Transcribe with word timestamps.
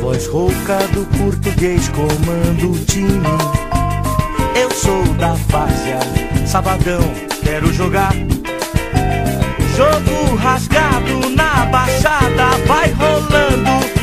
Voz 0.00 0.26
rouca 0.26 0.78
do 0.92 1.04
português 1.18 1.88
comanda 1.88 2.66
o 2.66 2.78
time. 2.84 3.26
Eu 4.54 4.70
sou 4.70 5.02
da 5.14 5.32
várzea, 5.48 5.98
sabadão, 6.46 7.00
quero 7.42 7.72
jogar. 7.72 8.12
Jogo 9.74 10.36
rasgado 10.36 11.30
na 11.30 11.66
baixada, 11.66 12.56
vai 12.66 12.90
rolando. 12.92 13.95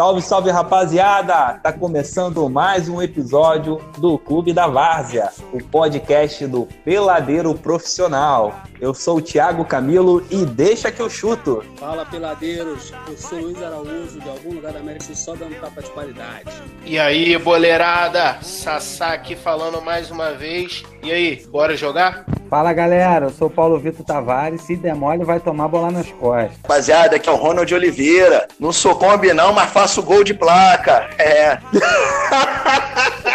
Salve, 0.00 0.22
salve 0.22 0.50
rapaziada! 0.50 1.60
Tá 1.62 1.72
começando 1.72 2.50
mais 2.50 2.88
um 2.88 3.00
episódio 3.00 3.80
do 3.96 4.18
Clube 4.18 4.52
da 4.52 4.66
Várzea, 4.66 5.30
o 5.52 5.62
podcast 5.62 6.44
do 6.48 6.66
Peladeiro 6.84 7.54
Profissional. 7.54 8.52
Eu 8.80 8.92
sou 8.92 9.18
o 9.18 9.22
Thiago 9.22 9.64
Camilo 9.64 10.26
e 10.30 10.44
deixa 10.44 10.90
que 10.90 11.00
eu 11.00 11.08
chuto. 11.08 11.62
Fala 11.76 12.04
peladeiros, 12.04 12.92
eu 13.06 13.16
sou 13.16 13.38
Luiz 13.38 13.62
Araújo, 13.62 14.18
de 14.18 14.28
algum 14.28 14.54
lugar 14.54 14.72
da 14.72 14.80
América 14.80 15.04
do 15.04 15.14
Sul, 15.14 15.36
só 15.36 15.36
dando 15.36 15.60
tapa 15.60 15.80
de 15.80 15.90
qualidade. 15.90 16.50
E 16.84 16.98
aí, 16.98 17.38
boleirada? 17.38 18.38
Sassá 18.42 19.12
aqui 19.12 19.36
falando 19.36 19.80
mais 19.80 20.10
uma 20.10 20.32
vez. 20.32 20.82
E 21.04 21.12
aí, 21.12 21.46
bora 21.46 21.76
jogar? 21.76 22.26
Fala 22.50 22.72
galera, 22.72 23.26
eu 23.26 23.30
sou 23.30 23.48
o 23.48 23.50
Paulo 23.50 23.78
Vitor 23.78 24.04
Tavares. 24.04 24.62
Se 24.62 24.76
der 24.76 24.94
mole, 24.94 25.24
vai 25.24 25.40
tomar 25.40 25.66
bola 25.66 25.90
nas 25.90 26.10
costas. 26.12 26.56
Rapaziada, 26.62 27.16
aqui 27.16 27.28
é 27.28 27.32
o 27.32 27.36
Ronald 27.36 27.72
Oliveira. 27.74 28.46
Não 28.60 28.72
sou 28.72 28.94
Kombi, 28.94 29.32
não, 29.32 29.52
mas 29.52 29.70
faço 29.84 30.02
gol 30.02 30.24
de 30.24 30.32
placa. 30.32 31.10
É. 31.18 31.58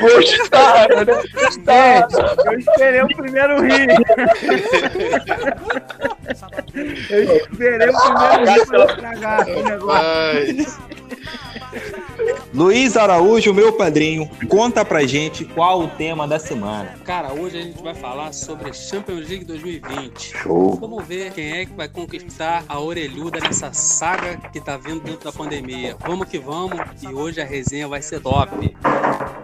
Gostaram, 0.00 1.04
né? 1.04 1.22
Gente, 1.50 2.46
eu 2.46 2.58
esperei 2.58 3.02
o 3.02 3.08
primeiro 3.08 3.62
rir. 3.62 3.88
Eu 7.10 7.36
esperei 7.36 7.88
o 7.88 7.96
primeiro 8.00 8.52
rir 8.52 8.66
pra 8.66 8.84
estragar 8.84 9.48
o 9.48 9.62
negócio. 9.62 10.90
Luiz 12.52 12.96
Araújo, 12.96 13.54
meu 13.54 13.72
padrinho, 13.72 14.28
conta 14.48 14.84
pra 14.84 15.06
gente 15.06 15.44
qual 15.44 15.82
o 15.82 15.88
tema 15.88 16.26
da 16.26 16.38
semana. 16.38 16.94
Cara, 17.04 17.32
hoje 17.32 17.58
a 17.58 17.62
gente 17.62 17.82
vai 17.82 17.94
falar 17.94 18.32
sobre 18.32 18.70
a 18.70 18.72
Champions 18.72 19.28
League 19.28 19.44
2020. 19.44 20.36
Show. 20.36 20.76
Vamos 20.80 21.06
ver 21.06 21.32
quem 21.32 21.49
é 21.52 21.66
que 21.66 21.72
vai 21.72 21.88
conquistar 21.88 22.64
a 22.68 22.80
orelhuda 22.80 23.40
nessa 23.40 23.72
saga 23.72 24.36
que 24.50 24.60
tá 24.60 24.76
vindo 24.76 25.00
dentro 25.00 25.24
da 25.24 25.32
pandemia. 25.32 25.96
Vamos 26.00 26.28
que 26.28 26.38
vamos, 26.38 26.80
e 27.02 27.08
hoje 27.08 27.40
a 27.40 27.44
resenha 27.44 27.88
vai 27.88 28.02
ser 28.02 28.20
top. 28.20 28.74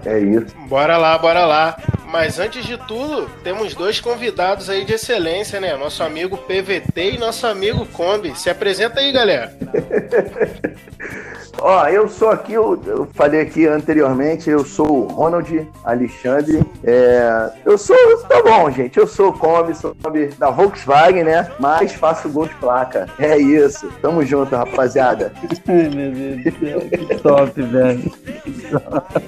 É 0.04 0.18
isso. 0.18 0.54
bora 0.68 0.96
lá, 0.96 1.18
bora 1.18 1.44
lá. 1.44 1.76
Mas 2.06 2.38
antes 2.38 2.64
de 2.64 2.78
tudo, 2.86 3.28
temos 3.42 3.74
dois 3.74 4.00
convidados 4.00 4.70
aí 4.70 4.84
de 4.84 4.92
excelência, 4.94 5.60
né? 5.60 5.76
Nosso 5.76 6.02
amigo 6.02 6.36
PVT 6.36 7.14
e 7.14 7.18
nosso 7.18 7.46
amigo 7.46 7.84
Kombi. 7.86 8.38
Se 8.38 8.48
apresenta 8.48 9.00
aí, 9.00 9.12
galera. 9.12 9.56
Ó, 11.68 11.84
eu 11.88 12.08
sou 12.08 12.30
aqui, 12.30 12.52
eu, 12.52 12.80
eu 12.86 13.08
falei 13.12 13.40
aqui 13.40 13.66
anteriormente, 13.66 14.48
eu 14.48 14.64
sou 14.64 14.86
o 14.86 15.06
Ronald 15.08 15.68
Alexandre. 15.82 16.64
É, 16.84 17.50
eu 17.64 17.76
sou, 17.76 17.96
tá 18.28 18.40
bom, 18.40 18.70
gente, 18.70 18.96
eu 18.96 19.04
sou 19.04 19.32
Kombi, 19.32 19.74
sou 19.74 19.92
Kombi 20.00 20.28
da 20.38 20.48
Volkswagen, 20.48 21.24
né? 21.24 21.50
Mas 21.58 21.92
faço 21.92 22.28
gol 22.28 22.46
de 22.46 22.54
placa. 22.54 23.08
É 23.18 23.36
isso. 23.36 23.90
Tamo 24.00 24.24
junto, 24.24 24.54
rapaziada. 24.54 25.32
Ai, 25.66 25.88
meu 25.88 26.12
Deus 26.12 26.44
do 26.44 26.60
céu, 26.60 26.80
que 26.88 27.16
top, 27.16 27.62
velho. 27.62 28.10
Que 28.44 28.70
top. 28.70 29.20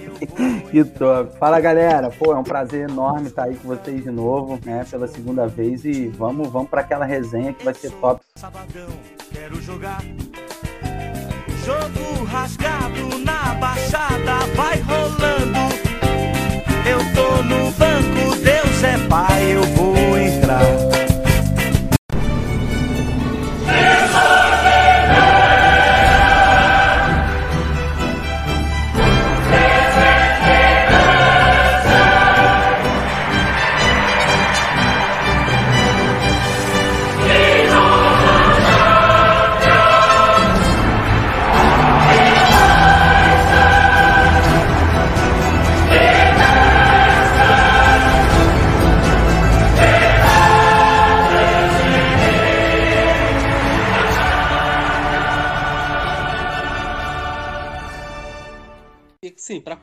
Que 0.71 0.85
top. 0.85 1.39
Fala 1.41 1.59
galera, 1.59 2.09
pô, 2.09 2.33
é 2.33 2.37
um 2.37 2.45
prazer 2.45 2.89
enorme 2.89 3.27
estar 3.27 3.47
aí 3.47 3.57
com 3.57 3.67
vocês 3.67 4.05
de 4.05 4.13
novo, 4.13 4.61
né? 4.65 4.87
Pela 4.89 5.09
segunda 5.09 5.49
vez 5.49 5.85
e 5.85 6.07
vamos, 6.07 6.49
vamos 6.51 6.71
para 6.71 6.83
aquela 6.83 7.05
resenha 7.05 7.53
que 7.53 7.65
vai 7.65 7.75
ser 7.75 7.91
top. 7.95 8.21
Sabadão, 8.37 8.87
quero 9.33 9.61
jogar. 9.61 9.99
Jogo 11.69 12.25
rasgado 12.25 13.19
na 13.19 13.53
baixada, 13.61 14.39
vai 14.57 14.81
rolando. 14.81 15.59
Eu 16.87 16.99
tô 17.15 17.43
no 17.43 17.71
banco, 17.73 18.37
Deus 18.43 18.85
é 18.85 18.97
pai, 19.07 19.55
eu 19.55 19.63
vou 19.75 20.19
entrar. 20.19 20.98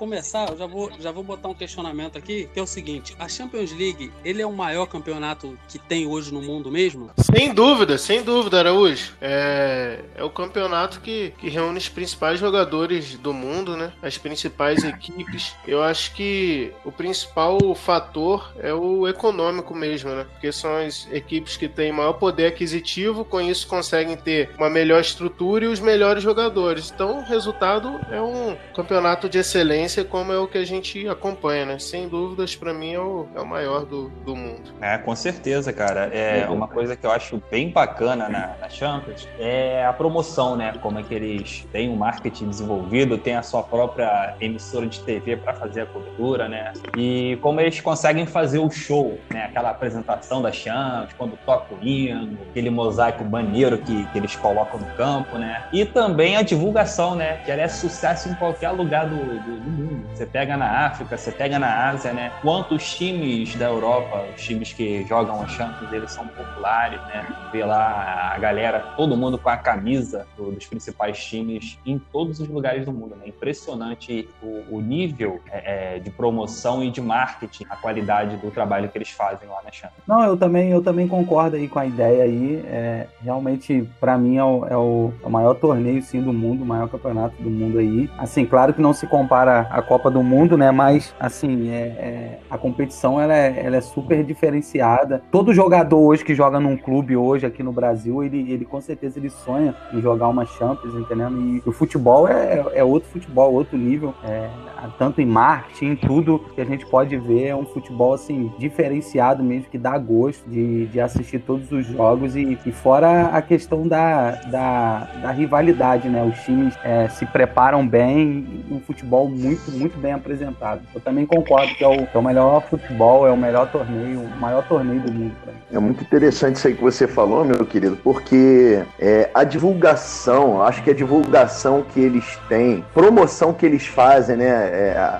Começar, 0.05 0.51
eu 0.51 0.57
já 0.57 0.67
vou, 0.67 0.91
já 0.99 1.11
vou 1.11 1.23
botar 1.23 1.47
um 1.47 1.55
questionamento 1.55 2.15
aqui, 2.15 2.47
que 2.53 2.59
é 2.59 2.61
o 2.61 2.67
seguinte: 2.67 3.15
a 3.17 3.27
Champions 3.27 3.71
League, 3.71 4.11
ele 4.23 4.39
é 4.39 4.45
o 4.45 4.53
maior 4.53 4.85
campeonato 4.85 5.57
que 5.67 5.79
tem 5.79 6.05
hoje 6.05 6.31
no 6.31 6.43
mundo 6.43 6.71
mesmo? 6.71 7.09
Sem 7.17 7.51
dúvida, 7.51 7.97
sem 7.97 8.21
dúvida, 8.21 8.59
Araújo. 8.59 9.13
É, 9.19 9.99
é 10.15 10.23
o 10.23 10.29
campeonato 10.29 11.01
que, 11.01 11.33
que 11.39 11.49
reúne 11.49 11.79
os 11.79 11.89
principais 11.89 12.39
jogadores 12.39 13.17
do 13.17 13.33
mundo, 13.33 13.75
né? 13.75 13.91
As 14.01 14.15
principais 14.15 14.83
equipes. 14.83 15.55
Eu 15.67 15.81
acho 15.81 16.13
que 16.13 16.71
o 16.85 16.91
principal 16.91 17.57
fator 17.73 18.53
é 18.59 18.73
o 18.73 19.07
econômico 19.07 19.73
mesmo, 19.73 20.11
né? 20.11 20.25
Porque 20.31 20.51
são 20.51 20.75
as 20.75 21.07
equipes 21.11 21.57
que 21.57 21.67
têm 21.67 21.91
maior 21.91 22.13
poder 22.13 22.45
aquisitivo, 22.45 23.25
com 23.25 23.41
isso 23.41 23.65
conseguem 23.67 24.15
ter 24.15 24.51
uma 24.55 24.69
melhor 24.69 25.01
estrutura 25.01 25.65
e 25.65 25.67
os 25.67 25.79
melhores 25.79 26.21
jogadores. 26.21 26.91
Então, 26.93 27.19
o 27.19 27.23
resultado 27.23 27.99
é 28.11 28.21
um 28.21 28.55
campeonato 28.75 29.27
de 29.27 29.39
excelência, 29.39 29.94
como 30.03 30.31
é 30.31 30.39
o 30.39 30.47
que 30.47 30.57
a 30.57 30.65
gente 30.65 31.07
acompanha, 31.07 31.65
né? 31.65 31.79
Sem 31.79 32.07
dúvidas, 32.07 32.55
para 32.55 32.73
mim 32.73 32.93
é 32.93 32.99
o, 32.99 33.27
é 33.35 33.41
o 33.41 33.45
maior 33.45 33.85
do, 33.85 34.09
do 34.25 34.35
mundo. 34.35 34.73
É, 34.81 34.97
com 34.97 35.15
certeza, 35.15 35.71
cara. 35.71 36.05
É 36.13 36.47
uma 36.49 36.67
coisa 36.67 36.95
que 36.95 37.05
eu 37.05 37.11
acho 37.11 37.41
bem 37.49 37.69
bacana 37.69 38.27
na, 38.29 38.55
na 38.59 38.69
Champions 38.69 39.27
é 39.39 39.85
a 39.85 39.93
promoção, 39.93 40.55
né? 40.55 40.73
Como 40.81 40.99
é 40.99 41.03
que 41.03 41.13
eles 41.13 41.67
têm 41.71 41.89
um 41.89 41.95
marketing 41.95 42.49
desenvolvido, 42.49 43.17
tem 43.17 43.35
a 43.35 43.43
sua 43.43 43.63
própria 43.63 44.35
emissora 44.39 44.87
de 44.87 44.99
TV 45.01 45.37
para 45.37 45.53
fazer 45.53 45.81
a 45.81 45.85
cobertura, 45.85 46.47
né? 46.47 46.73
E 46.97 47.37
como 47.41 47.59
eles 47.61 47.79
conseguem 47.79 48.25
fazer 48.25 48.59
o 48.59 48.69
show, 48.69 49.19
né? 49.29 49.45
Aquela 49.45 49.69
apresentação 49.69 50.41
da 50.41 50.51
Champions, 50.51 51.13
quando 51.17 51.37
toca 51.45 51.73
o 51.73 51.83
hino, 51.85 52.37
aquele 52.49 52.69
mosaico 52.69 53.23
maneiro 53.23 53.77
que, 53.77 54.05
que 54.07 54.17
eles 54.17 54.35
colocam 54.35 54.79
no 54.79 54.87
campo, 54.95 55.37
né? 55.37 55.63
E 55.71 55.85
também 55.85 56.35
a 56.37 56.41
divulgação, 56.41 57.15
né? 57.15 57.37
Que 57.45 57.51
ela 57.51 57.61
é 57.61 57.67
sucesso 57.67 58.29
em 58.29 58.35
qualquer 58.35 58.71
lugar 58.71 59.07
do, 59.07 59.15
do, 59.15 59.59
do 59.59 59.69
mundo. 59.69 59.84
Você 60.13 60.25
pega 60.25 60.55
na 60.57 60.85
África, 60.87 61.17
você 61.17 61.31
pega 61.31 61.59
na 61.59 61.89
Ásia, 61.89 62.13
né? 62.13 62.31
Quantos 62.41 62.95
times 62.95 63.55
da 63.55 63.65
Europa, 63.65 64.23
os 64.35 64.41
times 64.41 64.73
que 64.73 65.03
jogam 65.07 65.41
a 65.41 65.47
Champions, 65.47 65.91
eles 65.91 66.11
são 66.11 66.27
populares, 66.27 66.99
né? 67.07 67.25
Vê 67.51 67.63
lá 67.63 68.31
a 68.35 68.39
galera, 68.39 68.79
todo 68.97 69.15
mundo 69.17 69.37
com 69.37 69.49
a 69.49 69.57
camisa 69.57 70.25
do- 70.37 70.51
dos 70.51 70.65
principais 70.65 71.23
times 71.23 71.77
em 71.85 71.97
todos 71.99 72.39
os 72.39 72.47
lugares 72.47 72.85
do 72.85 72.91
mundo, 72.91 73.15
né? 73.15 73.27
Impressionante 73.27 74.29
o, 74.41 74.63
o 74.77 74.81
nível 74.81 75.39
é, 75.51 75.95
é, 75.95 75.99
de 75.99 76.09
promoção 76.09 76.83
e 76.83 76.89
de 76.91 77.01
marketing, 77.01 77.65
a 77.69 77.75
qualidade 77.75 78.37
do 78.37 78.51
trabalho 78.51 78.89
que 78.89 78.97
eles 78.97 79.09
fazem 79.09 79.47
lá 79.47 79.61
na 79.63 79.71
Champions. 79.71 80.03
Não, 80.07 80.23
eu 80.23 80.37
também, 80.37 80.69
eu 80.69 80.81
também 80.83 81.07
concordo 81.07 81.55
aí 81.55 81.67
com 81.67 81.79
a 81.79 81.85
ideia 81.85 82.23
aí. 82.23 82.63
É, 82.67 83.07
realmente, 83.21 83.87
pra 83.99 84.17
mim, 84.17 84.37
é 84.37 84.39
é 84.39 84.77
o- 84.77 85.11
é 85.23 85.27
o 85.27 85.29
maior 85.29 85.53
torneio 85.55 86.01
sim 86.01 86.21
do 86.21 86.31
mundo, 86.33 86.63
o 86.63 86.65
maior 86.65 86.87
campeonato 86.89 87.35
do 87.41 87.49
mundo 87.49 87.79
aí. 87.79 88.09
Assim, 88.17 88.45
claro 88.45 88.73
que 88.73 88.81
não 88.81 88.93
se 88.93 89.07
compara 89.07 89.67
à 89.75 89.81
Copa 89.81 90.09
do 90.09 90.23
Mundo, 90.23 90.57
né? 90.57 90.71
Mas, 90.71 91.13
assim, 91.19 91.69
é, 91.69 91.75
é, 91.75 92.39
a 92.49 92.57
competição 92.57 93.19
ela 93.19 93.35
é, 93.35 93.61
ela 93.65 93.75
é 93.75 93.81
super 93.81 94.23
diferenciada. 94.23 95.21
Todo 95.29 95.53
jogador 95.53 95.99
hoje 95.99 96.23
que 96.23 96.33
joga 96.33 96.61
num 96.61 96.77
clube 96.77 97.17
hoje 97.17 97.45
aqui 97.45 97.61
no 97.61 97.73
Brasil, 97.73 98.23
ele, 98.23 98.49
ele 98.49 98.63
com 98.63 98.79
certeza 98.79 99.19
ele 99.19 99.29
sonha 99.29 99.75
em 99.93 100.01
jogar 100.01 100.29
uma 100.29 100.45
Champions, 100.45 100.95
entendendo? 100.95 101.37
E 101.41 101.61
o 101.65 101.73
futebol 101.73 102.25
é, 102.25 102.63
é 102.73 102.83
outro 102.85 103.09
futebol, 103.09 103.53
outro 103.53 103.77
nível. 103.77 104.13
É, 104.23 104.49
tanto 104.97 105.21
em 105.21 105.25
marketing, 105.25 105.85
em 105.87 105.95
tudo 105.95 106.39
que 106.53 106.61
a 106.61 106.65
gente 106.65 106.85
pode 106.85 107.17
ver, 107.17 107.47
é 107.47 107.55
um 107.55 107.65
futebol 107.65 108.13
assim 108.13 108.51
diferenciado 108.57 109.43
mesmo, 109.43 109.69
que 109.69 109.77
dá 109.77 109.97
gosto 109.97 110.47
de, 110.49 110.85
de 110.87 110.99
assistir 111.01 111.39
todos 111.39 111.71
os 111.71 111.85
jogos 111.85 112.35
e, 112.35 112.57
e 112.65 112.71
fora 112.71 113.27
a 113.27 113.41
questão 113.41 113.87
da, 113.87 114.31
da, 114.31 114.99
da 115.21 115.31
rivalidade, 115.31 116.07
né? 116.07 116.23
Os 116.23 116.39
times 116.43 116.77
é, 116.83 117.07
se 117.09 117.25
preparam 117.25 117.85
bem, 117.85 118.65
um 118.71 118.79
futebol 118.79 119.27
muito, 119.27 119.64
muito 119.71 119.97
bem 119.97 120.13
apresentado. 120.13 120.81
Eu 120.93 121.01
também 121.01 121.25
concordo 121.25 121.73
que 121.75 121.83
é 121.83 121.87
o, 121.87 122.05
que 122.05 122.15
é 122.15 122.19
o 122.19 122.23
melhor 122.23 122.61
futebol, 122.63 123.27
é 123.27 123.31
o 123.31 123.37
melhor 123.37 123.71
torneio, 123.71 124.21
o 124.21 124.39
maior 124.39 124.67
torneio 124.67 124.99
do 125.01 125.11
mundo. 125.11 125.35
É 125.71 125.79
muito 125.79 126.03
interessante 126.03 126.55
isso 126.57 126.67
aí 126.67 126.75
que 126.75 126.81
você 126.81 127.07
falou, 127.07 127.43
meu 127.43 127.65
querido, 127.65 127.97
porque 128.03 128.83
é, 128.99 129.29
a 129.33 129.43
divulgação, 129.43 130.61
acho 130.61 130.83
que 130.83 130.89
a 130.89 130.93
divulgação 130.93 131.83
que 131.93 131.99
eles 131.99 132.37
têm, 132.47 132.83
promoção 132.93 133.53
que 133.53 133.65
eles 133.65 133.85
fazem, 133.85 134.37
né? 134.37 134.45
é, 134.45 135.19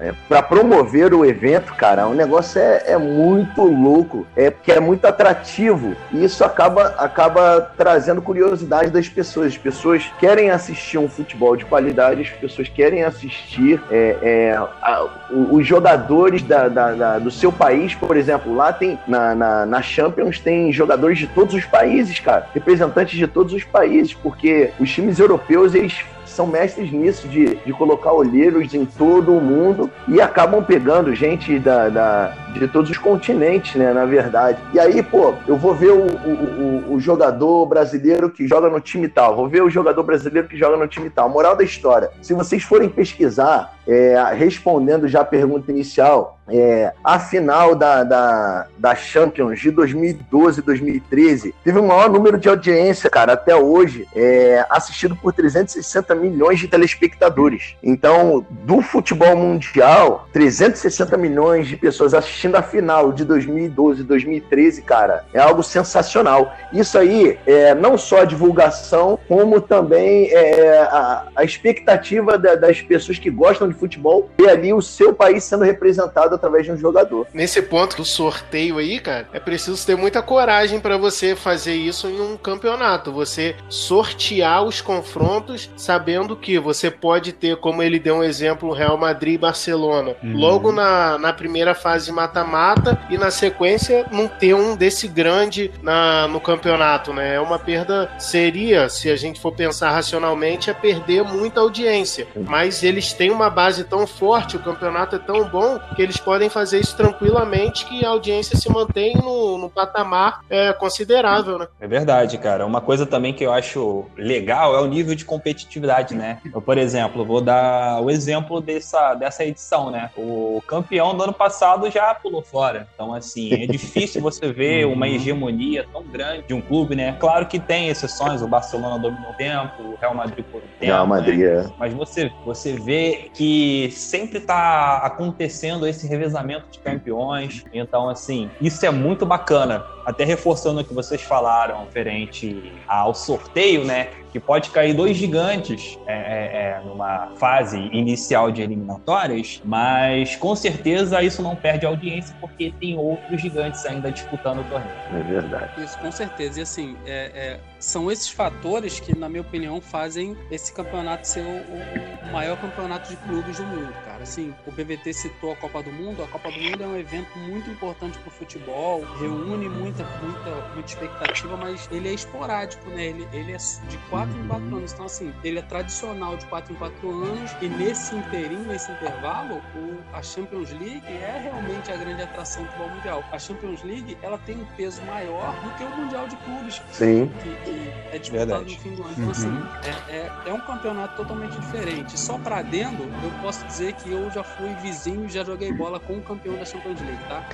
é, 0.00 0.14
para 0.28 0.42
promover 0.42 1.12
o 1.14 1.24
evento, 1.24 1.74
cara, 1.74 2.06
o 2.06 2.14
negócio 2.14 2.60
é, 2.60 2.82
é 2.86 2.98
muito 2.98 3.62
louco, 3.62 4.26
é 4.36 4.50
que 4.50 4.72
é 4.72 4.80
muito 4.80 5.06
atrativo 5.06 5.94
e 6.12 6.24
isso 6.24 6.44
acaba, 6.44 6.94
acaba 6.98 7.60
trazendo 7.76 8.22
curiosidade 8.22 8.90
das 8.90 9.08
pessoas. 9.08 9.48
As 9.48 9.58
pessoas 9.58 10.04
querem 10.18 10.50
assistir 10.50 10.98
um 10.98 11.08
futebol 11.08 11.56
de 11.56 11.64
qualidade, 11.64 12.22
as 12.22 12.30
pessoas 12.30 12.67
querem 12.68 13.02
assistir 13.02 13.80
é, 13.90 14.16
é 14.22 14.56
a, 14.82 15.06
os 15.30 15.66
jogadores 15.66 16.42
da, 16.42 16.68
da, 16.68 16.94
da, 16.94 17.18
do 17.18 17.30
seu 17.30 17.50
país, 17.50 17.94
por 17.94 18.16
exemplo, 18.16 18.54
lá 18.54 18.72
tem 18.72 18.98
na, 19.06 19.34
na, 19.34 19.66
na 19.66 19.82
Champions 19.82 20.38
tem 20.38 20.72
jogadores 20.72 21.18
de 21.18 21.26
todos 21.26 21.54
os 21.54 21.64
países, 21.64 22.18
cara, 22.20 22.46
representantes 22.54 23.18
de 23.18 23.26
todos 23.26 23.52
os 23.52 23.64
países, 23.64 24.14
porque 24.14 24.70
os 24.78 24.90
times 24.90 25.18
europeus 25.18 25.74
eles 25.74 26.04
são 26.38 26.46
mestres 26.46 26.92
nisso, 26.92 27.26
de, 27.26 27.56
de 27.56 27.72
colocar 27.72 28.12
olheiros 28.12 28.72
em 28.72 28.84
todo 28.86 29.36
o 29.36 29.40
mundo 29.40 29.90
e 30.06 30.20
acabam 30.20 30.62
pegando 30.62 31.12
gente 31.12 31.58
da, 31.58 31.88
da, 31.88 32.28
de 32.54 32.68
todos 32.68 32.90
os 32.90 32.96
continentes, 32.96 33.74
né, 33.74 33.92
na 33.92 34.04
verdade. 34.04 34.56
E 34.72 34.78
aí, 34.78 35.02
pô, 35.02 35.34
eu 35.48 35.56
vou 35.56 35.74
ver 35.74 35.90
o, 35.90 36.06
o, 36.06 36.94
o, 36.94 37.00
jogador 37.00 37.66
brasileiro 37.66 38.30
que 38.30 38.46
joga 38.46 38.70
no 38.70 38.80
time 38.80 39.08
tal, 39.08 39.34
vou 39.34 39.48
ver 39.48 39.64
o 39.64 39.68
jogador 39.68 40.04
brasileiro 40.04 40.46
que 40.46 40.56
joga 40.56 40.76
no 40.76 40.86
time 40.86 41.10
tal. 41.10 41.28
Moral 41.28 41.56
da 41.56 41.64
história, 41.64 42.10
se 42.22 42.32
vocês 42.34 42.62
forem 42.62 42.88
pesquisar, 42.88 43.76
é, 43.84 44.14
respondendo 44.32 45.08
já 45.08 45.22
a 45.22 45.24
pergunta 45.24 45.72
inicial, 45.72 46.37
é, 46.50 46.92
a 47.02 47.18
final 47.18 47.74
da, 47.74 48.04
da, 48.04 48.66
da 48.76 48.94
Champions 48.94 49.60
de 49.60 49.70
2012 49.70 50.60
e 50.60 50.62
2013 50.62 51.54
teve 51.62 51.78
o 51.78 51.86
maior 51.86 52.10
número 52.10 52.38
de 52.38 52.48
audiência, 52.48 53.10
cara, 53.10 53.34
até 53.34 53.54
hoje, 53.54 54.06
é, 54.14 54.64
assistido 54.70 55.14
por 55.16 55.32
360 55.32 56.14
milhões 56.14 56.58
de 56.58 56.68
telespectadores. 56.68 57.76
Então, 57.82 58.44
do 58.50 58.80
futebol 58.80 59.36
mundial, 59.36 60.26
360 60.32 61.16
milhões 61.16 61.66
de 61.66 61.76
pessoas 61.76 62.14
assistindo 62.14 62.56
a 62.56 62.62
final 62.62 63.12
de 63.12 63.24
2012 63.24 64.00
e 64.00 64.04
2013, 64.04 64.82
cara, 64.82 65.24
é 65.32 65.40
algo 65.40 65.62
sensacional. 65.62 66.52
Isso 66.72 66.98
aí 66.98 67.38
é 67.46 67.74
não 67.74 67.98
só 67.98 68.22
a 68.22 68.24
divulgação, 68.24 69.18
como 69.28 69.60
também 69.60 70.30
é, 70.30 70.78
a, 70.80 71.24
a 71.36 71.44
expectativa 71.44 72.38
da, 72.38 72.54
das 72.54 72.80
pessoas 72.80 73.18
que 73.18 73.30
gostam 73.30 73.68
de 73.68 73.74
futebol 73.74 74.30
ver 74.38 74.50
ali 74.50 74.72
o 74.72 74.80
seu 74.80 75.12
país 75.12 75.44
sendo 75.44 75.64
representado 75.64 76.37
através 76.38 76.64
de 76.64 76.72
um 76.72 76.76
jogador. 76.76 77.26
Nesse 77.32 77.60
ponto 77.60 77.96
do 77.96 78.04
sorteio 78.04 78.78
aí, 78.78 78.98
cara, 78.98 79.28
é 79.32 79.40
preciso 79.40 79.84
ter 79.84 79.96
muita 79.96 80.22
coragem 80.22 80.80
para 80.80 80.96
você 80.96 81.36
fazer 81.36 81.74
isso 81.74 82.08
em 82.08 82.20
um 82.20 82.36
campeonato. 82.36 83.12
Você 83.12 83.54
sortear 83.68 84.64
os 84.64 84.80
confrontos 84.80 85.70
sabendo 85.76 86.36
que 86.36 86.58
você 86.58 86.90
pode 86.90 87.32
ter, 87.32 87.56
como 87.56 87.82
ele 87.82 87.98
deu 87.98 88.16
um 88.16 88.24
exemplo, 88.24 88.72
Real 88.72 88.96
Madrid 88.96 89.34
e 89.34 89.38
Barcelona, 89.38 90.16
uhum. 90.22 90.36
logo 90.36 90.72
na, 90.72 91.18
na 91.18 91.32
primeira 91.32 91.74
fase 91.74 92.10
mata-mata 92.12 92.98
e 93.10 93.18
na 93.18 93.30
sequência 93.30 94.06
não 94.10 94.28
ter 94.28 94.54
um 94.54 94.76
desse 94.76 95.08
grande 95.08 95.70
na, 95.82 96.28
no 96.28 96.40
campeonato, 96.40 97.12
né? 97.12 97.34
É 97.34 97.40
uma 97.40 97.58
perda, 97.58 98.10
seria, 98.18 98.88
se 98.88 99.10
a 99.10 99.16
gente 99.16 99.40
for 99.40 99.52
pensar 99.52 99.90
racionalmente, 99.90 100.70
é 100.70 100.74
perder 100.74 101.22
muita 101.22 101.60
audiência. 101.60 102.26
Mas 102.36 102.82
eles 102.82 103.12
têm 103.12 103.30
uma 103.30 103.50
base 103.50 103.84
tão 103.84 104.06
forte, 104.06 104.56
o 104.56 104.60
campeonato 104.60 105.16
é 105.16 105.18
tão 105.18 105.48
bom 105.48 105.78
que 105.94 106.02
eles 106.02 106.18
podem 106.28 106.50
fazer 106.50 106.78
isso 106.78 106.94
tranquilamente 106.94 107.86
que 107.86 108.04
a 108.04 108.10
audiência 108.10 108.54
se 108.54 108.70
mantém 108.70 109.16
no, 109.16 109.56
no 109.56 109.70
patamar 109.70 110.42
é, 110.50 110.74
considerável, 110.74 111.58
né? 111.58 111.66
É 111.80 111.88
verdade, 111.88 112.36
cara. 112.36 112.66
Uma 112.66 112.82
coisa 112.82 113.06
também 113.06 113.32
que 113.32 113.42
eu 113.42 113.50
acho 113.50 114.04
legal 114.14 114.76
é 114.76 114.80
o 114.82 114.86
nível 114.86 115.14
de 115.14 115.24
competitividade, 115.24 116.14
né? 116.14 116.38
Eu, 116.52 116.60
por 116.60 116.76
exemplo, 116.76 117.24
vou 117.24 117.40
dar 117.40 118.02
o 118.02 118.10
exemplo 118.10 118.60
dessa, 118.60 119.14
dessa 119.14 119.42
edição, 119.42 119.90
né? 119.90 120.10
O 120.18 120.62
campeão 120.66 121.16
do 121.16 121.24
ano 121.24 121.32
passado 121.32 121.90
já 121.90 122.14
pulou 122.14 122.42
fora. 122.42 122.86
Então, 122.92 123.14
assim, 123.14 123.54
é 123.54 123.64
difícil 123.66 124.20
você 124.20 124.52
ver 124.52 124.84
uma 124.84 125.06
uhum. 125.06 125.12
hegemonia 125.14 125.86
tão 125.90 126.04
grande 126.04 126.46
de 126.46 126.52
um 126.52 126.60
clube, 126.60 126.94
né? 126.94 127.16
Claro 127.18 127.46
que 127.46 127.58
tem 127.58 127.88
exceções, 127.88 128.42
o 128.42 128.46
Barcelona 128.46 128.98
dominou 128.98 129.30
o 129.30 129.34
tempo, 129.34 129.82
o 129.82 129.96
Real 129.98 130.14
Madrid 130.14 130.44
por 130.44 130.58
um 130.58 130.66
tempo. 130.78 130.92
Real 130.92 131.06
Madrid, 131.06 131.38
né? 131.38 131.64
é. 131.64 131.70
Mas 131.78 131.94
você, 131.94 132.30
você 132.44 132.74
vê 132.74 133.30
que 133.32 133.90
sempre 133.92 134.40
tá 134.40 134.98
acontecendo 134.98 135.86
esse 135.86 136.06
revezamento 136.18 136.66
de 136.70 136.78
campeões. 136.80 137.64
Então, 137.72 138.08
assim, 138.08 138.50
isso 138.60 138.84
é 138.84 138.90
muito 138.90 139.24
bacana. 139.24 139.84
Até 140.04 140.24
reforçando 140.24 140.80
o 140.80 140.84
que 140.84 140.92
vocês 140.92 141.22
falaram 141.22 141.84
referente 141.84 142.72
ao 142.86 143.14
sorteio, 143.14 143.84
né? 143.84 144.10
Que 144.32 144.40
pode 144.40 144.70
cair 144.70 144.94
dois 144.94 145.16
gigantes 145.16 145.98
é, 146.06 146.12
é, 146.12 146.78
é, 146.78 146.82
numa 146.84 147.32
fase 147.36 147.78
inicial 147.92 148.50
de 148.50 148.62
eliminatórias, 148.62 149.60
mas 149.64 150.36
com 150.36 150.54
certeza 150.54 151.22
isso 151.22 151.42
não 151.42 151.56
perde 151.56 151.86
audiência 151.86 152.34
porque 152.40 152.72
tem 152.80 152.96
outros 152.98 153.40
gigantes 153.40 153.84
ainda 153.86 154.10
disputando 154.10 154.60
o 154.60 154.64
torneio. 154.64 154.92
É 155.14 155.22
verdade. 155.22 155.82
Isso, 155.82 155.98
com 155.98 156.12
certeza. 156.12 156.60
E 156.60 156.62
assim, 156.62 156.96
é, 157.06 157.32
é 157.34 157.60
são 157.78 158.10
esses 158.10 158.28
fatores 158.28 158.98
que, 158.98 159.16
na 159.16 159.28
minha 159.28 159.40
opinião, 159.40 159.80
fazem 159.80 160.36
esse 160.50 160.72
campeonato 160.72 161.26
ser 161.28 161.44
o, 161.44 162.28
o 162.28 162.32
maior 162.32 162.60
campeonato 162.60 163.08
de 163.08 163.16
clubes 163.16 163.56
do 163.58 163.64
mundo, 163.64 163.92
cara. 164.04 164.22
Assim, 164.22 164.52
o 164.66 164.72
PVT 164.72 165.12
citou 165.12 165.52
a 165.52 165.56
Copa 165.56 165.82
do 165.82 165.92
Mundo. 165.92 166.22
A 166.22 166.26
Copa 166.26 166.50
do 166.50 166.58
Mundo 166.58 166.82
é 166.82 166.86
um 166.86 166.96
evento 166.96 167.38
muito 167.38 167.70
importante 167.70 168.18
para 168.18 168.28
o 168.28 168.32
futebol, 168.32 169.04
reúne 169.20 169.68
muita, 169.68 170.04
muita, 170.22 170.68
muita 170.74 170.88
expectativa, 170.88 171.56
mas 171.56 171.88
ele 171.92 172.08
é 172.08 172.12
esporádico, 172.12 172.88
né? 172.90 173.06
Ele, 173.06 173.28
ele 173.32 173.52
é 173.52 173.56
de 173.56 173.98
4 174.18 174.36
em 174.36 174.48
4 174.48 174.76
anos. 174.76 174.92
Então, 174.92 175.06
assim, 175.06 175.32
ele 175.44 175.58
é 175.58 175.62
tradicional 175.62 176.36
de 176.36 176.44
4 176.46 176.72
em 176.72 176.76
4 176.76 177.10
anos 177.10 177.50
e 177.62 177.68
nesse 177.68 178.16
inteirinho, 178.16 178.64
nesse 178.64 178.90
intervalo, 178.90 179.62
o, 179.76 179.98
a 180.12 180.22
Champions 180.22 180.70
League 180.72 181.02
é 181.06 181.40
realmente 181.42 181.92
a 181.92 181.96
grande 181.96 182.22
atração 182.22 182.64
do 182.64 182.70
futebol 182.70 182.90
mundial. 182.96 183.24
A 183.30 183.38
Champions 183.38 183.82
League, 183.84 184.16
ela 184.22 184.38
tem 184.38 184.56
um 184.56 184.64
peso 184.76 185.00
maior 185.02 185.54
do 185.62 185.70
que 185.76 185.84
o 185.84 185.96
Mundial 185.96 186.26
de 186.26 186.36
Clubes. 186.36 186.82
Sim. 186.90 187.30
Que, 187.42 187.70
que 187.70 187.92
é 188.12 188.18
disputado 188.18 188.46
Verdade. 188.46 188.74
no 188.74 188.80
fim 188.80 188.94
do 188.94 189.02
ano. 189.02 189.12
Então, 189.16 189.30
assim, 189.30 189.48
uhum. 189.48 189.62
assim, 189.78 190.10
é, 190.10 190.16
é, 190.16 190.32
é, 190.46 190.52
um 190.52 190.60
campeonato 190.60 191.16
totalmente 191.16 191.58
diferente. 191.60 192.18
Só 192.18 192.38
para 192.38 192.62
dentro, 192.62 193.04
eu 193.04 193.30
posso 193.40 193.64
dizer 193.66 193.92
que 193.94 194.10
eu 194.10 194.28
já 194.30 194.42
fui 194.42 194.74
vizinho 194.82 195.26
e 195.26 195.28
já 195.28 195.44
joguei 195.44 195.72
bola 195.72 196.00
com 196.00 196.14
o 196.14 196.22
campeão 196.22 196.56
da 196.56 196.64
Champions 196.64 197.00
League, 197.00 197.24
tá? 197.28 197.44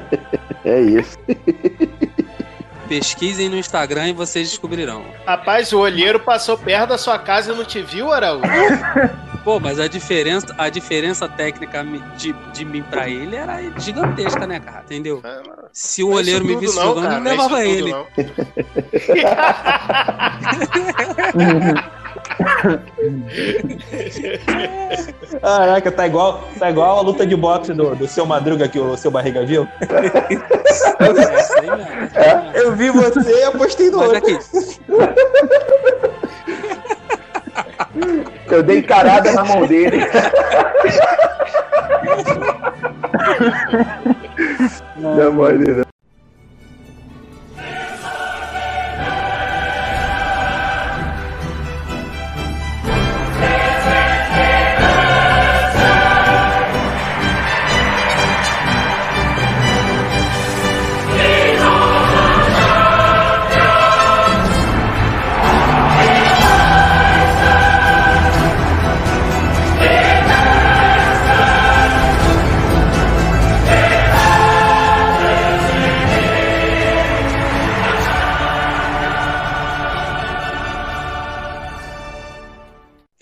é 0.64 0.80
isso. 0.80 1.18
Pesquisem 2.88 3.48
no 3.48 3.56
Instagram 3.56 4.08
e 4.08 4.12
vocês 4.12 4.48
descobrirão. 4.48 5.04
Rapaz, 5.26 5.72
o 5.72 5.78
olheiro 5.78 6.20
passou 6.20 6.56
perto 6.56 6.88
da 6.88 6.98
sua 6.98 7.18
casa 7.18 7.52
e 7.52 7.56
não 7.56 7.64
te 7.64 7.82
viu, 7.82 8.10
Araújo? 8.10 8.42
Pô, 9.44 9.60
mas 9.60 9.78
a 9.78 9.86
diferença, 9.86 10.54
a 10.58 10.68
diferença 10.68 11.28
técnica 11.28 11.84
de, 12.16 12.32
de 12.52 12.64
mim 12.64 12.82
pra 12.82 13.08
ele 13.08 13.36
era 13.36 13.58
gigantesca, 13.78 14.46
né, 14.46 14.60
cara? 14.60 14.82
Entendeu? 14.84 15.22
É, 15.24 15.40
Se 15.72 16.02
o 16.02 16.12
olheiro 16.12 16.44
me 16.44 16.56
visse 16.56 16.74
jogando, 16.74 17.04
eu 17.04 17.12
não 17.12 17.22
levava 17.22 17.64
ele. 17.64 17.94
Caraca, 25.40 25.90
tá 25.90 26.06
igual, 26.06 26.44
tá 26.58 26.70
igual 26.70 26.98
a 26.98 27.02
luta 27.02 27.26
de 27.26 27.34
boxe 27.34 27.72
do, 27.74 27.96
do 27.96 28.06
seu 28.06 28.24
Madruga 28.24 28.68
que 28.68 28.78
o 28.78 28.96
seu 28.96 29.10
barriga 29.10 29.44
viu. 29.44 29.66
É, 32.14 32.60
eu 32.60 32.76
vi 32.76 32.90
você 32.90 33.40
e 33.40 33.44
apostei 33.44 33.90
no 33.90 33.98
Mas 33.98 34.08
outro. 34.08 34.18
Aqui. 34.18 34.38
Eu 38.50 38.62
dei 38.62 38.78
encarada 38.78 39.30
na 39.32 39.44
mão 39.44 39.66
dele. 39.66 39.98
Não, 44.96 45.32
maneira. 45.32 45.84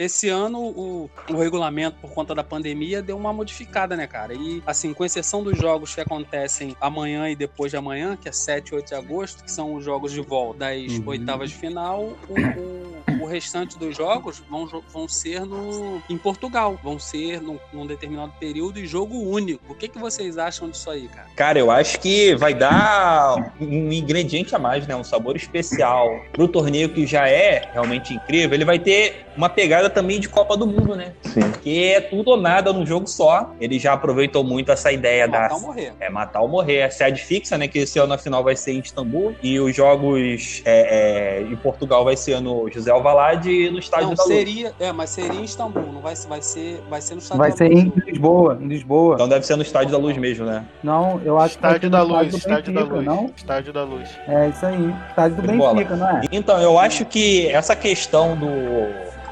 Esse 0.06 0.28
ano 0.28 0.58
o, 0.60 1.10
o 1.30 1.36
regulamento, 1.36 1.98
por 2.00 2.10
conta 2.12 2.34
da 2.34 2.42
pandemia, 2.42 3.02
deu 3.02 3.16
uma 3.16 3.32
modificada, 3.32 3.96
né, 3.96 4.06
cara? 4.06 4.34
E, 4.34 4.62
assim, 4.66 4.92
com 4.94 5.04
exceção 5.04 5.42
dos 5.42 5.58
jogos 5.58 5.94
que 5.94 6.00
acontecem 6.00 6.76
amanhã 6.80 7.28
e 7.28 7.36
depois 7.36 7.70
de 7.70 7.76
amanhã, 7.76 8.16
que 8.16 8.28
é 8.28 8.32
7 8.32 8.68
e 8.70 8.74
8 8.76 8.88
de 8.88 8.94
agosto, 8.94 9.44
que 9.44 9.50
são 9.52 9.74
os 9.74 9.84
jogos 9.84 10.12
de 10.12 10.20
volta 10.20 10.56
das 10.60 10.92
Uhum. 10.92 11.02
oitavas 11.08 11.50
de 11.50 11.56
final, 11.56 12.16
o, 12.28 12.34
o, 12.34 13.15
o 13.26 13.28
restante 13.28 13.76
dos 13.76 13.96
jogos 13.96 14.42
vão, 14.48 14.66
vão 14.92 15.08
ser 15.08 15.44
no, 15.44 16.00
em 16.08 16.16
Portugal. 16.16 16.78
Vão 16.82 16.98
ser 16.98 17.40
num, 17.42 17.58
num 17.72 17.86
determinado 17.86 18.32
período 18.38 18.78
e 18.78 18.86
jogo 18.86 19.18
único. 19.18 19.72
O 19.72 19.74
que, 19.74 19.88
que 19.88 19.98
vocês 19.98 20.38
acham 20.38 20.70
disso 20.70 20.88
aí, 20.88 21.08
cara? 21.08 21.28
Cara, 21.34 21.58
eu 21.58 21.70
acho 21.70 21.98
que 22.00 22.34
vai 22.36 22.54
dar 22.54 23.52
um 23.60 23.92
ingrediente 23.92 24.54
a 24.54 24.58
mais, 24.58 24.86
né? 24.86 24.94
Um 24.94 25.04
sabor 25.04 25.36
especial 25.36 26.08
pro 26.32 26.46
torneio 26.46 26.88
que 26.88 27.06
já 27.06 27.28
é 27.28 27.68
realmente 27.72 28.14
incrível. 28.14 28.54
Ele 28.54 28.64
vai 28.64 28.78
ter 28.78 29.26
uma 29.36 29.48
pegada 29.48 29.90
também 29.90 30.20
de 30.20 30.28
Copa 30.28 30.56
do 30.56 30.66
Mundo, 30.66 30.94
né? 30.94 31.12
Sim. 31.22 31.40
Porque 31.40 31.92
é 31.96 32.00
tudo 32.00 32.30
ou 32.30 32.36
nada 32.36 32.72
num 32.72 32.86
jogo 32.86 33.08
só. 33.08 33.52
Ele 33.60 33.78
já 33.78 33.92
aproveitou 33.92 34.44
muito 34.44 34.70
essa 34.70 34.92
ideia 34.92 35.26
da 35.26 35.40
Matar 35.40 35.54
ou 35.54 35.60
morrer. 35.60 35.92
é 35.98 36.08
matar 36.10 36.40
ou 36.40 36.48
morrer. 36.48 36.82
A 36.82 36.90
sede 36.90 37.22
fixa, 37.22 37.58
né? 37.58 37.66
Que 37.66 37.80
esse 37.80 37.98
ano 37.98 38.14
a 38.14 38.18
final 38.18 38.44
vai 38.44 38.54
ser 38.54 38.72
em 38.72 38.78
Istambul. 38.78 39.34
E 39.42 39.58
os 39.58 39.74
jogos 39.74 40.62
é, 40.64 41.40
é, 41.40 41.42
em 41.42 41.56
Portugal 41.56 42.04
vai 42.04 42.16
ser 42.16 42.40
no 42.40 42.70
José 42.70 42.90
Alvalade 42.90 43.15
e 43.50 43.70
no 43.70 43.78
Estádio 43.78 44.08
Não, 44.08 44.14
da 44.14 44.22
Luz. 44.24 44.34
seria, 44.34 44.72
é, 44.78 44.92
mas 44.92 45.10
seria 45.10 45.40
em 45.40 45.44
Istambul, 45.44 45.92
não 45.92 46.00
vai, 46.00 46.14
vai 46.28 46.42
ser, 46.42 46.82
vai 46.88 47.00
ser 47.00 47.14
no 47.14 47.20
estádio 47.20 47.38
Vai 47.38 47.50
da 47.50 47.56
ser 47.56 47.68
Luz, 47.68 47.82
em 47.84 47.88
o- 47.88 48.02
Lisboa, 48.06 48.58
em 48.60 48.66
Lisboa. 48.68 49.14
Então 49.14 49.28
deve 49.28 49.46
ser 49.46 49.56
no 49.56 49.62
Estádio 49.62 49.92
da 49.92 49.98
Luz 49.98 50.16
mesmo, 50.16 50.46
né? 50.46 50.64
Não, 50.82 51.20
eu 51.24 51.38
acho 51.38 51.56
que 51.58 51.60
ser 51.62 51.66
Estádio 51.68 51.90
no 51.90 51.96
da 51.96 52.02
Luz, 52.02 52.34
estádio 52.34 52.72
da 52.74 52.84
Luz. 52.84 53.04
Não? 53.04 53.30
Estádio 53.36 53.72
da 53.72 53.84
Luz. 53.84 54.08
É 54.28 54.48
isso 54.48 54.66
aí. 54.66 54.94
Estádio 55.08 55.36
do 55.42 55.48
De 55.48 55.56
bola. 55.56 55.74
Benfica, 55.74 55.96
não 55.96 56.08
é? 56.08 56.20
Então, 56.32 56.60
eu 56.60 56.78
acho 56.78 57.04
que 57.04 57.48
essa 57.48 57.74
questão 57.76 58.36
do, 58.36 58.46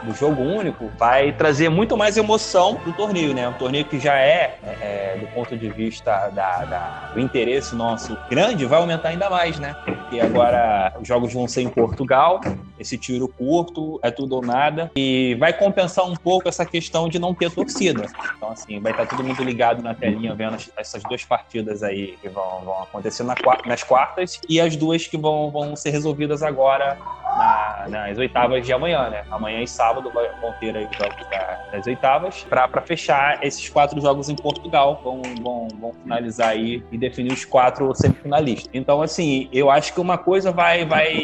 do 0.05 0.15
jogo 0.15 0.43
único 0.43 0.91
vai 0.99 1.33
trazer 1.33 1.69
muito 1.69 1.97
mais 1.97 2.17
emoção 2.17 2.79
do 2.85 2.93
torneio, 2.93 3.33
né? 3.35 3.49
Um 3.49 3.53
torneio 3.55 3.85
que 3.85 3.99
já 3.99 4.15
é, 4.17 4.59
é, 4.81 5.17
do 5.21 5.27
ponto 5.29 5.57
de 5.57 5.69
vista 5.71 6.29
da, 6.29 6.65
da- 6.65 7.11
do 7.15 7.21
interesse 7.21 7.75
nosso 7.75 8.17
grande, 8.29 8.65
vai 8.67 8.79
aumentar 8.81 9.09
ainda 9.11 9.31
mais, 9.31 9.59
né? 9.59 9.75
Porque 9.85 10.21
agora 10.21 10.93
os 11.01 11.07
jogos 11.09 11.33
vão 11.33 11.49
ser 11.49 11.63
em 11.63 11.69
Portugal, 11.69 12.41
esse 12.79 12.99
tiro 12.99 13.29
curto, 13.29 13.99
é 14.03 14.11
tudo 14.11 14.37
ou 14.37 14.43
nada, 14.43 14.91
e 14.97 15.37
vai 15.39 15.53
compensar 15.53 16.05
um 16.05 16.15
pouco 16.15 16.49
essa 16.49 16.65
questão 16.65 17.09
de 17.09 17.19
não 17.19 17.35
ter 17.35 17.51
torcida. 17.51 18.05
Então, 18.37 18.51
assim, 18.51 18.81
vai 18.81 18.93
estar 18.93 19.07
todo 19.07 19.23
mundo 19.23 19.43
ligado 19.45 19.83
na 19.83 19.95
telinha 19.95 20.35
vendo 20.35 20.55
as- 20.55 20.71
essas 20.77 21.03
duas 21.05 21.25
partidas 21.25 21.83
aí 21.83 22.17
que 22.21 22.29
vão, 22.29 22.61
vão 22.65 22.83
acontecer 22.83 23.23
na 23.23 23.35
nas 23.67 23.83
quartas 23.83 24.41
e 24.49 24.61
as 24.61 24.75
duas 24.77 25.07
que 25.07 25.17
vão, 25.17 25.51
vão 25.51 25.77
ser 25.77 25.91
resolvidas 25.91 26.43
agora 26.43 26.97
na- 27.37 27.87
nas 27.89 28.19
oitavas 28.19 28.65
de 28.65 28.73
amanhã, 28.73 29.11
né? 29.11 29.25
Amanhã 29.31 29.61
e 29.61 29.67
sábado 29.69 30.11
vão 30.13 30.53
ter 30.61 30.77
aí 30.77 30.85
os 30.85 30.97
jogos 30.97 31.27
da- 31.31 31.59
das 31.73 31.87
oitavas 31.87 32.45
para 32.45 32.69
fechar 32.83 33.45
esses 33.45 33.69
quatro 33.69 34.01
jogos 34.01 34.29
em 34.29 34.37
Portugal. 34.37 35.01
Vão, 35.03 35.21
vão, 35.43 35.69
vão 35.69 35.93
finalizar 36.03 36.51
aí 36.51 36.83
e 36.93 36.97
definir 36.99 37.33
os 37.33 37.45
quatro 37.45 37.93
semifinalistas. 37.95 38.69
Então, 38.73 39.03
assim, 39.03 39.49
eu 39.53 39.71
acho 39.71 39.93
que 39.93 40.01
uma 40.01 40.17
coisa 40.17 40.53
vai, 40.53 40.85
vai, 40.85 41.19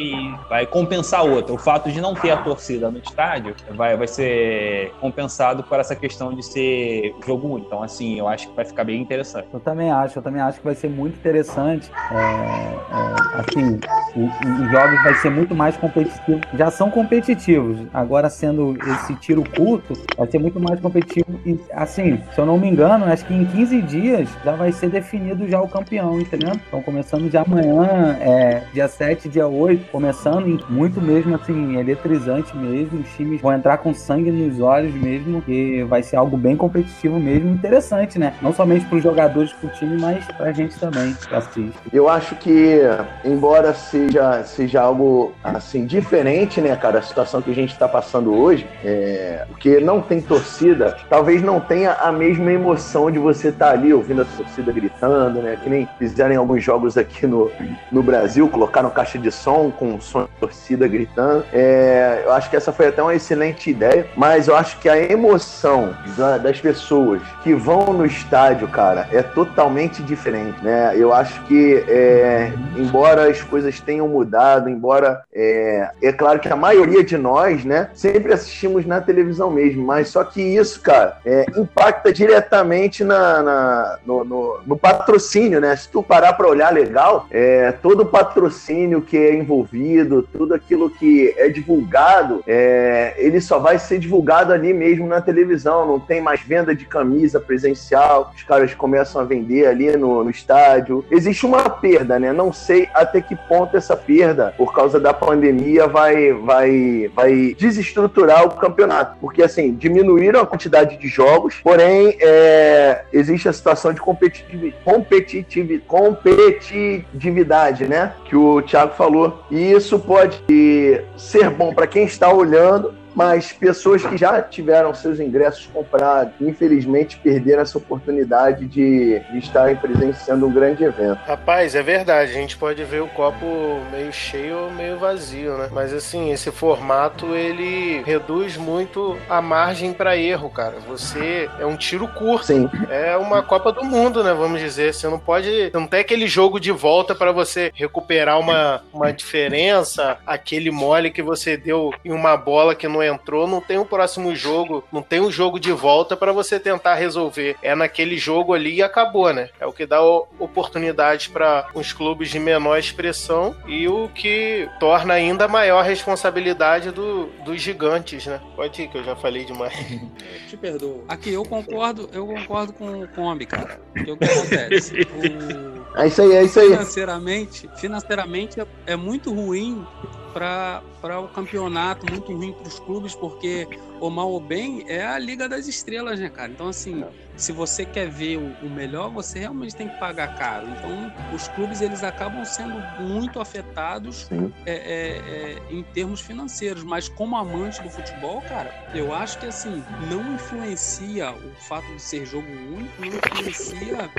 vai 0.48 0.66
compensar 0.66 1.20
a 1.20 1.22
outra. 1.22 1.39
O 1.48 1.58
fato 1.58 1.90
de 1.90 2.00
não 2.00 2.14
ter 2.14 2.30
a 2.30 2.36
torcida 2.38 2.90
no 2.90 2.98
estádio 2.98 3.54
vai, 3.70 3.96
vai 3.96 4.06
ser 4.06 4.92
compensado 5.00 5.62
por 5.62 5.78
essa 5.78 5.94
questão 5.94 6.34
de 6.34 6.42
ser 6.42 7.14
jogo 7.26 7.48
único. 7.48 7.66
Então, 7.66 7.82
assim, 7.82 8.18
eu 8.18 8.28
acho 8.28 8.48
que 8.48 8.56
vai 8.56 8.64
ficar 8.64 8.84
bem 8.84 9.00
interessante. 9.00 9.48
Eu 9.52 9.60
também 9.60 9.90
acho, 9.90 10.18
eu 10.18 10.22
também 10.22 10.40
acho 10.42 10.58
que 10.58 10.64
vai 10.64 10.74
ser 10.74 10.88
muito 10.88 11.16
interessante. 11.16 11.90
É, 12.10 12.14
é, 12.14 13.40
assim, 13.40 13.80
os 14.16 14.70
jogos 14.70 15.02
vai 15.02 15.14
ser 15.14 15.30
muito 15.30 15.54
mais 15.54 15.76
competitivos. 15.76 16.40
Já 16.54 16.70
são 16.70 16.90
competitivos. 16.90 17.86
Agora, 17.92 18.28
sendo 18.28 18.76
esse 18.92 19.14
tiro 19.16 19.44
curto, 19.56 19.94
vai 20.16 20.26
ser 20.26 20.38
muito 20.38 20.60
mais 20.60 20.80
competitivo. 20.80 21.40
E, 21.46 21.58
assim, 21.72 22.20
se 22.34 22.38
eu 22.38 22.46
não 22.46 22.58
me 22.58 22.68
engano, 22.68 23.04
acho 23.06 23.24
que 23.24 23.34
em 23.34 23.44
15 23.44 23.82
dias 23.82 24.28
já 24.44 24.52
vai 24.52 24.72
ser 24.72 24.90
definido 24.90 25.48
já 25.48 25.60
o 25.60 25.68
campeão, 25.68 26.20
entendeu? 26.20 26.52
Então, 26.66 26.82
começando 26.82 27.28
de 27.28 27.36
amanhã, 27.36 28.16
é, 28.20 28.62
dia 28.72 28.88
7, 28.88 29.28
dia 29.28 29.46
8, 29.46 29.90
começando 29.90 30.64
muito 30.68 31.00
mesmo, 31.00 31.29
assim, 31.36 31.76
eletrizante 31.76 32.56
mesmo. 32.56 33.00
Os 33.00 33.08
times 33.10 33.40
vão 33.40 33.52
entrar 33.52 33.78
com 33.78 33.92
sangue 33.94 34.30
nos 34.30 34.60
olhos 34.60 34.94
mesmo, 34.94 35.42
que 35.42 35.82
vai 35.84 36.02
ser 36.02 36.16
algo 36.16 36.36
bem 36.36 36.56
competitivo 36.56 37.18
mesmo, 37.18 37.50
interessante, 37.50 38.18
né? 38.18 38.34
Não 38.40 38.52
somente 38.52 38.84
para 38.86 38.96
os 38.96 39.02
jogadores, 39.02 39.52
para 39.52 39.68
o 39.68 39.72
time, 39.72 40.00
mas 40.00 40.24
para 40.26 40.46
a 40.46 40.52
gente 40.52 40.78
também, 40.78 41.14
que 41.14 41.34
assiste. 41.34 41.78
Eu 41.92 42.08
acho 42.08 42.34
que, 42.36 42.80
embora 43.24 43.72
seja, 43.74 44.42
seja 44.44 44.80
algo 44.80 45.32
assim 45.42 45.86
diferente, 45.86 46.60
né, 46.60 46.74
cara, 46.76 46.98
a 46.98 47.02
situação 47.02 47.42
que 47.42 47.50
a 47.50 47.54
gente 47.54 47.72
está 47.72 47.88
passando 47.88 48.34
hoje, 48.34 48.66
é, 48.84 49.44
porque 49.48 49.80
não 49.80 50.00
tem 50.00 50.20
torcida, 50.20 50.96
talvez 51.08 51.42
não 51.42 51.60
tenha 51.60 51.92
a 51.94 52.12
mesma 52.12 52.52
emoção 52.52 53.10
de 53.10 53.18
você 53.18 53.48
estar 53.48 53.72
ali 53.72 53.92
ouvindo 53.92 54.22
a 54.22 54.24
torcida 54.24 54.72
gritando, 54.72 55.40
né, 55.40 55.58
que 55.62 55.68
nem 55.68 55.88
fizeram 55.98 56.34
em 56.34 56.36
alguns 56.36 56.62
jogos 56.62 56.96
aqui 56.96 57.26
no, 57.26 57.50
no 57.90 58.02
Brasil, 58.02 58.48
colocaram 58.48 58.90
caixa 58.90 59.18
de 59.18 59.30
som 59.30 59.70
com 59.70 60.00
som 60.00 60.20
da 60.20 60.28
torcida 60.40 60.86
gritando. 60.88 61.19
É, 61.52 62.22
eu 62.24 62.32
acho 62.32 62.48
que 62.50 62.56
essa 62.56 62.72
foi 62.72 62.86
até 62.88 63.02
uma 63.02 63.14
excelente 63.14 63.70
ideia, 63.70 64.06
mas 64.16 64.48
eu 64.48 64.56
acho 64.56 64.78
que 64.78 64.88
a 64.88 64.96
emoção 64.98 65.94
da- 66.16 66.38
das 66.38 66.60
pessoas 66.60 67.20
que 67.42 67.54
vão 67.54 67.92
no 67.92 68.04
estádio, 68.06 68.68
cara, 68.68 69.08
é 69.12 69.22
totalmente 69.22 70.02
diferente, 70.02 70.62
né? 70.62 70.92
Eu 70.96 71.12
acho 71.12 71.42
que, 71.44 71.84
é, 71.88 72.52
embora 72.76 73.28
as 73.30 73.42
coisas 73.42 73.80
tenham 73.80 74.08
mudado, 74.08 74.68
embora 74.68 75.22
é, 75.32 75.90
é 76.02 76.12
claro 76.12 76.38
que 76.38 76.48
a 76.48 76.56
maioria 76.56 77.02
de 77.04 77.16
nós, 77.16 77.64
né, 77.64 77.90
sempre 77.94 78.32
assistimos 78.32 78.84
na 78.86 79.00
televisão 79.00 79.50
mesmo, 79.50 79.84
mas 79.84 80.08
só 80.08 80.22
que 80.24 80.40
isso, 80.40 80.80
cara, 80.80 81.18
é, 81.24 81.44
impacta 81.56 82.12
diretamente 82.12 83.02
na, 83.04 83.42
na- 83.42 83.98
no, 84.06 84.24
no- 84.24 84.60
no 84.66 84.76
patrocínio, 84.78 85.60
né? 85.60 85.74
Se 85.76 85.88
tu 85.88 86.02
parar 86.02 86.32
para 86.34 86.48
olhar 86.48 86.72
legal, 86.72 87.26
é, 87.30 87.72
todo 87.82 88.02
o 88.02 88.06
patrocínio 88.06 89.00
que 89.02 89.16
é 89.16 89.34
envolvido, 89.34 90.22
tudo 90.32 90.54
aquilo 90.54 90.90
que 90.90 91.09
é 91.36 91.48
divulgado, 91.48 92.42
é, 92.46 93.14
ele 93.16 93.40
só 93.40 93.58
vai 93.58 93.78
ser 93.78 93.98
divulgado 93.98 94.52
ali 94.52 94.72
mesmo 94.72 95.06
na 95.06 95.20
televisão, 95.20 95.86
não 95.86 96.00
tem 96.00 96.20
mais 96.20 96.40
venda 96.40 96.74
de 96.74 96.84
camisa 96.84 97.40
presencial, 97.40 98.32
os 98.34 98.42
caras 98.42 98.74
começam 98.74 99.20
a 99.20 99.24
vender 99.24 99.66
ali 99.66 99.96
no, 99.96 100.24
no 100.24 100.30
estádio. 100.30 101.04
Existe 101.10 101.46
uma 101.46 101.68
perda, 101.68 102.18
né? 102.18 102.32
Não 102.32 102.52
sei 102.52 102.88
até 102.94 103.20
que 103.20 103.36
ponto 103.36 103.76
essa 103.76 103.96
perda, 103.96 104.54
por 104.56 104.74
causa 104.74 105.00
da 105.00 105.12
pandemia, 105.12 105.86
vai, 105.86 106.32
vai, 106.32 107.10
vai 107.14 107.54
desestruturar 107.58 108.46
o 108.46 108.50
campeonato. 108.50 109.16
Porque, 109.20 109.42
assim, 109.42 109.74
diminuíram 109.74 110.40
a 110.40 110.46
quantidade 110.46 110.96
de 110.96 111.08
jogos, 111.08 111.56
porém, 111.62 112.16
é, 112.20 113.02
existe 113.12 113.48
a 113.48 113.52
situação 113.52 113.92
de 113.92 114.00
competitivi- 114.00 114.74
competitivi- 114.84 115.82
competitividade, 115.86 117.86
né? 117.86 118.12
Que 118.24 118.36
o 118.36 118.62
Thiago 118.62 118.94
falou. 118.94 119.42
E 119.50 119.72
isso 119.72 119.98
pode 119.98 120.99
ser 121.16 121.50
bom 121.50 121.72
para 121.74 121.86
quem 121.86 122.04
está 122.04 122.32
olhando, 122.32 122.94
mas 123.14 123.52
pessoas 123.52 124.04
que 124.04 124.16
já 124.16 124.40
tiveram 124.42 124.94
seus 124.94 125.20
ingressos 125.20 125.66
comprados, 125.66 126.32
infelizmente 126.40 127.18
perderam 127.18 127.62
essa 127.62 127.78
oportunidade 127.78 128.66
de, 128.66 129.20
de 129.30 129.38
estarem 129.38 129.76
presenciando 129.76 130.46
um 130.46 130.52
grande 130.52 130.84
evento. 130.84 131.20
Rapaz, 131.26 131.74
é 131.74 131.82
verdade. 131.82 132.30
A 132.30 132.34
gente 132.34 132.56
pode 132.56 132.82
ver 132.84 133.02
o 133.02 133.08
copo 133.08 133.80
meio 133.90 134.12
cheio 134.12 134.64
ou 134.64 134.70
meio 134.70 134.98
vazio, 134.98 135.56
né? 135.56 135.68
Mas 135.70 135.92
assim, 135.92 136.30
esse 136.32 136.50
formato 136.50 137.34
ele 137.34 138.02
reduz 138.04 138.56
muito 138.56 139.16
a 139.28 139.40
margem 139.40 139.92
para 139.92 140.16
erro, 140.16 140.50
cara. 140.50 140.74
Você 140.88 141.48
é 141.58 141.66
um 141.66 141.76
tiro 141.76 142.06
curto. 142.08 142.46
Sim, 142.46 142.68
É 142.88 143.16
uma 143.16 143.42
Copa 143.42 143.72
do 143.72 143.84
Mundo, 143.84 144.22
né? 144.22 144.32
Vamos 144.32 144.60
dizer. 144.60 144.94
Você 144.94 145.08
não 145.08 145.18
pode. 145.18 145.70
Não 145.72 145.86
tem 145.86 146.00
aquele 146.00 146.26
jogo 146.26 146.60
de 146.60 146.70
volta 146.70 147.14
para 147.14 147.32
você 147.32 147.70
recuperar 147.74 148.38
uma, 148.38 148.82
uma 148.92 149.12
diferença, 149.12 150.18
aquele 150.26 150.70
mole 150.70 151.10
que 151.10 151.22
você 151.22 151.56
deu 151.56 151.92
em 152.04 152.12
uma 152.12 152.36
bola 152.36 152.74
que 152.74 152.88
não 152.88 152.99
entrou. 153.02 153.46
Não 153.46 153.60
tem 153.60 153.78
um 153.78 153.84
próximo 153.84 154.34
jogo, 154.34 154.84
não 154.92 155.02
tem 155.02 155.20
um 155.20 155.30
jogo 155.30 155.58
de 155.58 155.72
volta 155.72 156.16
para 156.16 156.32
você 156.32 156.58
tentar 156.60 156.94
resolver. 156.94 157.56
É 157.62 157.74
naquele 157.74 158.16
jogo 158.18 158.54
ali 158.54 158.76
e 158.76 158.82
acabou, 158.82 159.32
né? 159.32 159.48
É 159.60 159.66
o 159.66 159.72
que 159.72 159.86
dá 159.86 160.02
o- 160.04 160.26
oportunidade 160.38 161.30
para 161.30 161.68
os 161.74 161.92
clubes 161.92 162.30
de 162.30 162.38
menor 162.38 162.78
expressão 162.78 163.54
e 163.66 163.86
o 163.88 164.08
que 164.14 164.68
torna 164.78 165.14
ainda 165.14 165.48
maior 165.48 165.78
a 165.80 165.82
responsabilidade 165.82 166.90
do, 166.90 167.26
dos 167.44 167.60
gigantes, 167.60 168.26
né? 168.26 168.40
Pode 168.56 168.82
ir, 168.82 168.88
que 168.88 168.98
eu 168.98 169.04
já 169.04 169.16
falei 169.16 169.44
demais. 169.44 169.72
Te 170.48 170.56
perdoo. 170.56 171.04
Aqui 171.08 171.32
eu 171.32 171.44
concordo, 171.44 172.08
eu 172.12 172.26
concordo 172.26 172.72
com 172.72 173.02
o 173.02 173.08
Kombi, 173.08 173.46
cara. 173.46 173.80
Porque 173.94 174.10
o 174.10 174.16
que 174.16 174.24
acontece? 174.24 174.94
O- 175.10 175.98
é 175.98 176.06
isso 176.06 176.22
aí, 176.22 176.32
é 176.32 176.42
isso 176.44 176.60
aí. 176.60 176.68
financeiramente, 176.68 177.68
financeiramente 177.76 178.60
é, 178.60 178.66
é 178.86 178.96
muito 178.96 179.34
ruim 179.34 179.84
para 180.32 181.20
o 181.20 181.28
campeonato, 181.28 182.06
muito 182.06 182.32
ruim 182.32 182.52
para 182.52 182.68
os 182.68 182.78
clubes, 182.78 183.14
porque 183.14 183.68
o 184.00 184.08
mal 184.08 184.30
ou 184.30 184.40
bem 184.40 184.84
é 184.88 185.06
a 185.06 185.18
Liga 185.18 185.48
das 185.48 185.68
Estrelas, 185.68 186.18
né, 186.18 186.28
cara? 186.30 186.50
Então, 186.50 186.68
assim, 186.68 187.04
se 187.36 187.52
você 187.52 187.84
quer 187.84 188.08
ver 188.08 188.38
o, 188.38 188.66
o 188.66 188.70
melhor, 188.70 189.10
você 189.10 189.38
realmente 189.38 189.74
tem 189.74 189.88
que 189.88 189.98
pagar 189.98 190.36
caro. 190.36 190.66
Então, 190.68 191.12
os 191.34 191.48
clubes 191.48 191.80
eles 191.80 192.02
acabam 192.02 192.44
sendo 192.44 192.74
muito 193.02 193.40
afetados 193.40 194.28
é, 194.64 194.72
é, 194.72 195.18
é, 195.18 195.62
em 195.70 195.82
termos 195.82 196.20
financeiros. 196.20 196.82
Mas 196.82 197.08
como 197.08 197.36
amante 197.36 197.82
do 197.82 197.90
futebol, 197.90 198.40
cara, 198.42 198.72
eu 198.94 199.14
acho 199.14 199.38
que 199.38 199.46
assim 199.46 199.82
não 200.10 200.34
influencia 200.34 201.32
o 201.32 201.54
fato 201.68 201.86
de 201.94 202.02
ser 202.02 202.26
jogo 202.26 202.48
único, 202.48 203.00
não 203.00 203.08
influencia 203.08 204.10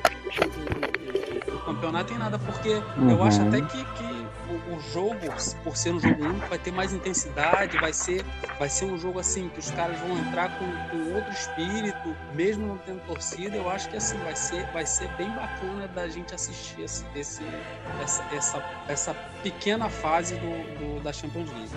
o, 1.49 1.51
o, 1.51 1.55
o 1.55 1.59
campeonato 1.65 2.13
em 2.13 2.17
nada, 2.17 2.37
porque 2.39 2.81
uhum. 2.97 3.11
eu 3.11 3.23
acho 3.23 3.41
até 3.41 3.61
que, 3.61 3.83
que 3.83 4.10
o, 4.75 4.79
jogo, 4.91 5.17
por 5.63 5.75
ser 5.75 5.93
um 5.93 5.99
jogo 5.99 6.23
único, 6.23 6.47
vai 6.47 6.59
ter 6.59 6.71
mais 6.71 6.93
intensidade, 6.93 7.77
vai 7.77 7.93
ser, 7.93 8.23
vai 8.57 8.69
ser 8.69 8.85
um 8.85 8.97
jogo 8.97 9.19
assim 9.19 9.49
que 9.49 9.59
os 9.59 9.71
caras 9.71 9.99
vão 9.99 10.17
entrar 10.17 10.57
com, 10.57 10.65
com 10.89 11.13
outro 11.15 11.31
espírito, 11.31 12.15
mesmo 12.33 12.67
não 12.67 12.77
tendo 12.77 13.05
torcida. 13.05 13.55
Eu 13.55 13.69
acho 13.69 13.89
que 13.89 13.97
assim 13.97 14.17
vai 14.19 14.35
ser, 14.35 14.65
vai 14.71 14.85
ser 14.85 15.07
bem 15.15 15.29
bacana 15.31 15.87
da 15.87 16.07
gente 16.07 16.33
assistir 16.33 16.81
esse, 16.81 17.05
esse 17.15 17.43
essa, 18.01 18.23
essa, 18.33 18.63
essa 18.87 19.13
pequena 19.43 19.89
fase 19.89 20.35
do, 20.35 20.97
do 20.97 21.03
da 21.03 21.11
Champions 21.11 21.49
League. 21.51 21.71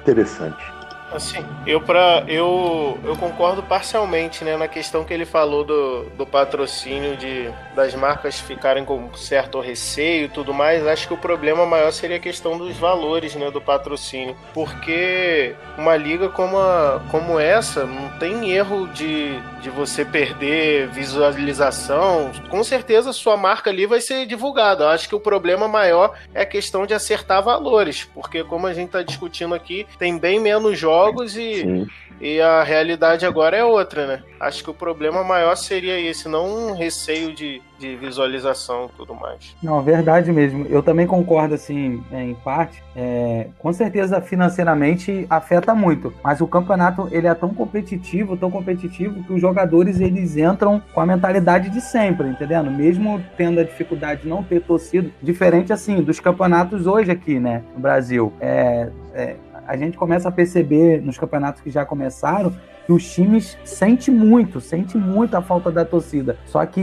Interessante. 0.00 0.77
Assim, 1.10 1.44
eu 1.66 1.80
para 1.80 2.24
eu, 2.28 2.98
eu 3.02 3.16
concordo 3.16 3.62
parcialmente, 3.62 4.44
né, 4.44 4.56
na 4.56 4.68
questão 4.68 5.04
que 5.04 5.14
ele 5.14 5.24
falou 5.24 5.64
do, 5.64 6.04
do 6.10 6.26
patrocínio 6.26 7.16
de 7.16 7.50
das 7.74 7.94
marcas 7.94 8.40
ficarem 8.40 8.84
com 8.84 9.14
certo 9.14 9.60
receio 9.60 10.26
e 10.26 10.28
tudo 10.28 10.52
mais. 10.52 10.86
Acho 10.86 11.08
que 11.08 11.14
o 11.14 11.18
problema 11.18 11.64
maior 11.64 11.92
seria 11.92 12.16
a 12.16 12.20
questão 12.20 12.58
dos 12.58 12.76
valores, 12.76 13.34
né, 13.36 13.50
do 13.50 13.60
patrocínio, 13.60 14.36
porque 14.52 15.54
uma 15.78 15.96
liga 15.96 16.28
como 16.28 16.58
a, 16.58 17.00
como 17.10 17.38
essa 17.38 17.84
não 17.84 18.18
tem 18.18 18.50
erro 18.50 18.86
de, 18.88 19.40
de 19.62 19.70
você 19.70 20.04
perder 20.04 20.88
visualização. 20.88 22.32
Com 22.50 22.62
certeza 22.62 23.12
sua 23.12 23.36
marca 23.36 23.70
ali 23.70 23.86
vai 23.86 24.00
ser 24.00 24.26
divulgada. 24.26 24.90
Acho 24.90 25.08
que 25.08 25.14
o 25.14 25.20
problema 25.20 25.66
maior 25.68 26.14
é 26.34 26.42
a 26.42 26.46
questão 26.46 26.84
de 26.84 26.92
acertar 26.92 27.42
valores, 27.42 28.04
porque 28.12 28.44
como 28.44 28.66
a 28.66 28.74
gente 28.74 28.88
está 28.88 29.02
discutindo 29.02 29.54
aqui, 29.54 29.86
tem 29.98 30.18
bem 30.18 30.38
menos 30.38 30.78
jogos 30.78 30.97
jogos 30.98 31.36
e, 31.36 31.86
e 32.20 32.40
a 32.40 32.62
realidade 32.62 33.24
agora 33.24 33.56
é 33.56 33.64
outra, 33.64 34.06
né? 34.06 34.22
Acho 34.40 34.62
que 34.64 34.70
o 34.70 34.74
problema 34.74 35.22
maior 35.22 35.56
seria 35.56 35.98
esse, 35.98 36.28
não 36.28 36.68
um 36.68 36.74
receio 36.74 37.32
de, 37.32 37.62
de 37.78 37.96
visualização 37.96 38.86
e 38.92 38.96
tudo 38.96 39.14
mais. 39.14 39.56
Não, 39.62 39.82
verdade 39.82 40.32
mesmo. 40.32 40.66
Eu 40.68 40.82
também 40.82 41.06
concordo, 41.06 41.54
assim, 41.54 42.02
é, 42.12 42.22
em 42.22 42.34
parte. 42.34 42.82
É, 42.96 43.48
com 43.58 43.72
certeza, 43.72 44.20
financeiramente, 44.20 45.26
afeta 45.30 45.74
muito. 45.74 46.12
Mas 46.22 46.40
o 46.40 46.46
campeonato, 46.46 47.08
ele 47.12 47.26
é 47.26 47.34
tão 47.34 47.50
competitivo, 47.50 48.36
tão 48.36 48.50
competitivo, 48.50 49.22
que 49.22 49.32
os 49.32 49.40
jogadores, 49.40 50.00
eles 50.00 50.36
entram 50.36 50.82
com 50.92 51.00
a 51.00 51.06
mentalidade 51.06 51.70
de 51.70 51.80
sempre, 51.80 52.28
entendendo? 52.28 52.70
Mesmo 52.70 53.22
tendo 53.36 53.60
a 53.60 53.64
dificuldade 53.64 54.22
de 54.22 54.28
não 54.28 54.42
ter 54.42 54.60
torcido, 54.60 55.12
diferente, 55.22 55.72
assim, 55.72 56.02
dos 56.02 56.20
campeonatos 56.20 56.86
hoje 56.86 57.10
aqui, 57.10 57.38
né, 57.38 57.62
no 57.74 57.80
Brasil. 57.80 58.32
É, 58.40 58.88
é, 59.14 59.36
a 59.68 59.76
gente 59.76 59.98
começa 59.98 60.30
a 60.30 60.32
perceber 60.32 61.02
nos 61.02 61.18
campeonatos 61.18 61.60
que 61.60 61.70
já 61.70 61.84
começaram 61.84 62.54
que 62.86 62.92
os 62.92 63.06
times 63.12 63.58
sentem 63.64 64.14
muito, 64.14 64.62
sente 64.62 64.96
muito 64.96 65.36
a 65.36 65.42
falta 65.42 65.70
da 65.70 65.84
torcida. 65.84 66.38
Só 66.46 66.64
que 66.64 66.80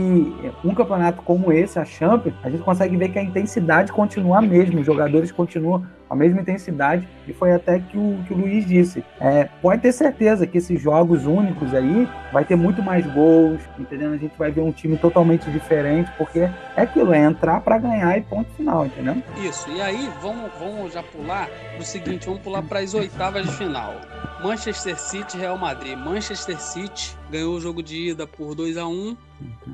um 0.64 0.72
campeonato 0.72 1.20
como 1.22 1.52
esse, 1.52 1.80
a 1.80 1.84
Champions, 1.84 2.36
a 2.44 2.48
gente 2.48 2.62
consegue 2.62 2.96
ver 2.96 3.08
que 3.08 3.18
a 3.18 3.22
intensidade 3.24 3.90
continua 3.90 4.38
a 4.38 4.40
mesma, 4.40 4.78
os 4.78 4.86
jogadores 4.86 5.32
continuam 5.32 5.84
a 6.08 6.14
mesma 6.14 6.40
intensidade, 6.40 7.08
e 7.26 7.32
foi 7.32 7.52
até 7.52 7.78
que 7.78 7.96
o 7.96 8.22
que 8.26 8.32
o 8.32 8.36
Luiz 8.36 8.66
disse. 8.66 9.04
É, 9.20 9.48
pode 9.60 9.82
ter 9.82 9.92
certeza 9.92 10.46
que 10.46 10.58
esses 10.58 10.80
jogos 10.80 11.26
únicos 11.26 11.74
aí 11.74 12.08
vai 12.32 12.44
ter 12.44 12.56
muito 12.56 12.82
mais 12.82 13.06
gols, 13.06 13.60
entendendo? 13.78 14.14
A 14.14 14.18
gente 14.18 14.36
vai 14.38 14.50
ver 14.50 14.60
um 14.60 14.72
time 14.72 14.96
totalmente 14.96 15.50
diferente, 15.50 16.10
porque 16.16 16.40
é 16.40 16.82
aquilo, 16.82 17.12
é 17.12 17.18
entrar 17.18 17.60
para 17.60 17.78
ganhar 17.78 18.16
e 18.16 18.22
ponto 18.22 18.50
final, 18.52 18.86
entendeu? 18.86 19.22
Isso, 19.38 19.68
e 19.70 19.80
aí 19.80 20.10
vamos, 20.20 20.50
vamos 20.58 20.92
já 20.92 21.02
pular 21.02 21.48
o 21.78 21.82
seguinte, 21.82 22.26
vamos 22.26 22.40
pular 22.40 22.62
para 22.62 22.80
as 22.80 22.94
oitavas 22.94 23.44
de 23.44 23.52
final. 23.52 23.94
Manchester 24.42 24.98
City 24.98 25.38
Real 25.38 25.56
Madrid. 25.56 25.96
Manchester 25.96 26.60
City 26.60 27.16
ganhou 27.30 27.54
o 27.54 27.60
jogo 27.60 27.82
de 27.82 28.10
ida 28.10 28.26
por 28.26 28.54
2 28.54 28.76
a 28.76 28.86
1 28.86 28.90
uhum. 28.90 29.16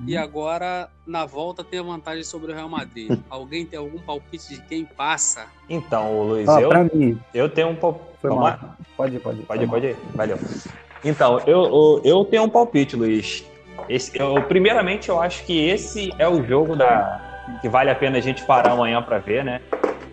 e 0.06 0.16
agora 0.16 0.88
na 1.06 1.24
volta 1.24 1.62
tem 1.62 1.80
a 1.80 1.82
vantagem 1.82 2.24
sobre 2.24 2.52
o 2.52 2.54
Real 2.54 2.68
Madrid. 2.68 3.18
Alguém 3.28 3.66
tem 3.66 3.78
algum 3.78 3.98
palpite 3.98 4.54
de 4.54 4.62
quem 4.62 4.84
passa? 4.84 5.46
Então, 5.68 6.22
Luiz, 6.22 6.48
ah, 6.48 6.60
eu, 6.60 6.70
mim. 6.94 7.18
eu 7.34 7.48
tenho 7.48 7.68
um 7.68 7.76
palpite. 7.76 8.12
Pode 8.96 9.16
ir, 9.16 9.20
pode 9.20 9.40
ir. 9.40 9.44
Pode 9.44 9.64
ir, 9.64 9.68
pode 9.68 9.86
ir. 9.86 9.96
Valeu. 10.14 10.38
Então, 11.04 11.40
eu, 11.40 11.64
eu, 11.64 12.00
eu 12.04 12.24
tenho 12.24 12.44
um 12.44 12.48
palpite, 12.48 12.94
Luiz. 12.94 13.44
Esse, 13.88 14.16
eu, 14.18 14.40
primeiramente, 14.44 15.08
eu 15.08 15.20
acho 15.20 15.44
que 15.44 15.58
esse 15.58 16.12
é 16.18 16.28
o 16.28 16.42
jogo 16.46 16.76
da 16.76 17.30
que 17.60 17.68
vale 17.68 17.90
a 17.90 17.94
pena 17.94 18.18
a 18.18 18.20
gente 18.20 18.44
parar 18.44 18.72
amanhã 18.72 19.02
para 19.02 19.18
ver, 19.18 19.44
né? 19.44 19.60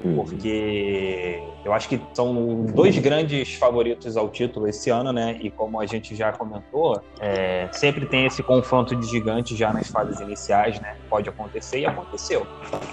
Porque 0.01 1.41
eu 1.63 1.73
acho 1.73 1.89
que 1.89 1.99
são 2.13 2.65
dois 2.73 2.97
grandes 2.97 3.53
favoritos 3.55 4.15
ao 4.15 4.29
título 4.29 4.67
esse 4.67 4.89
ano, 4.89 5.11
né? 5.11 5.37
E 5.41 5.49
como 5.49 5.79
a 5.79 5.85
gente 5.85 6.15
já 6.15 6.31
comentou, 6.31 7.01
é, 7.19 7.67
sempre 7.71 8.05
tem 8.05 8.25
esse 8.25 8.41
confronto 8.41 8.95
de 8.95 9.05
gigantes 9.07 9.57
já 9.57 9.73
nas 9.73 9.89
fases 9.89 10.19
iniciais, 10.19 10.79
né? 10.79 10.95
Pode 11.09 11.29
acontecer 11.29 11.79
e 11.79 11.85
aconteceu. 11.85 12.47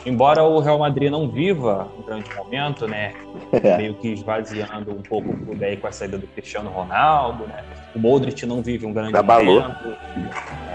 Embora 0.04 0.42
o 0.42 0.58
Real 0.60 0.78
Madrid 0.78 1.10
não 1.10 1.28
viva 1.28 1.88
um 1.98 2.02
grande 2.02 2.34
momento, 2.34 2.86
né? 2.86 3.14
É. 3.52 3.76
Meio 3.76 3.94
que 3.94 4.08
esvaziando 4.08 4.92
um 4.92 5.02
pouco 5.02 5.30
o 5.30 5.36
clube 5.36 5.64
aí 5.64 5.76
com 5.76 5.86
a 5.86 5.92
saída 5.92 6.18
do 6.18 6.26
Cristiano 6.26 6.70
Ronaldo, 6.70 7.46
né? 7.46 7.64
O 7.94 7.98
Modric 7.98 8.44
não 8.44 8.60
vive 8.62 8.84
um 8.84 8.92
grande 8.92 9.12
momento. 9.12 9.96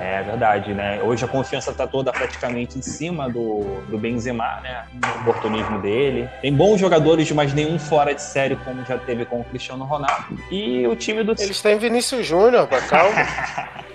É 0.02 0.24
verdade, 0.24 0.74
né? 0.74 1.00
Hoje 1.04 1.24
a 1.24 1.28
confiança 1.28 1.70
está 1.70 1.86
toda 1.86 2.12
praticamente 2.12 2.80
em 2.80 2.82
cima 2.82 3.30
do, 3.30 3.82
do 3.88 4.00
Benzema, 4.00 4.60
né? 4.64 4.86
O 5.04 5.22
oportunismo 5.22 5.80
dele. 5.80 6.28
Tem 6.42 6.52
bons 6.52 6.80
jogadores, 6.80 7.32
mas 7.32 7.54
nenhum 7.54 7.78
fora 7.78 8.16
de 8.16 8.22
série 8.22 8.56
como 8.56 8.84
já 8.84 8.98
teve 8.98 9.26
com 9.26 9.42
o 9.42 9.44
Cristiano 9.44 9.86
Ronaldo. 9.86 10.40
E 10.50 10.88
o 10.88 10.96
time 10.96 11.24
do. 11.24 11.36
Eles 11.38 11.62
têm 11.62 11.78
Vinícius 11.78 12.26
Júnior, 12.26 12.68
calma. 12.90 13.14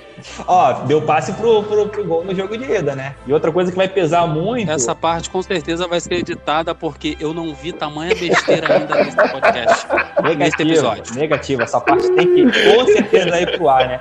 Ó, 0.46 0.72
deu 0.84 1.02
passe 1.02 1.32
pro, 1.32 1.62
pro, 1.64 1.88
pro, 1.88 2.04
gol 2.04 2.24
no 2.24 2.34
jogo 2.34 2.56
de 2.56 2.64
ida, 2.64 2.94
né? 2.94 3.14
E 3.26 3.32
outra 3.32 3.52
coisa 3.52 3.70
que 3.70 3.76
vai 3.76 3.88
pesar 3.88 4.26
muito. 4.26 4.70
Essa 4.70 4.94
parte 4.94 5.28
com 5.28 5.42
certeza 5.42 5.86
vai 5.86 6.00
ser 6.00 6.14
editada 6.14 6.74
porque 6.74 7.16
eu 7.20 7.34
não 7.34 7.54
vi 7.54 7.72
tamanha 7.72 8.14
besteira 8.14 8.76
ainda 8.76 8.94
nesse 8.94 9.16
podcast. 9.16 9.86
Negativo, 10.22 10.38
nesse 10.38 10.62
episódio. 10.62 11.14
Negativo, 11.14 11.62
essa 11.62 11.80
parte 11.80 12.08
tem 12.12 12.34
que 12.34 12.44
com 12.44 12.86
certeza 12.86 13.40
ir 13.40 13.58
pro 13.58 13.68
ar, 13.68 13.88
né? 13.88 14.00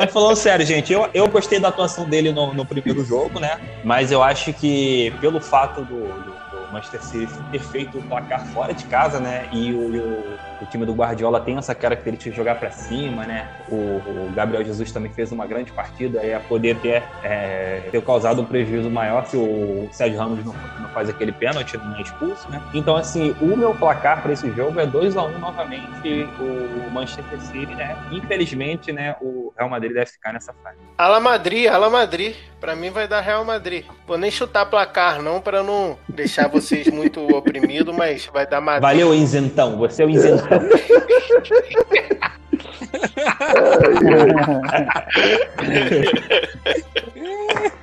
Mas 0.00 0.10
falando 0.14 0.34
sério, 0.34 0.64
gente, 0.64 0.90
eu, 0.90 1.06
eu 1.12 1.28
gostei 1.28 1.60
da 1.60 1.68
atuação 1.68 2.08
dele 2.08 2.32
no, 2.32 2.54
no 2.54 2.64
primeiro 2.64 3.04
jogo, 3.04 3.38
né? 3.38 3.60
Mas 3.84 4.10
eu 4.10 4.22
acho 4.22 4.50
que 4.54 5.12
pelo 5.20 5.42
fato 5.42 5.84
do, 5.84 5.98
do 6.22 6.29
Manchester 6.72 7.02
City 7.02 7.32
ter 7.50 7.60
feito 7.60 7.98
o 7.98 8.02
placar 8.02 8.44
fora 8.48 8.72
de 8.72 8.84
casa, 8.84 9.20
né? 9.20 9.48
E 9.52 9.72
o, 9.72 9.78
o, 9.78 10.38
o 10.62 10.66
time 10.66 10.84
do 10.86 10.92
Guardiola 10.92 11.40
tem 11.40 11.56
essa 11.56 11.74
característica 11.74 12.30
de 12.30 12.36
jogar 12.36 12.56
para 12.56 12.70
cima, 12.70 13.24
né? 13.24 13.48
O, 13.68 13.74
o, 13.74 14.32
Gabriel 14.34 14.64
Jesus 14.64 14.92
também 14.92 15.12
fez 15.12 15.32
uma 15.32 15.46
grande 15.46 15.72
partida 15.72 16.22
e 16.24 16.32
a 16.32 16.40
poder 16.40 16.76
ter, 16.76 17.02
é, 17.22 17.88
ter 17.90 18.02
causado 18.02 18.40
um 18.42 18.44
prejuízo 18.44 18.90
maior 18.90 19.26
se 19.26 19.36
o 19.36 19.88
Sérgio 19.92 20.18
Ramos 20.18 20.44
não, 20.44 20.54
não 20.80 20.88
faz 20.90 21.08
aquele 21.08 21.32
pênalti, 21.32 21.76
não 21.76 21.96
é 21.96 22.02
expulso, 22.02 22.48
né? 22.50 22.60
Então, 22.72 22.96
assim, 22.96 23.34
o 23.40 23.56
meu 23.56 23.74
placar 23.74 24.22
para 24.22 24.32
esse 24.32 24.50
jogo 24.52 24.78
é 24.78 24.86
2 24.86 25.16
a 25.16 25.24
1 25.24 25.26
um, 25.26 25.38
novamente 25.38 26.28
o 26.40 26.90
Manchester 26.90 27.40
City, 27.40 27.74
né? 27.74 27.96
Infelizmente, 28.10 28.92
né? 28.92 29.16
O 29.20 29.52
Real 29.56 29.68
Madrid 29.68 29.92
deve 29.92 30.06
ficar 30.06 30.32
nessa 30.32 30.52
fase. 30.62 30.78
Ala 30.96 31.20
Madrid, 31.20 31.66
Ala 31.66 31.90
Madrid. 31.90 32.34
Para 32.60 32.76
mim 32.76 32.90
vai 32.90 33.08
dar 33.08 33.20
Real 33.20 33.44
Madrid. 33.44 33.86
Vou 34.06 34.18
nem 34.18 34.30
chutar 34.30 34.66
placar 34.66 35.22
não 35.22 35.40
para 35.40 35.62
não 35.62 35.98
deixar 36.08 36.48
vocês 36.60 36.86
muito 36.88 37.20
oprimidos, 37.34 37.96
mas 37.96 38.26
vai 38.26 38.46
dar 38.46 38.60
Madrid. 38.60 38.82
Valeu, 38.82 39.14
Inzentão. 39.14 39.78
Você 39.78 40.02
é 40.02 40.06
o 40.06 40.10
Inzentão. 40.10 40.60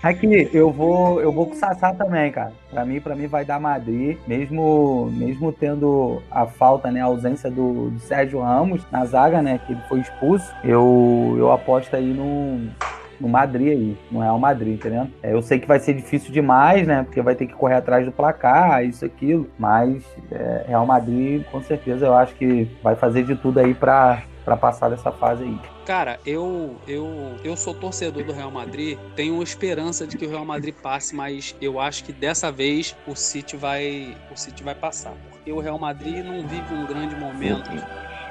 Aqui, 0.02 0.50
eu 0.54 0.72
vou, 0.72 1.22
eu 1.22 1.32
vou 1.32 1.48
com 1.48 1.54
o 1.54 1.56
Sassá 1.56 1.94
também, 1.94 2.32
cara. 2.32 2.54
Para 2.70 2.86
mim, 2.86 3.02
para 3.02 3.16
mim 3.16 3.28
vai 3.28 3.44
dar 3.44 3.60
Madrid, 3.60 4.18
mesmo 4.28 5.12
mesmo 5.12 5.52
tendo 5.52 6.22
a 6.32 6.46
falta, 6.46 6.92
né, 6.92 7.02
a 7.02 7.06
ausência 7.06 7.50
do, 7.50 7.90
do 7.90 8.00
Sérgio 8.00 8.40
Ramos 8.40 8.82
na 8.92 9.06
zaga, 9.06 9.42
né, 9.42 9.60
que 9.66 9.74
ele 9.74 9.82
foi 9.90 10.00
expulso. 10.00 10.46
Eu 10.64 11.36
eu 11.38 11.52
aposto 11.52 11.96
aí 11.96 12.14
no 12.14 12.70
no 13.20 13.28
Madrid 13.28 13.70
aí, 13.70 13.98
no 14.12 14.20
Real 14.20 14.40
Madrid, 14.40 14.76
entendeu? 14.76 15.08
É, 15.22 15.34
eu 15.34 15.42
sei 15.42 15.60
que 15.60 15.68
vai 15.68 15.80
ser 15.80 15.94
difícil 15.94 16.32
demais, 16.32 16.86
né? 16.88 17.04
Porque 17.04 17.22
vai 17.22 17.36
ter 17.36 17.48
que 17.48 17.54
correr 17.54 17.76
atrás 17.76 18.06
do 18.06 18.12
placar, 18.12 18.84
isso, 18.84 19.06
aquilo. 19.06 19.50
Mas 19.58 20.04
é, 20.32 20.66
Real 20.68 20.86
Madrid, 20.86 21.44
com 21.52 21.62
certeza, 21.62 22.06
eu 22.06 22.14
acho 22.14 22.36
que 22.36 22.70
vai 22.84 22.96
fazer 22.96 23.24
de 23.24 23.36
tudo 23.36 23.60
aí 23.60 23.74
para 23.74 24.24
para 24.48 24.56
passar 24.56 24.88
dessa 24.88 25.12
fase 25.12 25.44
aí. 25.44 25.60
Cara, 25.86 26.22
eu, 26.26 26.78
eu, 26.88 27.36
eu 27.44 27.58
sou 27.58 27.74
torcedor 27.74 28.24
do 28.24 28.32
Real 28.32 28.50
Madrid, 28.50 28.98
tenho 29.14 29.44
esperança 29.44 30.08
de 30.08 30.18
que 30.18 30.26
o 30.26 30.30
Real 30.30 30.46
Madrid 30.46 30.74
passe, 30.74 31.14
mas 31.14 31.54
eu 31.60 31.82
acho 31.82 32.06
que 32.06 32.14
dessa 32.14 32.50
vez 32.50 32.96
o 33.06 33.14
City 33.14 33.58
vai, 33.58 34.16
o 34.32 34.38
City 34.38 34.64
vai 34.64 34.74
passar, 34.74 35.14
porque 35.30 35.52
o 35.52 35.60
Real 35.60 35.78
Madrid 35.78 36.24
não 36.24 36.48
vive 36.48 36.74
um 36.74 36.86
grande 36.86 37.14
momento 37.18 37.70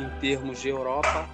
em 0.01 0.09
termos 0.21 0.61
de 0.61 0.69
Europa. 0.69 1.29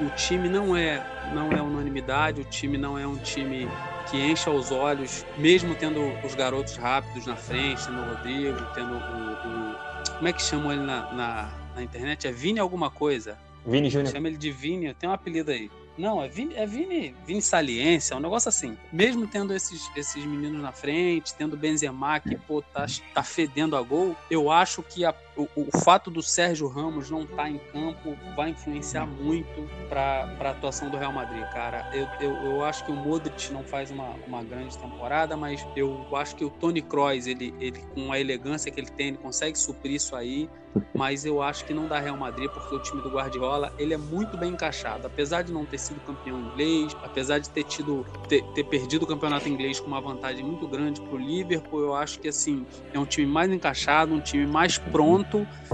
O, 0.00 0.06
o 0.06 0.10
time 0.10 0.48
não 0.48 0.76
é, 0.76 1.04
não 1.32 1.50
é 1.52 1.62
unanimidade, 1.62 2.40
o 2.40 2.44
time 2.44 2.76
não 2.76 2.98
é 2.98 3.06
um 3.06 3.16
time 3.16 3.68
que 4.10 4.16
encha 4.16 4.50
os 4.50 4.70
olhos, 4.70 5.24
mesmo 5.38 5.74
tendo 5.74 6.00
os 6.24 6.34
garotos 6.34 6.76
rápidos 6.76 7.26
na 7.26 7.36
frente, 7.36 7.84
tendo 7.86 8.00
o 8.00 8.14
Rodrigo, 8.14 8.58
tendo 8.74 8.94
o. 8.94 8.96
o 8.96 10.14
como 10.16 10.28
é 10.28 10.32
que 10.32 10.42
chamam 10.42 10.72
ele 10.72 10.82
na, 10.82 11.12
na, 11.12 11.50
na 11.74 11.82
internet? 11.82 12.26
É 12.26 12.32
Vini 12.32 12.58
alguma 12.58 12.90
coisa? 12.90 13.38
Vini 13.66 13.88
Júnior. 13.88 14.12
Chama 14.12 14.28
ele 14.28 14.36
de 14.36 14.50
Vini, 14.50 14.92
tem 14.94 15.08
um 15.08 15.12
apelido 15.12 15.50
aí. 15.50 15.70
Não, 15.96 16.22
é 16.22 16.28
Vini, 16.28 16.54
é 16.54 16.66
Vini, 16.66 17.14
Vini 17.24 17.40
Saliência, 17.40 18.14
é 18.14 18.16
um 18.16 18.20
negócio 18.20 18.48
assim. 18.48 18.76
Mesmo 18.92 19.26
tendo 19.26 19.54
esses, 19.54 19.90
esses 19.96 20.24
meninos 20.24 20.60
na 20.60 20.72
frente, 20.72 21.32
tendo 21.34 21.56
Benzema 21.56 22.18
que, 22.18 22.36
pô, 22.36 22.60
tá, 22.60 22.86
tá 23.14 23.22
fedendo 23.22 23.76
a 23.76 23.82
gol, 23.82 24.16
eu 24.28 24.50
acho 24.50 24.82
que 24.82 25.04
a, 25.04 25.14
o, 25.36 25.48
o 25.56 25.78
fato 25.78 26.10
do 26.10 26.22
Sérgio 26.22 26.68
Ramos 26.68 27.10
não 27.10 27.22
estar 27.22 27.36
tá 27.36 27.50
em 27.50 27.58
campo 27.58 28.16
vai 28.36 28.50
influenciar 28.50 29.06
muito 29.06 29.68
para 29.88 30.36
a 30.40 30.50
atuação 30.50 30.88
do 30.88 30.96
Real 30.96 31.12
Madrid, 31.12 31.44
cara. 31.50 31.88
Eu, 31.92 32.06
eu, 32.20 32.34
eu 32.44 32.64
acho 32.64 32.84
que 32.84 32.92
o 32.92 32.96
Modric 32.96 33.52
não 33.52 33.64
faz 33.64 33.90
uma, 33.90 34.10
uma 34.26 34.42
grande 34.42 34.76
temporada, 34.78 35.36
mas 35.36 35.66
eu 35.76 36.06
acho 36.16 36.36
que 36.36 36.44
o 36.44 36.50
Tony 36.50 36.82
Kroos, 36.82 37.26
ele, 37.26 37.54
ele, 37.60 37.80
com 37.94 38.12
a 38.12 38.20
elegância 38.20 38.70
que 38.70 38.80
ele 38.80 38.90
tem, 38.90 39.08
ele 39.08 39.18
consegue 39.18 39.58
suprir 39.58 39.94
isso 39.94 40.14
aí 40.14 40.48
mas 40.94 41.24
eu 41.24 41.42
acho 41.42 41.64
que 41.64 41.74
não 41.74 41.86
dá 41.86 42.00
Real 42.00 42.16
Madrid 42.16 42.50
porque 42.50 42.74
o 42.74 42.78
time 42.78 43.02
do 43.02 43.10
Guardiola 43.10 43.72
ele 43.78 43.94
é 43.94 43.96
muito 43.96 44.36
bem 44.36 44.52
encaixado, 44.52 45.06
apesar 45.06 45.42
de 45.42 45.52
não 45.52 45.64
ter 45.64 45.78
sido 45.78 46.00
campeão 46.00 46.40
inglês, 46.40 46.96
apesar 47.02 47.38
de 47.38 47.50
ter 47.50 47.64
tido 47.64 48.04
ter, 48.28 48.42
ter 48.54 48.64
perdido 48.64 49.04
o 49.04 49.06
campeonato 49.06 49.48
inglês 49.48 49.78
com 49.80 49.86
uma 49.86 50.00
vantagem 50.00 50.44
muito 50.44 50.66
grande 50.66 51.00
para 51.00 51.14
o 51.14 51.18
Liverpool, 51.18 51.80
eu 51.80 51.94
acho 51.94 52.18
que 52.18 52.28
assim 52.28 52.66
é 52.92 52.98
um 52.98 53.06
time 53.06 53.26
mais 53.26 53.50
encaixado, 53.50 54.14
um 54.14 54.20
time 54.20 54.46
mais 54.46 54.78
pronto 54.78 55.23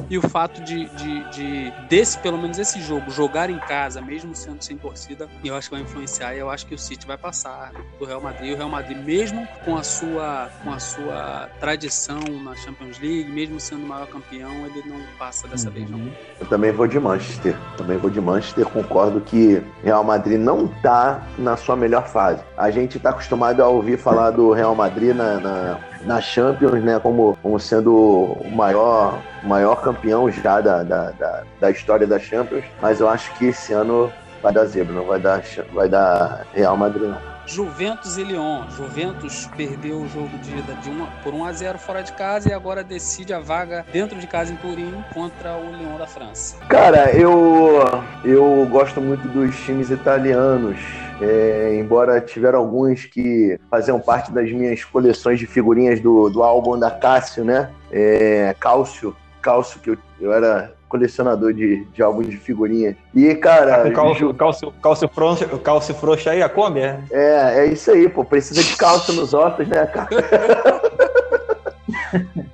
e 0.09 0.19
o 0.19 0.23
fato 0.23 0.63
de, 0.63 0.87
de, 0.91 1.31
de 1.31 1.73
desse 1.89 2.19
pelo 2.19 2.39
menos 2.39 2.59
esse 2.59 2.81
jogo 2.81 3.11
jogar 3.11 3.51
em 3.51 3.59
casa, 3.59 4.01
mesmo 4.01 4.35
sendo 4.35 4.63
sem 4.63 4.77
torcida, 4.77 5.29
eu 5.45 5.55
acho 5.55 5.69
que 5.69 5.75
vai 5.75 5.85
influenciar 5.85 6.35
e 6.35 6.39
eu 6.39 6.51
acho 6.51 6.67
que 6.67 6.75
o 6.75 6.79
City 6.79 7.07
vai 7.07 7.17
passar 7.17 7.73
do 7.99 8.05
Real 8.05 8.21
Madrid, 8.21 8.55
o 8.55 8.57
Real 8.57 8.69
Madrid 8.69 8.99
mesmo 8.99 9.47
com 9.65 9.77
a 9.77 9.83
sua 9.83 10.51
com 10.63 10.73
a 10.73 10.79
sua 10.79 11.49
tradição 11.59 12.21
na 12.43 12.55
Champions 12.57 12.99
League, 12.99 13.31
mesmo 13.31 13.59
sendo 13.61 13.85
o 13.85 13.89
maior 13.89 14.07
campeão, 14.07 14.67
ele 14.67 14.83
não 14.87 15.01
passa 15.19 15.47
dessa 15.49 15.69
uhum. 15.69 15.75
vez, 15.75 15.91
não. 15.91 16.11
Eu 16.41 16.47
também 16.47 16.73
vou 16.73 16.87
de 16.87 16.99
Manchester. 16.99 17.57
Também 17.77 17.97
vou 17.99 18.11
de 18.11 18.21
Manchester. 18.21 18.67
Concordo 18.67 19.21
que 19.21 19.63
Real 19.83 20.05
Madrid 20.05 20.39
não 20.39 20.69
tá 20.69 21.23
na 21.39 21.57
sua 21.57 21.77
melhor 21.77 22.09
fase. 22.09 22.43
A 22.57 22.71
gente 22.71 22.99
tá 22.99 23.11
acostumado 23.11 23.63
a 23.63 23.69
ouvir 23.69 23.99
falar 23.99 24.31
do 24.31 24.53
Real 24.53 24.75
Madrid 24.75 25.15
na, 25.15 25.41
na, 25.41 25.81
na 26.05 26.21
Champions, 26.21 26.83
né? 26.83 26.99
Como, 26.99 27.37
como 27.43 27.59
sendo 27.59 27.95
o 27.95 28.51
maior, 28.51 29.21
maior 29.43 29.77
campeão 29.77 30.31
já 30.31 30.61
da, 30.61 30.83
da, 30.83 31.11
da, 31.11 31.43
da 31.61 31.71
história 31.71 32.07
da 32.07 32.19
Champions. 32.19 32.65
Mas 32.81 33.01
eu 33.01 33.09
acho 33.09 33.33
que 33.35 33.47
esse 33.47 33.73
ano 33.73 34.13
vai 34.43 34.53
dar 34.53 34.65
zebra, 34.65 34.95
não 34.95 35.05
vai 35.05 35.21
dar, 35.21 35.43
vai 35.73 35.89
dar 35.89 36.47
Real 36.55 36.77
Madrid, 36.77 37.09
não. 37.09 37.31
Juventus 37.47 38.17
e 38.17 38.23
Lyon. 38.23 38.71
Juventus 38.71 39.51
perdeu 39.57 40.03
o 40.03 40.09
jogo 40.09 40.39
de 40.39 40.57
ida 40.57 40.73
de 40.75 40.89
uma, 40.89 41.07
por 41.23 41.35
1 41.35 41.45
a 41.45 41.53
0 41.53 41.79
fora 41.79 42.01
de 42.01 42.13
casa 42.13 42.49
e 42.49 42.53
agora 42.53 42.85
decide 42.85 43.33
a 43.33 43.41
vaga 43.41 43.85
dentro 43.93 44.19
de 44.19 44.27
casa 44.27 44.53
em 44.53 44.57
Turim 44.57 45.05
contra 45.13 45.57
o 45.57 45.75
Lyon 45.75 45.99
da 45.99 46.07
França. 46.07 46.57
Cara, 46.69 47.11
eu 47.11 47.81
eu 48.25 48.67
gosto 48.71 49.01
muito 49.01 49.27
dos 49.27 49.57
times 49.65 49.91
italianos. 49.91 50.79
É, 51.21 51.77
embora 51.79 52.21
tiveram 52.21 52.59
alguns 52.59 53.05
que 53.05 53.59
faziam 53.71 54.01
parte 54.01 54.33
das 54.33 54.51
minhas 54.51 54.85
coleções 54.85 55.39
de 55.39 55.47
figurinhas 55.47 56.01
do, 56.01 56.31
do 56.31 56.43
álbum 56.43 56.79
da 56.79 56.91
Cássio, 56.91 57.45
né? 57.45 57.71
É, 57.91 58.55
Cálcio, 58.59 59.15
Cálcio, 59.43 59.81
que 59.81 59.91
eu, 59.91 59.99
eu 60.21 60.33
era 60.33 60.73
colecionador 60.91 61.55
de, 61.55 61.85
de 61.85 62.03
álbuns 62.03 62.29
de 62.29 62.37
figurinha. 62.37 62.97
E, 63.15 63.35
cara. 63.37 63.85
Tá 63.85 63.93
cálcio, 63.93 64.35
cálcio, 64.35 64.75
cálcio, 64.83 65.09
frouxo, 65.09 65.95
frouxo 65.95 66.29
aí, 66.29 66.43
a 66.43 66.49
Kombi, 66.49 66.81
é? 66.81 66.99
É, 67.11 67.61
é 67.61 67.67
isso 67.67 67.93
aí, 67.93 68.09
pô. 68.09 68.25
Precisa 68.25 68.63
de 68.63 68.77
cálcio 68.77 69.15
nos 69.15 69.33
ossos, 69.33 69.69
né, 69.69 69.87
cara? 69.87 70.09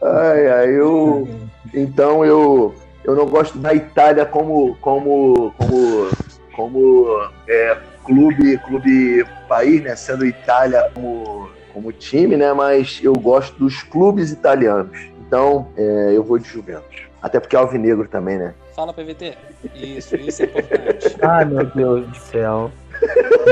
ai, 0.02 0.48
ai, 0.48 0.78
eu. 0.78 1.26
Então 1.72 2.24
eu. 2.24 2.74
Eu 3.02 3.14
não 3.14 3.26
gosto 3.26 3.58
da 3.58 3.74
Itália 3.74 4.26
como. 4.26 4.76
como. 4.80 5.54
como. 5.56 6.08
como 6.54 7.30
é, 7.48 7.78
clube, 8.06 8.56
clube 8.58 9.26
país, 9.48 9.82
né? 9.82 9.94
Sendo 9.96 10.24
Itália 10.24 10.90
como, 10.94 11.50
como 11.74 11.92
time, 11.92 12.36
né? 12.36 12.52
Mas 12.52 13.00
eu 13.02 13.12
gosto 13.12 13.58
dos 13.58 13.82
clubes 13.82 14.30
italianos. 14.30 14.96
Então, 15.26 15.68
é, 15.76 16.12
eu 16.14 16.22
vou 16.22 16.38
de 16.38 16.48
Juventus. 16.48 17.06
Até 17.20 17.40
porque 17.40 17.56
é 17.56 17.58
alvinegro 17.58 18.08
também, 18.08 18.38
né? 18.38 18.54
Fala, 18.74 18.92
PVT. 18.92 19.36
Isso, 19.74 20.16
isso 20.16 20.42
é 20.42 20.44
importante. 20.46 21.16
Ai, 21.22 21.44
meu 21.44 21.64
Deus 21.64 22.06
do 22.06 22.16
céu. 22.16 22.70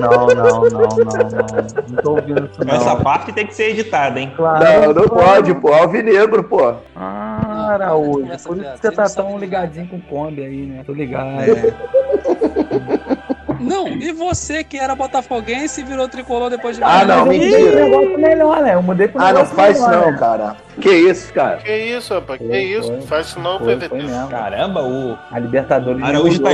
Não, 0.00 0.26
não, 0.28 0.34
não, 0.34 0.70
não, 0.70 0.88
não. 0.88 1.88
Não 1.88 2.02
tô 2.02 2.10
ouvindo 2.12 2.48
isso, 2.50 2.64
não. 2.64 2.74
Essa 2.74 2.96
parte 2.96 3.32
tem 3.32 3.46
que 3.46 3.54
ser 3.54 3.70
editada, 3.70 4.20
hein? 4.20 4.32
Claro. 4.36 4.64
Não, 4.64 4.92
não 4.92 5.08
pode, 5.08 5.54
pô. 5.54 5.72
Alvinegro, 5.72 6.44
pô. 6.44 6.74
Ah, 6.94 7.70
Araújo. 7.72 8.26
Por 8.44 8.58
isso 8.58 8.76
que 8.76 8.80
você 8.80 8.92
tá 8.92 9.08
tão 9.08 9.38
ligadinho 9.38 9.88
com 9.88 9.96
o 9.96 10.02
Kombi 10.02 10.42
aí, 10.42 10.66
né? 10.66 10.84
Tô 10.84 10.92
ligado. 10.92 11.42
É. 11.42 13.13
Não, 13.60 13.88
e 13.88 14.12
você 14.12 14.62
que 14.64 14.78
era 14.78 14.94
botafoguense 14.94 15.80
e 15.80 15.84
virou 15.84 16.08
tricolor 16.08 16.50
depois 16.50 16.76
de 16.76 16.82
Ah, 16.82 17.04
não, 17.04 17.26
mentira. 17.26 17.84
negócio 17.84 18.18
melhor, 18.18 18.62
né? 18.62 18.74
Eu 18.74 18.82
mudei 18.82 19.08
pro 19.08 19.20
Ah, 19.22 19.32
não 19.32 19.46
faz 19.46 19.76
isso 19.78 19.88
não, 19.88 20.10
né? 20.10 20.18
cara. 20.18 20.56
Que 20.80 20.90
isso, 20.90 21.32
cara? 21.32 21.56
Que 21.58 21.76
isso, 21.76 22.14
rapaz? 22.14 22.38
Que 22.40 22.58
isso? 22.58 22.88
Foi. 22.88 23.00
Faz 23.02 23.26
isso 23.28 23.40
não, 23.40 23.58
foi, 23.58 23.76
PVT. 23.76 24.04
Caramba, 24.30 24.82
o. 24.82 25.16
A 25.30 25.38
Libertadores. 25.38 26.02
Araújo 26.02 26.40
tá, 26.40 26.50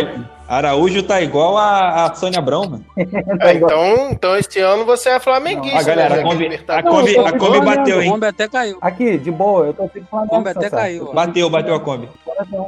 Araújo 0.51 1.05
tá 1.05 1.21
igual 1.21 1.57
a, 1.57 2.07
a 2.07 2.15
Sônia 2.17 2.41
Abrão, 2.41 2.63
mano. 2.69 2.85
é, 2.99 3.55
então, 3.55 4.11
então, 4.11 4.37
este 4.37 4.59
ano 4.59 4.85
você 4.85 5.11
é 5.11 5.21
flamenguista. 5.21 5.77
Não, 5.77 5.81
a 5.81 5.85
galera, 5.85 6.17
né? 6.17 6.23
a 6.23 6.25
Kombi, 6.25 6.45
a 6.67 6.83
Kombi, 6.83 7.19
a 7.19 7.39
Kombi 7.39 7.61
bateu, 7.61 8.03
hein? 8.03 8.09
A 8.09 8.13
Kombi 8.13 8.27
até 8.27 8.49
caiu. 8.49 8.79
Aqui, 8.81 9.17
de 9.17 9.31
boa, 9.31 9.67
eu 9.67 9.75
tô 9.75 9.85
sempre 9.85 10.07
falando. 10.11 10.27
A 10.27 10.29
Kombi 10.29 10.49
até 10.49 10.69
caiu. 10.69 11.13
Bateu, 11.13 11.49
bateu 11.49 11.75
a 11.77 11.81
Kombi. 11.81 12.09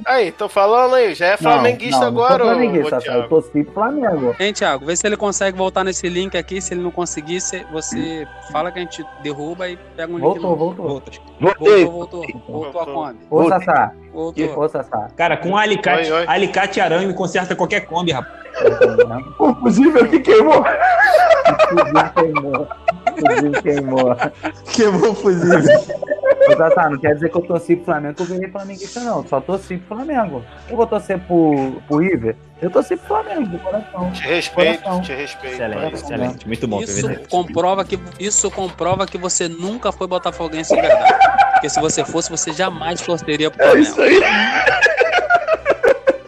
Aí, 0.04 0.30
tô 0.30 0.48
falando 0.48 0.94
aí, 0.94 1.14
já 1.14 1.26
é 1.26 1.36
flamenguista 1.36 2.04
não, 2.04 2.12
não, 2.12 2.22
agora, 2.24 2.44
não 2.44 2.52
flamenguista, 2.52 2.98
ô, 2.98 3.12
Eu 3.14 3.28
torci 3.28 3.64
pro 3.64 3.74
Flamengo. 3.74 4.36
Hein, 4.38 4.52
Thiago, 4.52 4.84
vê 4.84 4.94
se 4.94 5.06
ele 5.06 5.16
consegue 5.16 5.56
voltar 5.56 5.82
nesse 5.82 6.08
link 6.08 6.36
aqui. 6.36 6.60
Se 6.60 6.74
ele 6.74 6.82
não 6.82 6.90
conseguir, 6.90 7.40
você 7.72 8.26
fala 8.52 8.70
que 8.70 8.78
a 8.78 8.82
gente 8.82 9.04
derruba 9.22 9.68
e 9.68 9.76
pega 9.96 10.12
um 10.12 10.16
link. 10.16 10.22
Voltou, 10.22 10.56
voltou. 10.56 10.86
Voltou, 10.86 11.18
voltou, 11.40 11.90
voltou. 11.90 12.26
Voltou 12.46 12.80
a 12.80 12.84
Kombi. 12.84 13.18
Ô, 13.30 13.48
Sassá. 13.48 13.92
Voltou. 14.12 14.58
Ô, 14.58 14.68
Sassá. 14.68 15.08
Cara, 15.16 15.36
com 15.36 15.56
alicate, 15.56 16.12
oi, 16.12 16.20
oi. 16.20 16.24
alicate 16.28 16.80
arame 16.80 17.14
conserta 17.14 17.56
qualquer 17.56 17.71
Kombi, 17.80 18.12
rapaz. 18.12 18.42
O 19.38 19.54
fusível 19.54 20.06
que 20.08 20.20
queimou. 20.20 20.60
O 20.60 22.14
queimou. 22.14 22.68
O 23.06 23.62
queimou. 23.62 24.16
Queimou 24.72 25.10
o 25.10 25.14
fusível. 25.14 25.80
Ô, 26.48 26.70
tá, 26.70 26.90
não 26.90 26.98
quer 26.98 27.14
dizer 27.14 27.30
que 27.30 27.36
eu 27.36 27.42
torci 27.42 27.76
pro 27.76 27.86
Flamengo 27.86 28.14
que 28.14 28.22
eu 28.22 28.26
virei 28.26 28.50
flamenguista, 28.50 29.00
não. 29.00 29.26
Só 29.26 29.40
torci 29.40 29.76
pro 29.78 29.96
Flamengo. 29.96 30.44
Eu 30.68 30.76
vou 30.76 30.86
torcer 30.86 31.18
pro, 31.20 31.80
pro 31.86 31.98
River. 31.98 32.36
Eu 32.60 32.70
torci 32.70 32.96
pro 32.96 33.06
Flamengo, 33.06 33.48
de 33.48 33.58
coração. 33.58 34.10
Te 34.10 34.22
respeito, 34.22 34.82
coração. 34.82 35.02
te 35.02 35.12
respeito. 35.14 35.54
Excelente, 35.54 35.94
excelente. 35.94 36.46
Muito 36.46 36.68
bom, 36.68 36.82
isso 36.82 37.08
comprova 37.28 37.84
que 37.84 37.98
Isso 38.18 38.50
comprova 38.50 39.06
que 39.06 39.18
você 39.18 39.48
nunca 39.48 39.92
foi 39.92 40.06
botafoguense 40.06 40.74
de 40.74 40.80
verdade. 40.80 41.14
Porque 41.54 41.68
se 41.68 41.80
você 41.80 42.04
fosse, 42.04 42.28
você 42.30 42.52
jamais 42.52 43.00
torceria 43.00 43.50
pro 43.50 43.64
Flamengo. 43.64 43.78
É 43.78 43.80
isso 43.80 44.00
aí. 44.00 44.20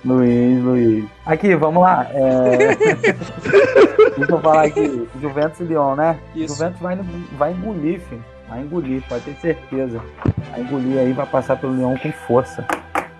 Luiz, 0.04 0.62
Luiz. 0.62 1.04
Aqui, 1.24 1.54
vamos 1.54 1.82
lá. 1.82 2.06
É... 2.10 2.74
Deixa 4.16 4.32
eu 4.32 4.40
falar 4.40 4.64
aqui. 4.64 5.08
Juventus 5.20 5.60
e 5.60 5.64
Lyon, 5.64 5.96
né? 5.96 6.18
Isso. 6.34 6.54
Juventus 6.54 6.80
vai, 6.80 6.98
vai 7.38 7.52
engolir, 7.52 8.00
filho. 8.00 8.24
Vai 8.48 8.60
engolir, 8.60 9.02
pode 9.08 9.24
ter 9.24 9.34
certeza. 9.40 10.00
Vai 10.50 10.60
engolir 10.60 10.98
aí, 10.98 11.12
vai 11.12 11.26
passar 11.26 11.56
pelo 11.56 11.74
Lyon 11.74 11.96
com 11.98 12.12
força. 12.12 12.66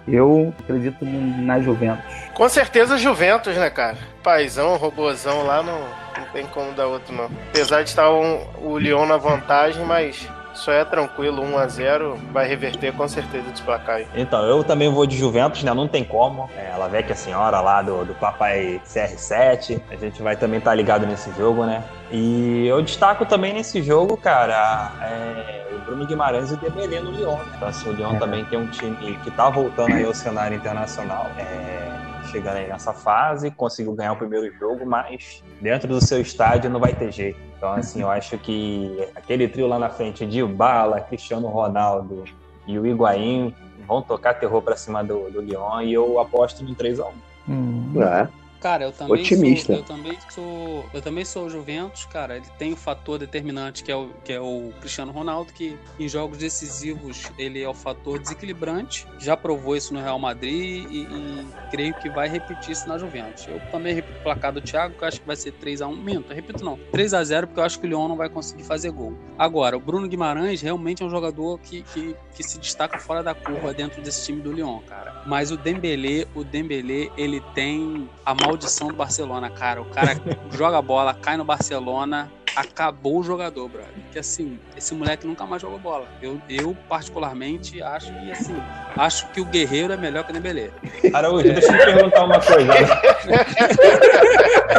Eu 0.06 0.52
acredito 0.60 1.04
na 1.04 1.58
Juventus. 1.60 2.04
Com 2.34 2.48
certeza 2.48 2.98
Juventus, 2.98 3.56
né, 3.56 3.70
cara? 3.70 3.96
Paizão, 4.22 4.76
robozão 4.76 5.46
lá 5.46 5.62
não, 5.62 5.80
não 6.18 6.26
tem 6.32 6.46
como 6.46 6.72
dar 6.72 6.86
outro, 6.86 7.14
não. 7.14 7.30
Apesar 7.48 7.82
de 7.82 7.88
estar 7.88 8.12
um, 8.12 8.46
o 8.62 8.78
Lyon 8.78 9.06
na 9.06 9.16
vantagem, 9.16 9.82
mas 9.86 10.28
só 10.54 10.72
é 10.72 10.84
tranquilo, 10.84 11.42
1 11.42 11.58
a 11.58 11.66
0 11.66 12.18
vai 12.32 12.46
reverter 12.46 12.92
com 12.92 13.06
certeza 13.06 13.48
desse 13.48 13.62
placar 13.62 13.96
aí. 13.96 14.06
Então, 14.14 14.42
eu 14.44 14.62
também 14.62 14.90
vou 14.90 15.06
de 15.06 15.16
Juventus, 15.16 15.62
né? 15.62 15.74
Não 15.74 15.88
tem 15.88 16.04
como. 16.04 16.48
É, 16.56 16.70
ela 16.70 16.88
vê 16.88 17.02
que 17.02 17.12
a 17.12 17.16
senhora 17.16 17.60
lá 17.60 17.82
do, 17.82 18.04
do 18.04 18.14
papai 18.14 18.80
CR7. 18.86 19.80
A 19.90 19.96
gente 19.96 20.22
vai 20.22 20.36
também 20.36 20.58
estar 20.58 20.70
tá 20.70 20.74
ligado 20.74 21.06
nesse 21.06 21.30
jogo, 21.32 21.64
né? 21.64 21.82
E 22.10 22.66
eu 22.66 22.80
destaco 22.82 23.26
também 23.26 23.52
nesse 23.52 23.82
jogo, 23.82 24.16
cara, 24.16 24.92
é, 25.02 25.66
o 25.74 25.78
Bruno 25.80 26.06
Guimarães 26.06 26.50
e 26.50 26.54
o 26.54 26.56
Dembélé 26.56 27.00
no 27.00 27.10
Lyon. 27.10 27.36
Né? 27.36 27.44
Então, 27.56 27.68
assim, 27.68 27.88
o 27.88 27.92
Lyon 27.92 28.14
é. 28.14 28.18
também 28.18 28.44
tem 28.44 28.58
um 28.58 28.66
time 28.66 29.18
que 29.22 29.30
tá 29.30 29.50
voltando 29.50 29.94
aí 29.94 30.04
ao 30.04 30.14
cenário 30.14 30.56
internacional. 30.56 31.30
É, 31.36 31.93
chegando 32.24 32.56
aí 32.56 32.68
nessa 32.68 32.92
fase, 32.92 33.50
conseguiu 33.50 33.92
ganhar 33.94 34.12
o 34.12 34.16
primeiro 34.16 34.52
jogo, 34.58 34.84
mas 34.86 35.42
dentro 35.60 35.88
do 35.88 36.00
seu 36.00 36.20
estádio 36.20 36.70
não 36.70 36.80
vai 36.80 36.92
ter 36.92 37.12
jeito. 37.12 37.38
Então, 37.56 37.72
assim, 37.72 38.02
eu 38.02 38.10
acho 38.10 38.36
que 38.38 39.08
aquele 39.14 39.48
trio 39.48 39.66
lá 39.66 39.78
na 39.78 39.88
frente 39.88 40.26
de 40.26 40.42
Bala, 40.44 41.00
Cristiano 41.00 41.48
Ronaldo 41.48 42.24
e 42.66 42.78
o 42.78 42.86
Higuaín 42.86 43.54
vão 43.86 44.02
tocar 44.02 44.34
terror 44.34 44.62
para 44.62 44.76
cima 44.76 45.02
do, 45.02 45.30
do 45.30 45.40
Lyon 45.40 45.82
e 45.82 45.92
eu 45.92 46.18
aposto 46.18 46.64
no 46.64 46.74
3x1. 46.74 47.12
Hum. 47.48 47.92
É. 48.02 48.28
Cara, 48.64 48.84
eu 48.84 48.92
também 48.92 49.20
Otimista. 49.20 49.74
sou. 49.74 49.76
Eu 49.76 49.82
também 49.82 50.18
sou. 50.30 50.86
Eu 50.94 51.02
também 51.02 51.24
sou 51.26 51.44
o 51.44 51.50
Juventus, 51.50 52.06
cara. 52.06 52.38
Ele 52.38 52.46
tem 52.58 52.72
o 52.72 52.76
fator 52.76 53.18
determinante 53.18 53.84
que 53.84 53.92
é 53.92 53.94
o, 53.94 54.08
que 54.24 54.32
é 54.32 54.40
o 54.40 54.72
Cristiano 54.80 55.12
Ronaldo, 55.12 55.52
que 55.52 55.78
em 56.00 56.08
jogos 56.08 56.38
decisivos 56.38 57.30
ele 57.36 57.62
é 57.62 57.68
o 57.68 57.74
fator 57.74 58.18
desequilibrante. 58.18 59.06
Já 59.18 59.36
provou 59.36 59.76
isso 59.76 59.92
no 59.92 60.00
Real 60.00 60.18
Madrid 60.18 60.86
e, 60.90 61.02
e 61.02 61.46
creio 61.70 61.92
que 61.92 62.08
vai 62.08 62.26
repetir 62.26 62.70
isso 62.70 62.88
na 62.88 62.96
Juventus. 62.96 63.46
Eu 63.46 63.60
também 63.70 63.94
repito 63.94 64.18
o 64.18 64.22
placar 64.22 64.50
do 64.50 64.62
Thiago, 64.62 64.94
que 64.94 65.04
eu 65.04 65.08
acho 65.08 65.20
que 65.20 65.26
vai 65.26 65.36
ser 65.36 65.52
3x1. 65.52 65.94
Minto, 66.02 66.30
eu 66.30 66.34
repito 66.34 66.64
não. 66.64 66.78
3x0, 66.90 67.48
porque 67.48 67.60
eu 67.60 67.64
acho 67.64 67.78
que 67.78 67.86
o 67.86 67.88
Lyon 67.90 68.08
não 68.08 68.16
vai 68.16 68.30
conseguir 68.30 68.64
fazer 68.64 68.90
gol. 68.92 69.12
Agora, 69.38 69.76
o 69.76 69.80
Bruno 69.80 70.08
Guimarães 70.08 70.62
realmente 70.62 71.02
é 71.02 71.06
um 71.06 71.10
jogador 71.10 71.60
que, 71.60 71.82
que, 71.82 72.16
que 72.34 72.42
se 72.42 72.58
destaca 72.58 72.98
fora 72.98 73.22
da 73.22 73.34
curva 73.34 73.74
dentro 73.74 74.00
desse 74.00 74.24
time 74.24 74.40
do 74.40 74.50
Lyon, 74.50 74.80
cara. 74.88 75.22
Mas 75.26 75.50
o 75.50 75.56
Dembélé, 75.58 76.26
o 76.34 76.42
Dembélé, 76.42 77.10
ele 77.18 77.42
tem 77.54 78.08
a 78.24 78.34
maldição 78.54 78.88
do 78.88 78.94
Barcelona, 78.94 79.50
cara. 79.50 79.82
O 79.82 79.84
cara 79.86 80.16
joga 80.52 80.78
a 80.78 80.82
bola, 80.82 81.12
cai 81.12 81.36
no 81.36 81.44
Barcelona, 81.44 82.30
acabou 82.54 83.18
o 83.18 83.22
jogador, 83.22 83.68
brother. 83.68 83.90
Que 84.12 84.20
assim, 84.20 84.58
esse 84.76 84.94
moleque 84.94 85.26
nunca 85.26 85.44
mais 85.44 85.60
jogou 85.60 85.78
bola. 85.78 86.06
Eu, 86.22 86.40
eu 86.48 86.76
particularmente 86.88 87.82
acho 87.82 88.12
que 88.12 88.30
assim, 88.30 88.54
acho 88.96 89.28
que 89.30 89.40
o 89.40 89.44
Guerreiro 89.44 89.92
é 89.92 89.96
melhor 89.96 90.22
que 90.22 90.30
o 90.30 90.34
Dembélé. 90.34 90.70
Araújo, 91.12 91.52
deixa 91.52 91.72
eu 91.72 91.78
te 91.78 91.84
perguntar 91.84 92.24
uma 92.24 92.40
coisa. 92.40 92.72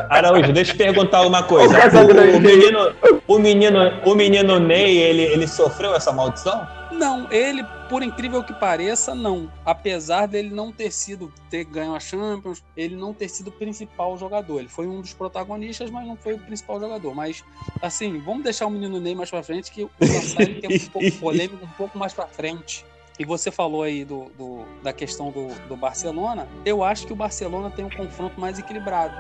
Araújo, 0.10 0.54
deixa 0.54 0.72
eu 0.72 0.78
te 0.78 0.84
perguntar 0.84 1.22
uma 1.24 1.44
coisa. 1.44 1.76
O, 1.78 2.38
o 2.38 2.40
menino, 2.40 2.96
o 3.28 3.38
menino, 3.38 4.02
o 4.06 4.16
menino 4.16 4.60
Ney, 4.60 4.98
ele, 4.98 5.24
ele 5.24 5.48
sofreu 5.48 5.94
essa 5.94 6.14
maldição? 6.14 6.66
Não, 6.96 7.30
ele, 7.32 7.64
por 7.90 8.02
incrível 8.02 8.44
que 8.44 8.54
pareça, 8.54 9.14
não. 9.14 9.52
Apesar 9.66 10.28
dele 10.28 10.50
não 10.50 10.72
ter 10.72 10.92
sido, 10.92 11.32
ter 11.50 11.64
ganho 11.66 11.94
a 11.94 12.00
Champions, 12.00 12.64
ele 12.76 12.96
não 12.96 13.14
ter 13.14 13.28
sido 13.30 13.50
o 13.50 13.52
principal 13.52 14.18
jogador. 14.18 14.60
Ele 14.60 14.70
foi 14.70 14.88
um 14.88 15.02
dos 15.02 15.14
protagonistas, 15.14 15.92
mas 15.92 16.08
não 16.08 16.16
foi 16.16 16.34
o 16.34 16.40
principal 16.40 16.80
jogador. 16.80 17.14
Mas, 17.14 17.44
assim, 17.82 18.20
vamos 18.20 18.44
deixar 18.44 18.66
o 18.66 18.70
menino 18.70 19.00
Ney 19.00 19.14
mais 19.14 19.30
pra 19.30 19.44
frente, 19.44 19.72
que 19.72 19.84
o 19.84 19.92
Lassari 20.00 20.56
tem 20.56 20.70
um 20.70 20.90
pouco 20.90 21.12
polêmico, 21.20 21.64
um 21.66 21.70
pouco 21.78 21.98
mais 21.98 22.14
pra 22.14 22.28
frente. 22.28 22.86
E 23.20 23.24
você 23.26 23.50
falou 23.52 23.84
aí 23.84 24.04
do, 24.04 24.26
do- 24.38 24.66
da 24.84 24.92
questão 24.92 25.32
do, 25.32 25.48
do 25.68 25.76
Barcelona. 25.78 26.48
Eu 26.66 26.84
acho 26.84 27.06
que 27.08 27.14
o 27.14 27.16
Barcelona 27.16 27.70
tem 27.72 27.86
um 27.86 27.90
confronto 27.90 28.40
mais 28.40 28.58
equilibrado 28.60 29.16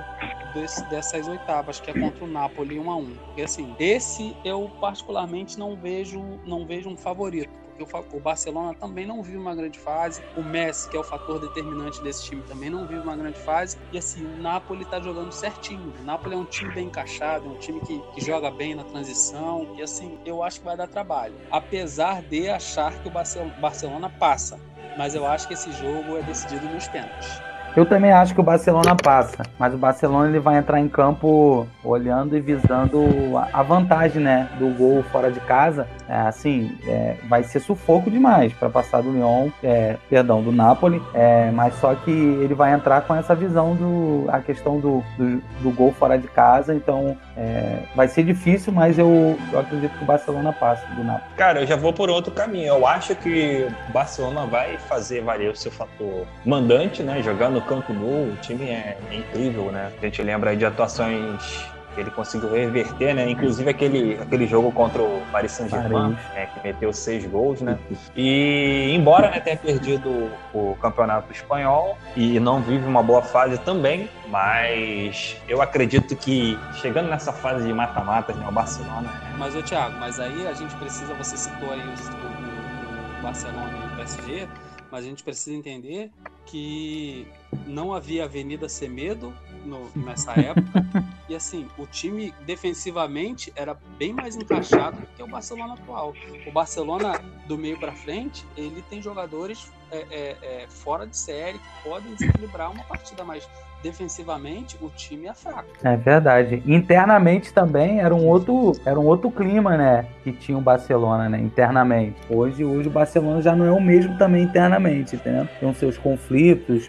desse- 0.56 0.84
dessas 0.90 1.28
oitavas, 1.28 1.80
que 1.80 1.92
é 1.92 1.94
contra 1.94 2.24
o 2.24 2.28
Napoli 2.28 2.80
1 2.80 2.90
a 2.92 2.96
1 2.96 3.14
Porque 3.28 3.42
assim, 3.44 3.76
esse 3.78 4.36
eu 4.44 4.72
particularmente 4.82 5.60
não 5.60 5.76
vejo, 5.78 6.20
não 6.46 6.66
vejo 6.66 6.90
um 6.90 6.98
favorito. 6.98 7.66
Porque 7.78 8.16
o, 8.16 8.20
Barcelona 8.22 8.74
também 8.74 9.06
não 9.06 9.22
vive 9.22 9.38
uma 9.38 9.54
grande 9.54 9.78
fase. 9.78 10.24
O 10.34 10.42
Messi, 10.42 10.90
que 10.90 10.96
é 10.96 11.00
o 11.00 11.04
fator 11.04 11.40
determinante 11.40 12.02
desse 12.02 12.24
time, 12.24 12.42
também 12.44 12.70
não 12.70 12.88
vive 12.88 13.02
uma 13.02 13.18
grande 13.18 13.38
fase. 13.42 13.78
E 13.92 13.98
assim, 13.98 14.26
o 14.26 14.38
Napoli 14.38 14.86
tá 14.86 15.02
jogando 15.02 15.34
certinho. 15.34 15.94
O 16.00 16.04
Napoli 16.06 16.36
é 16.36 16.38
um 16.38 16.46
time 16.46 16.72
bem 16.74 16.88
encaixado, 16.88 17.50
um 17.50 17.56
time 17.56 17.82
que, 17.82 18.00
que 18.14 18.22
joga 18.22 18.50
bem 18.50 18.76
na 18.76 18.86
transição. 18.86 19.68
E 19.76 19.82
assim, 19.82 20.18
eu 20.26 20.42
acho 20.42 20.60
que 20.60 20.66
vai 20.66 20.78
dar 20.78 20.88
trabalho. 20.88 21.36
Apesar 21.52 22.22
de 22.24 22.48
achar 22.48 22.98
que 23.02 23.10
o 23.10 23.12
Barcel- 23.12 23.52
Barcelona 23.60 24.10
passa. 24.10 24.58
Mas 24.96 25.14
eu 25.14 25.26
acho 25.28 25.46
que 25.46 25.54
esse 25.54 25.74
jogo 25.74 26.18
é 26.18 26.24
decidido 26.24 26.70
nos 26.70 26.88
pênaltis. 26.88 27.44
Eu 27.76 27.86
também 27.86 28.12
acho 28.12 28.34
que 28.34 28.40
o 28.40 28.44
Barcelona 28.44 28.96
passa, 28.96 29.44
mas 29.60 29.74
o 29.74 29.78
Barcelona 29.78 30.30
ele 30.30 30.40
vai 30.40 30.58
entrar 30.58 30.80
em 30.80 30.88
campo 30.88 31.68
olhando 31.84 32.38
e 32.38 32.40
visando 32.40 33.04
a- 33.52 33.62
vantagem, 33.64 34.22
né, 34.22 34.48
do 34.58 34.70
gol 34.70 35.04
fora 35.12 35.30
de 35.32 35.40
casa. 35.42 35.88
É, 36.08 36.16
assim, 36.22 36.78
é, 36.88 37.16
vai 37.28 37.44
ser 37.44 37.60
sufoco 37.60 38.10
demais 38.12 38.54
para 38.54 38.70
passar 38.70 39.02
do 39.02 39.12
Lyon, 39.12 39.50
é, 39.64 39.98
perdão, 40.10 40.42
do 40.42 40.52
Napoli. 40.52 41.02
É, 41.14 41.50
mas 41.52 41.74
só 41.76 41.96
que 41.96 42.12
ele 42.12 42.54
vai 42.54 42.74
entrar 42.74 43.02
com 43.02 43.16
essa 43.16 43.34
visão 43.36 43.76
do 43.76 44.26
a 44.30 44.40
questão 44.40 44.80
do, 44.80 45.04
do, 45.18 45.42
do 45.62 45.72
gol 45.72 45.92
fora 45.92 46.18
de 46.18 46.28
casa. 46.28 46.74
Então, 46.76 47.18
é, 47.36 47.80
vai 47.96 48.08
ser 48.08 48.24
difícil, 48.24 48.72
mas 48.72 48.98
eu, 49.00 49.38
eu 49.52 49.60
acredito 49.60 49.98
que 49.98 50.04
o 50.04 50.08
Barcelona 50.08 50.54
passa 50.54 50.86
do 50.96 51.04
Napoli. 51.04 51.24
Cara, 51.36 51.62
eu 51.62 51.68
já 51.68 51.76
vou 51.76 51.92
por 51.92 52.10
outro 52.10 52.32
caminho. 52.32 52.68
Eu 52.68 52.86
acho 52.88 53.16
que 53.16 53.68
o 53.90 53.92
Barcelona 53.92 54.46
vai 54.46 54.78
fazer 54.78 55.22
valer 55.22 55.50
o 55.52 55.56
seu 55.56 55.72
fator 55.72 56.26
mandante, 56.46 57.02
né? 57.04 57.22
Jogando 57.24 57.65
no 57.66 57.82
Campo 57.82 57.94
Nou, 57.94 58.30
o 58.32 58.38
time 58.42 58.66
é, 58.70 58.98
é 59.12 59.16
incrível, 59.16 59.72
né? 59.72 59.92
A 60.00 60.06
gente 60.06 60.22
lembra 60.22 60.52
aí 60.52 60.58
de 60.58 60.66
atuações 60.66 61.68
que 61.94 62.02
ele 62.02 62.12
conseguiu 62.12 62.52
reverter, 62.52 63.14
né? 63.16 63.30
Inclusive 63.30 63.70
aquele, 63.70 64.20
aquele 64.22 64.46
jogo 64.46 64.70
contra 64.72 65.02
o 65.02 65.22
Paris 65.32 65.54
Saint-Germain, 65.54 66.12
né? 66.34 66.46
que 66.48 66.60
meteu 66.68 66.92
seis 66.94 67.26
gols, 67.26 67.62
né? 67.62 67.80
E 68.16 68.92
embora 68.94 69.30
né, 69.32 69.40
tenha 69.40 69.56
perdido 69.58 70.30
o 70.54 70.76
campeonato 70.82 71.32
espanhol 71.32 71.98
e 72.16 72.38
não 72.40 72.62
vive 72.62 72.86
uma 72.86 73.02
boa 73.02 73.22
fase 73.22 73.58
também, 73.60 74.10
mas 74.28 75.38
eu 75.48 75.62
acredito 75.62 76.16
que 76.18 76.60
chegando 76.74 77.10
nessa 77.10 77.32
fase 77.32 77.66
de 77.66 77.74
mata-matas, 77.74 78.36
né? 78.36 78.46
O 78.48 78.52
Barcelona 78.52 79.10
Mas, 79.38 79.56
ô 79.56 79.64
Thiago, 79.64 79.96
mas 79.98 80.20
aí 80.20 80.46
a 80.46 80.54
gente 80.54 80.76
precisa, 80.76 81.14
você 81.14 81.38
citou 81.38 81.72
aí 81.72 81.80
o, 81.80 81.94
o- 81.94 83.20
o 83.20 83.22
Barcelona 83.24 83.72
e 83.78 83.94
o 83.94 83.96
PSG, 83.96 84.48
mas 84.92 85.06
a 85.06 85.08
gente 85.08 85.24
precisa 85.24 85.56
entender 85.56 86.12
que 86.46 87.28
não 87.66 87.94
havia 87.94 88.26
Avenida 88.26 88.68
Semedo 88.70 89.34
no- 89.66 89.90
nessa 89.96 90.32
época. 90.40 90.86
e 91.28 91.36
assim, 91.36 91.68
o 91.78 91.86
time 91.88 92.34
defensivamente 92.46 93.52
era 93.56 93.76
bem 93.98 94.14
mais 94.14 94.36
encaixado 94.36 94.98
do 95.02 95.08
que 95.08 95.24
o 95.24 95.28
Barcelona 95.28 95.74
atual. 95.74 96.14
O 96.46 96.52
Barcelona, 96.52 97.20
do 97.48 97.58
meio 97.58 97.80
para 97.80 97.92
frente, 97.94 98.46
ele 98.56 98.84
tem 98.90 99.02
jogadores 99.02 99.72
é, 99.92 99.98
é, 100.10 100.38
é, 100.42 100.66
fora 100.68 101.06
de 101.08 101.16
série 101.18 101.58
que 101.58 101.90
podem 101.90 102.14
desequilibrar 102.14 102.72
uma 102.72 102.84
partida, 102.84 103.24
mas 103.24 103.48
defensivamente 103.84 104.76
o 104.82 104.90
time 104.90 105.28
é 105.28 105.34
fraco. 105.34 105.70
É 105.84 105.96
verdade. 105.96 106.62
Internamente 106.66 107.54
também 107.54 108.00
era 108.02 108.14
um 108.14 108.26
outro, 108.28 108.72
era 108.84 109.00
um 109.00 109.06
outro 109.06 109.30
clima, 109.30 109.78
né? 109.78 110.08
Que 110.24 110.32
tinha 110.32 110.58
o 110.58 110.62
Barcelona, 110.62 111.30
né? 111.30 111.40
Internamente. 111.40 112.16
Hoje, 112.30 112.66
hoje 112.66 112.90
o 112.90 112.92
Barcelona 112.92 113.42
já 113.44 113.56
não 113.56 113.66
é 113.66 113.72
o 113.72 113.80
mesmo 113.80 114.18
também 114.18 114.44
internamente, 114.44 115.16
entendeu? 115.16 115.48
Tem 115.60 115.70
os 115.70 115.78
seus 115.78 115.98
conflitos, 116.00 116.35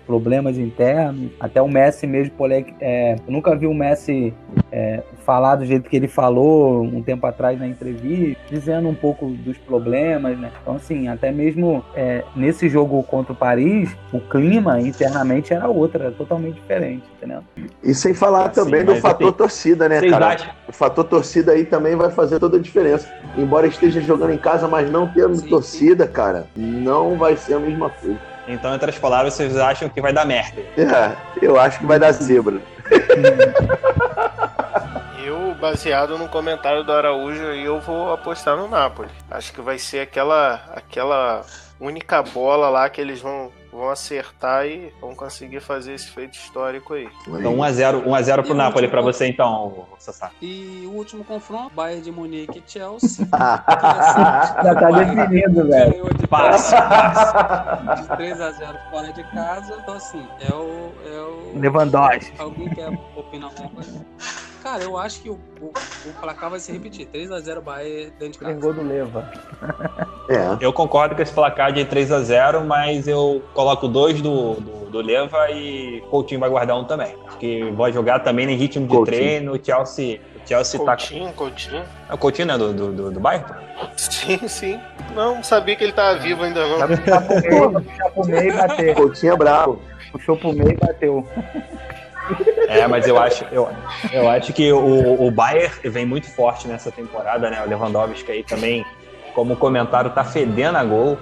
problemas 0.06 0.58
internos. 0.58 1.30
Até 1.38 1.60
o 1.60 1.68
Messi 1.68 2.06
mesmo, 2.06 2.32
é, 2.80 3.16
eu 3.26 3.32
nunca 3.32 3.54
vi 3.54 3.66
o 3.66 3.74
Messi 3.74 4.34
é, 4.70 5.02
falar 5.24 5.56
do 5.56 5.64
jeito 5.64 5.88
que 5.88 5.96
ele 5.96 6.08
falou 6.08 6.82
um 6.82 7.02
tempo 7.02 7.26
atrás 7.26 7.58
na 7.58 7.66
entrevista, 7.66 8.40
dizendo 8.48 8.88
um 8.88 8.94
pouco 8.94 9.26
dos 9.26 9.58
problemas, 9.58 10.38
né? 10.38 10.50
Então, 10.62 10.76
assim, 10.76 11.08
até 11.08 11.32
mesmo 11.32 11.84
é, 11.94 12.22
nesse 12.34 12.68
jogo 12.68 13.02
contra 13.02 13.32
o 13.32 13.36
Paris, 13.36 13.96
o 14.12 14.20
clima 14.20 14.80
internamente 14.80 15.52
era 15.52 15.68
outro, 15.68 16.02
era 16.02 16.12
totalmente 16.12 16.54
diferente, 16.54 17.04
entendeu? 17.16 17.42
E 17.82 17.94
sem 17.94 18.14
falar 18.14 18.50
Assim, 18.50 18.64
também 18.64 18.84
do 18.84 18.96
fator 18.96 19.28
assim, 19.28 19.36
torcida, 19.36 19.88
né, 19.88 19.98
Vocês 19.98 20.12
cara? 20.12 20.36
O 20.68 20.72
fator 20.72 21.04
torcida 21.04 21.52
aí 21.52 21.64
também 21.64 21.96
vai 21.96 22.10
fazer 22.10 22.38
toda 22.38 22.56
a 22.56 22.60
diferença. 22.60 23.08
Embora 23.36 23.66
esteja 23.66 24.00
jogando 24.00 24.32
em 24.32 24.38
casa, 24.38 24.68
mas 24.68 24.90
não 24.90 25.08
tendo 25.08 25.40
torcida, 25.42 26.06
cara, 26.06 26.46
não 26.56 27.16
vai 27.16 27.36
ser 27.36 27.54
a 27.54 27.58
mesma 27.58 27.90
coisa. 27.90 28.35
Então, 28.48 28.74
entre 28.74 28.90
as 28.90 28.98
palavras, 28.98 29.34
vocês 29.34 29.56
acham 29.56 29.88
que 29.88 30.00
vai 30.00 30.12
dar 30.12 30.24
merda. 30.24 30.60
É, 30.76 31.16
eu 31.42 31.58
acho 31.58 31.78
que 31.80 31.86
vai 31.86 31.98
dar 31.98 32.12
zebra. 32.12 32.60
Eu, 35.24 35.56
baseado 35.56 36.16
no 36.16 36.28
comentário 36.28 36.84
do 36.84 36.92
Araújo, 36.92 37.42
eu 37.42 37.80
vou 37.80 38.12
apostar 38.12 38.56
no 38.56 38.68
Napoli. 38.68 39.08
Acho 39.28 39.52
que 39.52 39.60
vai 39.60 39.76
ser 39.76 39.98
aquela, 39.98 40.60
aquela 40.72 41.44
única 41.80 42.22
bola 42.22 42.68
lá 42.68 42.88
que 42.88 43.00
eles 43.00 43.20
vão, 43.20 43.50
vão 43.70 43.90
acertar 43.90 44.66
e 44.66 44.92
vão 45.00 45.14
conseguir 45.14 45.60
fazer 45.60 45.94
esse 45.94 46.08
feito 46.08 46.34
histórico 46.34 46.94
aí. 46.94 47.08
Então, 47.28 47.56
1x0 47.56 48.04
1x0 48.04 48.42
pro 48.42 48.54
E 48.54 48.56
Napoli 48.56 48.88
pra 48.88 49.02
você, 49.02 49.26
então, 49.26 49.86
Sassá. 49.98 50.30
E 50.40 50.84
o 50.86 50.90
último 50.90 51.24
confronto, 51.24 51.74
Bayern 51.74 52.02
de 52.02 52.10
Munique 52.10 52.62
e 52.64 52.70
Chelsea. 52.70 53.26
Já 53.30 54.74
tá 54.74 54.90
definido, 54.90 55.68
velho. 55.68 56.14
De, 56.14 56.26
passe. 56.26 56.74
de 57.96 58.16
3 58.16 58.40
a 58.40 58.52
0 58.52 58.78
fora 58.90 59.12
de 59.12 59.22
casa. 59.32 59.76
Então, 59.82 59.94
assim, 59.94 60.26
é 60.40 60.54
o. 60.54 60.92
É 61.04 61.20
o 61.20 61.58
Lewandowski. 61.58 62.32
Alguém 62.38 62.68
quer 62.70 62.88
opinar 63.14 63.50
alguma 63.50 63.70
coisa? 63.70 64.06
Cara, 64.66 64.82
eu 64.82 64.98
acho 64.98 65.22
que 65.22 65.30
o, 65.30 65.38
o, 65.60 65.66
o 65.66 66.12
placar 66.20 66.50
vai 66.50 66.58
se 66.58 66.72
repetir. 66.72 67.06
3x0 67.14 67.60
Bayern 67.60 68.12
dentro 68.18 68.32
de 68.32 68.38
casa. 68.40 68.60
gol 68.60 68.72
do 68.72 68.82
Leva. 68.82 69.30
É, 70.28 70.56
Eu 70.60 70.72
concordo 70.72 71.14
com 71.14 71.22
esse 71.22 71.32
placar 71.32 71.72
de 71.72 71.84
3x0, 71.84 72.64
mas 72.64 73.06
eu 73.06 73.40
coloco 73.54 73.86
dois 73.86 74.20
do, 74.20 74.54
do, 74.54 74.90
do 74.90 75.00
Leva 75.00 75.48
e 75.52 76.00
o 76.00 76.06
Coutinho 76.08 76.40
vai 76.40 76.50
guardar 76.50 76.76
um 76.76 76.82
também. 76.82 77.16
Porque 77.26 77.70
vai 77.76 77.92
jogar 77.92 78.18
também 78.18 78.50
em 78.50 78.56
ritmo 78.56 78.88
de 78.88 78.92
Coutinho. 78.92 79.16
treino. 79.16 79.52
O 79.52 79.64
Chelsea, 79.64 80.20
o 80.44 80.48
Chelsea 80.48 80.80
tá. 80.80 80.96
Coutinho, 80.96 81.32
Coutinho. 81.32 81.84
É 82.08 82.14
o 82.14 82.18
Coutinho, 82.18 82.48
né? 82.48 82.58
Do, 82.58 82.72
do, 82.72 82.92
do, 82.92 83.10
do 83.12 83.20
bairro? 83.20 83.44
Sim, 83.96 84.48
sim. 84.48 84.80
Não, 85.14 85.44
sabia 85.44 85.76
que 85.76 85.84
ele 85.84 85.92
tava 85.92 86.18
vivo 86.18 86.42
ainda 86.42 86.66
não. 86.66 86.88
Puxar 86.88 87.20
pro 87.22 87.40
meio, 87.40 87.70
puxar 87.70 88.10
pro 88.10 88.26
meio 88.26 88.48
e 88.48 88.52
bater. 88.52 88.94
Coutinho 88.96 89.32
é 89.32 89.36
bravo. 89.36 89.80
Puxou 90.10 90.36
pro 90.36 90.52
meio 90.52 90.72
e 90.72 90.76
bateu. 90.76 91.24
É, 92.68 92.86
mas 92.86 93.06
eu 93.06 93.18
acho, 93.18 93.44
eu, 93.52 93.68
eu 94.12 94.28
acho 94.28 94.52
que 94.52 94.72
o, 94.72 95.26
o 95.26 95.30
Bayern 95.30 95.72
vem 95.84 96.06
muito 96.06 96.28
forte 96.30 96.66
nessa 96.68 96.90
temporada, 96.90 97.50
né? 97.50 97.62
O 97.64 97.68
Lewandowski 97.68 98.30
aí 98.32 98.42
também, 98.42 98.84
como 99.34 99.52
o 99.54 99.56
comentário, 99.56 100.10
tá 100.10 100.24
fedendo 100.24 100.78
a 100.78 100.84
gol. 100.84 101.18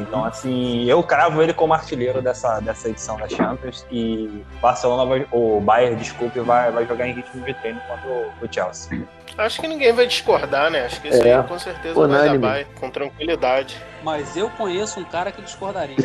Então, 0.00 0.24
assim, 0.24 0.84
eu 0.84 1.02
cravo 1.02 1.42
ele 1.42 1.52
como 1.54 1.72
artilheiro 1.72 2.20
dessa, 2.20 2.60
dessa 2.60 2.88
edição 2.88 3.16
da 3.16 3.28
Champions. 3.28 3.86
E 3.90 4.42
Barcelona, 4.60 5.04
vai, 5.06 5.26
o 5.32 5.60
Bayern, 5.60 5.96
desculpe, 5.96 6.40
vai, 6.40 6.70
vai 6.70 6.86
jogar 6.86 7.06
em 7.08 7.14
ritmo 7.14 7.44
de 7.44 7.54
treino 7.54 7.80
contra 7.88 8.06
o, 8.08 8.26
o 8.42 8.48
Chelsea. 8.52 9.02
Acho 9.36 9.60
que 9.60 9.66
ninguém 9.66 9.92
vai 9.92 10.06
discordar, 10.06 10.70
né? 10.70 10.84
Acho 10.84 11.00
que 11.00 11.08
isso 11.08 11.22
É. 11.26 11.34
aí 11.34 11.42
com 11.42 11.58
certeza 11.58 11.94
vai 11.94 12.08
dar 12.08 12.14
Unânime. 12.22 12.38
baia, 12.38 12.66
com 12.78 12.88
tranquilidade. 12.90 13.76
Mas 14.02 14.36
eu 14.36 14.48
conheço 14.50 15.00
um 15.00 15.04
cara 15.04 15.32
que 15.32 15.42
discordaria. 15.42 15.96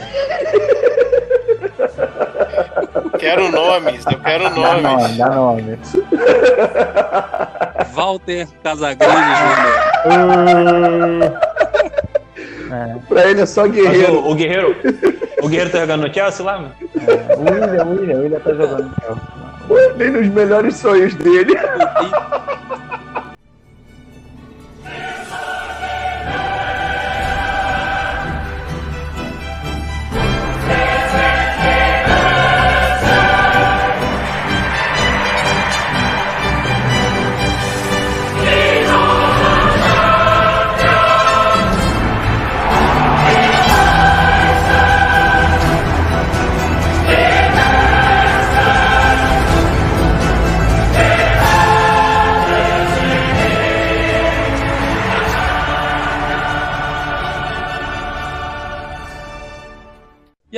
Quero 3.19 3.51
nomes, 3.51 4.05
eu 4.11 4.19
quero 4.19 4.43
Dá 4.45 4.49
nome, 4.51 4.81
nomes. 4.81 5.17
dá 5.17 5.29
nome. 5.29 5.79
Walter 7.93 8.47
Casagrande 8.63 9.15
Júnior. 10.03 11.39
É, 12.71 12.95
Pra 13.07 13.25
ele 13.29 13.41
é 13.41 13.45
só 13.45 13.67
guerreiro. 13.67 14.13
o, 14.19 14.31
o 14.31 14.35
Guerreiro. 14.35 14.75
O 15.41 15.47
Guerreiro 15.49 15.71
tá 15.71 15.79
jogando 15.79 16.07
no 16.07 16.13
Chelsea 16.13 16.45
lá, 16.45 16.59
mano? 16.59 16.71
é. 17.07 17.35
O 17.35 17.41
William, 17.41 17.85
o 17.85 17.89
William, 17.91 18.17
o 18.17 18.21
William 18.23 18.39
tá 18.39 18.51
jogando 18.53 18.83
no 18.83 18.95
Chelsea. 19.01 19.93
Nem 19.97 20.09
nos 20.11 20.27
melhores 20.27 20.75
sonhos 20.75 21.13
dele. 21.15 21.53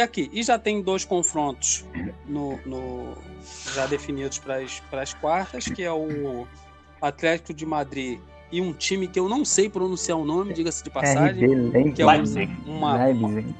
E 0.01 0.03
aqui, 0.03 0.31
e 0.33 0.41
já 0.41 0.57
tem 0.57 0.81
dois 0.81 1.05
confrontos 1.05 1.85
no, 2.27 2.57
no- 2.65 3.13
já 3.75 3.85
definidos 3.85 4.39
para 4.39 5.01
as 5.03 5.13
quartas, 5.13 5.65
que 5.65 5.83
é 5.83 5.91
o 5.91 6.47
Atlético 6.99 7.53
de 7.53 7.67
Madrid 7.67 8.19
e 8.51 8.59
um 8.59 8.73
time 8.73 9.07
que 9.07 9.19
eu 9.19 9.29
não 9.29 9.45
sei 9.45 9.69
pronunciar 9.69 10.17
o 10.17 10.25
nome, 10.25 10.53
diga-se 10.55 10.83
de 10.83 10.89
passagem, 10.89 11.45
RB 11.45 11.55
Leipzig. 11.55 11.91
que 11.93 12.01
é 12.01 12.05
um- 12.05 12.09
Leipzig. 12.09 12.57
uma 12.65 13.05
Leipzig. 13.05 13.55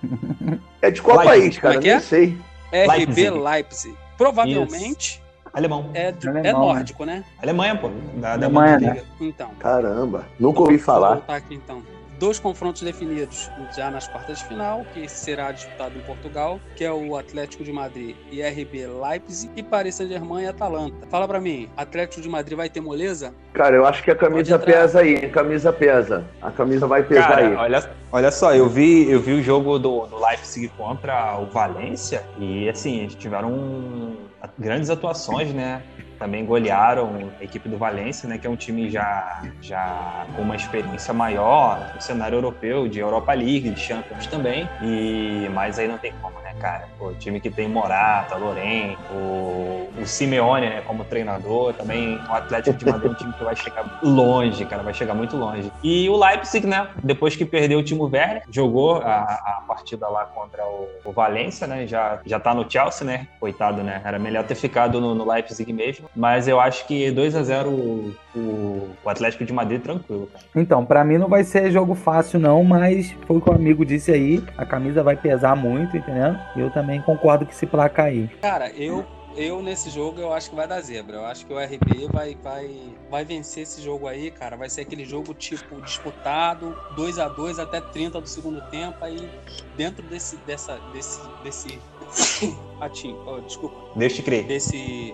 É 0.82 0.90
de 0.90 1.00
qual 1.04 1.20
Leipzig. 1.20 1.42
país, 1.42 1.58
cara? 1.60 1.74
Como 1.76 1.80
é 1.80 1.84
que 1.84 1.90
é? 1.90 1.94
Nem 1.98 2.02
sei. 2.04 2.38
RB 2.72 2.88
Leipzig. 2.98 3.30
Leipzig. 3.30 3.98
Provavelmente 4.18 5.22
Alemão. 5.54 5.92
é, 5.94 6.12
de- 6.12 6.28
Alemão, 6.28 6.50
é 6.50 6.54
né? 6.54 6.60
nórdico, 6.60 7.06
né? 7.06 7.24
Alemanha, 7.40 7.76
pô. 7.78 7.90
Da, 8.16 8.36
da 8.36 8.46
Alemanha, 8.48 8.78
Bundesliga. 8.80 9.06
Então. 9.22 9.52
Caramba, 9.60 10.26
nunca 10.40 10.62
ouvi 10.62 10.78
Vou 10.78 10.86
falar. 10.86 11.16
voltar 11.18 11.36
aqui 11.36 11.54
então. 11.54 11.84
Dois 12.22 12.38
confrontos 12.38 12.84
definidos 12.84 13.50
já 13.76 13.90
nas 13.90 14.08
quartas 14.08 14.38
de 14.38 14.46
final, 14.46 14.86
que 14.94 15.10
será 15.10 15.52
disputado 15.52 15.98
em 15.98 16.02
Portugal, 16.02 16.60
que 16.76 16.84
é 16.84 16.92
o 16.94 17.18
Atlético 17.18 17.64
de 17.64 17.74
Madrid 17.74 18.16
e 18.32 18.44
RB 18.44 18.86
Leipzig 18.86 19.52
e 19.56 19.64
Paris 19.64 19.96
Saint-Germain 19.96 20.44
e 20.44 20.48
Atalanta. 20.48 21.08
Fala 21.10 21.28
pra 21.28 21.42
mim, 21.42 21.68
Atlético 21.76 22.22
de 22.22 22.30
Madrid 22.30 22.56
vai 22.56 22.70
ter 22.70 22.80
moleza? 22.80 23.34
Cara, 23.54 23.76
eu 23.76 23.88
acho 23.88 24.04
que 24.04 24.12
a 24.12 24.16
camisa 24.16 24.60
pesa 24.60 25.00
aí. 25.00 25.16
A 25.26 25.30
camisa 25.30 25.74
pesa. 25.74 26.24
A 26.40 26.52
camisa 26.52 26.86
vai 26.86 27.02
pesar 27.02 27.40
aí. 27.40 27.50
Cara, 27.56 27.60
olha, 27.64 27.90
olha 28.12 28.32
só, 28.32 28.54
eu 28.54 28.70
vi, 28.70 29.10
eu 29.10 29.20
vi 29.20 29.34
o 29.34 29.42
jogo 29.42 29.80
do, 29.80 30.06
do 30.06 30.24
Leipzig 30.24 30.68
contra 30.78 31.40
o 31.40 31.48
Valência 31.48 32.22
e 32.38 32.70
assim, 32.70 33.00
eles 33.00 33.16
tiveram 33.16 33.52
um- 33.52 34.16
grandes 34.60 34.92
atuações, 34.92 35.52
né? 35.56 35.82
Também 36.22 36.46
golearam 36.46 37.32
a 37.40 37.44
equipe 37.44 37.68
do 37.68 37.80
Valência, 37.80 38.30
né? 38.30 38.38
Que 38.38 38.46
é 38.46 38.50
um 38.50 38.56
time 38.56 38.92
já, 38.92 39.42
já 39.60 40.28
com 40.36 40.44
uma 40.44 40.56
experiência 40.56 41.12
maior 41.16 41.92
no 41.96 42.00
cenário 42.00 42.36
europeu, 42.36 42.88
de 42.88 43.00
Europa 43.00 43.34
League, 43.34 43.72
de 43.72 43.80
Champions 43.80 44.28
também. 44.28 44.70
E, 44.84 45.50
mas 45.52 45.80
aí 45.80 45.88
não 45.88 45.98
tem 45.98 46.14
como, 46.22 46.40
né, 46.42 46.54
cara? 46.60 46.88
O 47.00 47.16
time 47.16 47.42
que 47.42 47.50
tem 47.50 47.68
Morata, 47.68 48.36
Loren, 48.36 48.96
o, 49.12 49.90
o 50.00 50.06
Simeone, 50.06 50.70
né, 50.70 50.82
como 50.82 51.04
treinador, 51.04 51.74
também 51.74 52.18
o 52.30 52.34
Atlético 52.34 52.78
de 52.78 52.86
Madrid 52.86 53.10
é 53.10 53.14
um 53.14 53.18
time 53.18 53.34
que 53.34 53.44
vai 53.44 53.56
chegar 53.56 54.00
longe, 54.04 54.64
cara, 54.66 54.84
vai 54.84 54.94
chegar 54.94 55.16
muito 55.16 55.36
longe. 55.36 55.72
E 55.82 56.08
o 56.08 56.16
Leipzig, 56.16 56.68
né, 56.68 56.88
depois 57.04 57.36
que 57.36 57.46
perdeu 57.46 57.80
o 57.80 57.84
Timo 57.84 58.04
Werner, 58.06 58.44
jogou 58.52 58.98
a, 58.98 59.22
a 59.24 59.64
partida 59.68 60.08
lá 60.08 60.26
contra 60.26 60.64
o, 60.66 60.88
o 61.04 61.12
Valência, 61.12 61.66
né, 61.66 61.88
já, 61.88 62.20
já 62.26 62.40
tá 62.40 62.54
no 62.54 62.70
Chelsea, 62.70 63.06
né, 63.06 63.28
coitado, 63.40 63.82
né, 63.82 64.02
era 64.06 64.20
melhor 64.20 64.44
ter 64.44 64.56
ficado 64.56 65.02
no, 65.02 65.16
no 65.16 65.30
Leipzig 65.30 65.74
mesmo, 65.74 66.10
mas 66.15 66.47
eu 66.47 66.60
acho 66.60 66.86
que 66.88 67.10
2 67.12 67.36
a 67.36 67.43
0 67.43 67.69
o, 67.69 68.13
o, 68.36 68.89
Atlético 69.06 69.45
de 69.45 69.54
Madrid 69.54 69.82
tranquilo, 69.82 70.28
cara. 70.32 70.43
Então, 70.56 70.86
pra 70.86 71.04
mim 71.04 71.17
não 71.17 71.28
vai 71.28 71.43
ser 71.43 71.71
jogo 71.71 71.95
fácil 71.95 72.39
não, 72.39 72.63
mas 72.63 73.12
foi 73.26 73.38
o 73.38 73.41
que 73.41 73.50
o 73.50 73.54
amigo 73.54 73.86
disse 73.86 74.12
aí, 74.12 74.43
a 74.58 74.65
camisa 74.65 75.04
vai 75.04 75.15
pesar 75.15 75.56
muito, 75.56 75.95
entendeu? 75.95 76.36
Eu 76.56 76.69
também 76.71 77.02
concordo 77.02 77.45
que 77.45 77.56
se 77.56 77.65
placa 77.65 78.04
aí. 78.04 78.30
Cara, 78.41 78.69
eu, 78.71 79.06
eu 79.36 79.62
nesse 79.62 79.89
jogo 79.89 80.19
eu 80.19 80.34
acho 80.34 80.50
que 80.50 80.56
vai 80.56 80.67
dar 80.67 80.82
zebra. 80.82 81.17
Eu 81.17 81.26
acho 81.26 81.45
que 81.45 81.54
o 81.54 81.58
RB 81.58 82.08
vai, 82.12 82.38
vai, 82.43 82.69
vai 83.10 83.26
vencer 83.26 83.63
esse 83.63 83.82
jogo 83.82 84.08
aí, 84.08 84.32
cara. 84.32 84.58
Vai 84.58 84.69
ser 84.69 84.82
aquele 84.82 85.06
jogo 85.06 85.34
tipo 85.34 85.82
disputado, 85.82 86.76
2 86.95 87.19
a 87.19 87.28
2 87.30 87.60
até 87.60 87.80
30 87.80 88.19
do 88.19 88.28
segundo 88.28 88.62
tempo. 88.69 88.97
Aí 89.02 89.30
dentro 89.78 90.06
desse 90.08 90.36
dessa 90.45 90.78
desse 90.93 91.21
desse 91.43 91.80
Atim, 92.82 93.15
oh, 93.26 93.39
desculpa, 93.39 93.78
Deixa 93.95 94.19
eu 94.19 94.26
crer. 94.26 94.45
desse 94.45 95.13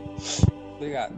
obrigado. 0.78 1.14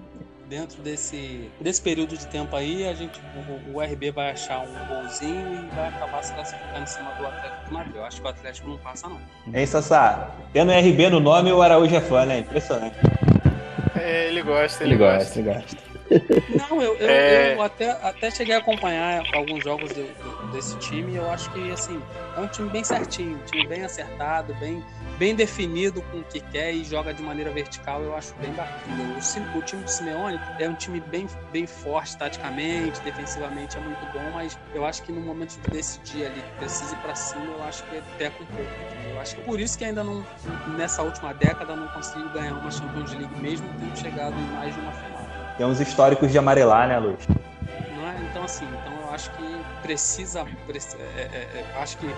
Dentro 0.47 0.81
desse, 0.81 1.47
desse 1.61 1.79
período 1.79 2.17
de 2.17 2.25
tempo 2.25 2.55
aí, 2.55 2.87
a 2.87 2.93
gente, 2.93 3.21
o, 3.69 3.77
o 3.77 3.81
RB 3.81 4.09
vai 4.09 4.31
achar 4.31 4.61
um 4.61 4.87
golzinho 4.87 5.53
e 5.53 5.75
vai 5.75 5.89
acabar 5.89 6.23
se 6.23 6.33
classificando 6.33 6.81
em 6.81 6.87
cima 6.87 7.11
do 7.11 7.27
Atlético 7.27 7.65
de 7.67 7.73
Madrid. 7.73 7.95
Eu 7.95 8.03
acho 8.03 8.19
que 8.19 8.25
o 8.25 8.29
Atlético 8.29 8.69
não 8.69 8.77
passa, 8.79 9.07
não. 9.07 9.21
Hein, 9.53 9.65
Sassá? 9.67 10.31
Tendo 10.51 10.71
RB 10.71 11.09
no 11.11 11.19
nome, 11.19 11.51
o 11.51 11.61
Araújo 11.61 11.95
é 11.95 12.01
fã, 12.01 12.25
né? 12.25 12.39
Impressionante. 12.39 12.95
É, 13.95 14.29
ele 14.29 14.41
gosta, 14.41 14.83
ele, 14.83 14.95
gosta. 14.95 15.39
ele 15.39 15.53
gosta. 15.53 15.88
Não, 16.49 16.81
eu, 16.81 16.95
eu, 16.97 17.09
É. 17.09 17.53
eu 17.55 17.61
até, 17.61 17.91
até 17.91 18.31
cheguei 18.31 18.55
a 18.55 18.57
acompanhar 18.57 19.27
alguns 19.31 19.63
jogos 19.63 19.93
do- 19.93 20.03
do- 20.03 20.51
desse 20.51 20.77
time 20.77 21.11
e 21.13 21.15
eu 21.15 21.29
acho 21.29 21.51
que, 21.51 21.71
assim, 21.71 22.01
é 22.35 22.39
um 22.39 22.47
time 22.47 22.69
bem 22.69 22.83
certinho, 22.83 23.37
um 23.37 23.43
time 23.43 23.63
bem 23.67 23.83
acertado, 23.83 24.53
bem, 24.55 24.83
bem 25.17 25.35
definido 25.35 26.01
com 26.01 26.17
o 26.19 26.23
que 26.23 26.39
quer 26.39 26.73
e 26.73 26.83
joga 26.83 27.13
de 27.13 27.21
maneira 27.21 27.51
vertical, 27.51 28.01
eu 28.01 28.15
acho 28.15 28.33
bem 28.35 28.51
bacana. 28.51 29.03
O, 29.03 29.57
o 29.57 29.61
time 29.61 29.83
do 29.83 29.89
Simeone 29.89 30.39
é 30.57 30.67
um 30.67 30.73
time 30.73 30.99
bem, 30.99 31.27
bem 31.51 31.67
forte 31.67 32.17
taticamente, 32.17 33.01
defensivamente 33.01 33.77
é 33.77 33.81
muito 33.81 34.05
bom, 34.07 34.31
mas 34.33 34.57
eu 34.73 34.85
acho 34.85 35.03
que 35.03 35.11
no 35.11 35.21
momento 35.21 35.59
de 35.59 35.67
decidir 35.69 36.25
ali, 36.25 36.43
precisa 36.57 36.93
ir 36.93 36.97
pra 36.97 37.13
cima, 37.15 37.51
eu 37.51 37.63
acho 37.63 37.83
que 37.85 38.01
peca 38.17 38.41
um 38.41 38.45
pouco. 38.45 38.71
Eu 39.07 39.19
acho 39.19 39.35
que 39.35 39.41
por 39.41 39.59
isso 39.59 39.77
que 39.77 39.83
ainda 39.85 40.03
não, 40.03 40.25
nessa 40.65 41.03
última 41.03 41.33
década, 41.33 41.75
não 41.75 41.87
conseguiu 41.87 42.29
ganhar 42.29 42.53
uma 42.53 42.71
Champions 42.71 43.11
League, 43.11 43.35
mesmo 43.39 43.69
tendo 43.79 43.95
chegado 43.97 44.37
em 44.39 44.45
mais 44.47 44.73
de 44.73 44.79
uma 44.79 44.91
final. 44.93 45.18
Tem 45.59 45.67
uns 45.67 45.81
históricos 45.81 46.31
de 46.31 46.37
amarelar, 46.37 46.87
né, 46.87 46.97
Luiz? 46.99 47.19
Não 47.27 48.07
é? 48.07 48.15
Então, 48.31 48.43
assim, 48.43 48.63
então 48.65 48.93
eu 49.01 49.13
acho 49.13 49.29
que 49.31 49.59
precisa. 49.81 50.45
preci- 50.65 50.95
é- 51.17 51.19
é- 51.21 51.59
é- 51.75 51.81
acho 51.81 51.97
que 51.97 52.09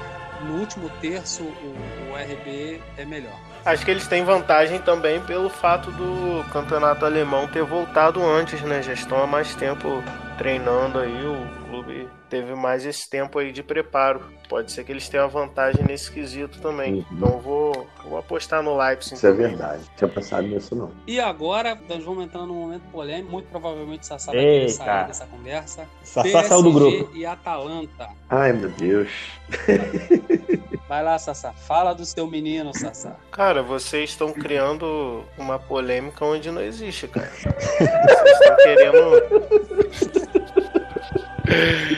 no 0.43 0.59
último 0.59 0.87
terço 1.01 1.41
o, 1.41 2.11
o 2.11 2.15
RB 2.15 2.79
é 2.97 3.03
melhor. 3.03 3.33
Acho 3.65 3.83
que 3.83 3.89
eles 3.89 4.07
têm 4.07 4.23
vantagem 4.23 4.77
também 4.81 5.19
pelo 5.21 5.49
fato 5.49 5.89
do 5.89 6.43
campeonato 6.53 7.03
alemão 7.03 7.47
ter 7.47 7.63
voltado 7.63 8.23
antes, 8.23 8.61
né? 8.61 8.83
Já 8.83 8.93
estão 8.93 9.23
há 9.23 9.25
mais 9.25 9.55
tempo 9.55 10.03
treinando 10.37 10.99
aí, 10.99 11.25
o 11.25 11.65
clube 11.65 12.09
teve 12.29 12.55
mais 12.55 12.85
esse 12.85 13.09
tempo 13.09 13.39
aí 13.39 13.51
de 13.51 13.61
preparo. 13.61 14.21
Pode 14.47 14.71
ser 14.71 14.83
que 14.83 14.91
eles 14.91 15.07
tenham 15.07 15.29
vantagem 15.29 15.83
nesse 15.85 16.11
quesito 16.11 16.59
também. 16.61 16.93
Uhum. 16.93 17.05
Então 17.11 17.29
eu 17.29 17.39
vou, 17.39 17.87
vou 18.03 18.17
apostar 18.17 18.61
no 18.63 18.77
Leipzig. 18.77 19.15
Isso 19.15 19.27
é 19.27 19.31
também. 19.31 19.47
verdade. 19.47 19.83
Tinha 19.95 20.07
pensado 20.07 20.47
nisso, 20.47 20.75
não. 20.75 20.91
E 21.07 21.19
agora 21.19 21.77
nós 21.87 22.03
vamos 22.03 22.25
entrar 22.25 22.45
num 22.45 22.55
momento 22.55 22.83
polêmico. 22.91 23.31
Muito 23.31 23.47
provavelmente 23.47 24.03
o 24.03 24.05
Sassá 24.05 24.31
vai 24.31 24.41
querer 24.41 24.69
sair 24.69 25.07
dessa 25.07 25.25
conversa. 25.25 25.87
Sassá 26.03 26.43
saiu 26.43 26.63
do 26.63 26.71
PSG 26.71 26.97
grupo. 26.97 27.17
E 27.17 27.25
Atalanta. 27.25 28.09
Ai, 28.29 28.53
meu 28.53 28.69
Deus. 28.71 29.09
Vai 30.91 31.01
lá, 31.01 31.17
Sassá. 31.17 31.53
Fala 31.53 31.93
do 31.93 32.03
seu 32.03 32.27
menino, 32.27 32.77
Sassá. 32.77 33.15
Cara, 33.31 33.63
vocês 33.63 34.09
estão 34.09 34.33
criando 34.33 35.23
uma 35.37 35.57
polêmica 35.57 36.25
onde 36.25 36.51
não 36.51 36.61
existe, 36.61 37.07
cara. 37.07 37.31
Vocês 37.31 38.29
estão 38.41 38.57
querendo. 38.57 39.11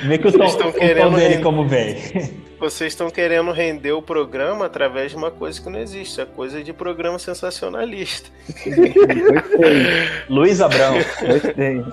Vê 0.06 0.18
que 0.20 0.28
o 0.28 0.32
Vocês 0.32 0.38
tom, 0.38 0.46
estão 0.46 0.70
o 0.70 0.72
tom 0.74 0.78
querendo 0.78 1.16
dele 1.16 1.42
como 1.42 1.68
vem. 1.68 1.96
Vocês 2.60 2.94
estão 2.94 3.10
querendo 3.10 3.52
render 3.52 3.94
o 3.94 4.02
programa 4.02 4.68
através 4.68 5.10
de 5.10 5.18
uma 5.18 5.32
coisa 5.32 5.60
que 5.60 5.70
não 5.72 5.80
existe. 5.80 6.22
É 6.22 6.26
coisa 6.26 6.64
de 6.64 6.72
programa 6.72 7.18
sensacionalista. 7.18 8.30
Gostei, 8.48 8.94
Luiz 10.30 10.62
Abrão. 10.62 10.94
gostei. 11.20 11.84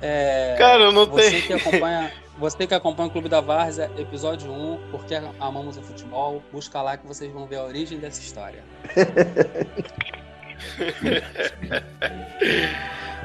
É, 0.00 0.54
Cara, 0.56 0.84
eu 0.84 0.92
não 0.92 1.04
você 1.04 1.30
tenho. 1.30 1.42
que 1.42 1.52
acompanha. 1.54 2.12
Você 2.38 2.66
que 2.66 2.74
acompanha 2.74 3.08
o 3.08 3.12
Clube 3.12 3.28
da 3.28 3.40
Várzea, 3.40 3.90
episódio 3.96 4.50
1, 4.50 4.90
Porque 4.90 5.14
Amamos 5.38 5.76
o 5.76 5.82
Futebol, 5.82 6.42
busca 6.50 6.80
lá 6.80 6.96
que 6.96 7.06
vocês 7.06 7.30
vão 7.32 7.46
ver 7.46 7.56
a 7.56 7.64
origem 7.64 7.98
dessa 7.98 8.20
história. 8.20 8.64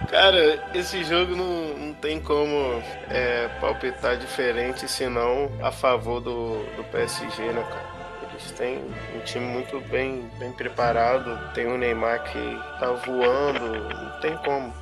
Cara, 0.09 0.63
esse 0.73 1.03
jogo 1.03 1.35
não, 1.35 1.77
não 1.77 1.93
tem 1.93 2.21
como 2.21 2.81
é, 3.09 3.49
palpitar 3.59 4.17
diferente 4.17 4.87
senão 4.87 5.51
a 5.61 5.71
favor 5.71 6.21
do, 6.21 6.63
do 6.75 6.83
PSG, 6.91 7.51
né, 7.51 7.63
cara? 7.63 7.97
Eles 8.29 8.51
têm 8.51 8.77
um 9.15 9.19
time 9.25 9.45
muito 9.45 9.79
bem, 9.89 10.29
bem 10.37 10.51
preparado, 10.51 11.51
tem 11.53 11.67
o 11.67 11.77
Neymar 11.77 12.23
que 12.23 12.59
tá 12.79 12.91
voando, 12.91 13.89
não 13.89 14.19
tem 14.21 14.37
como. 14.37 14.73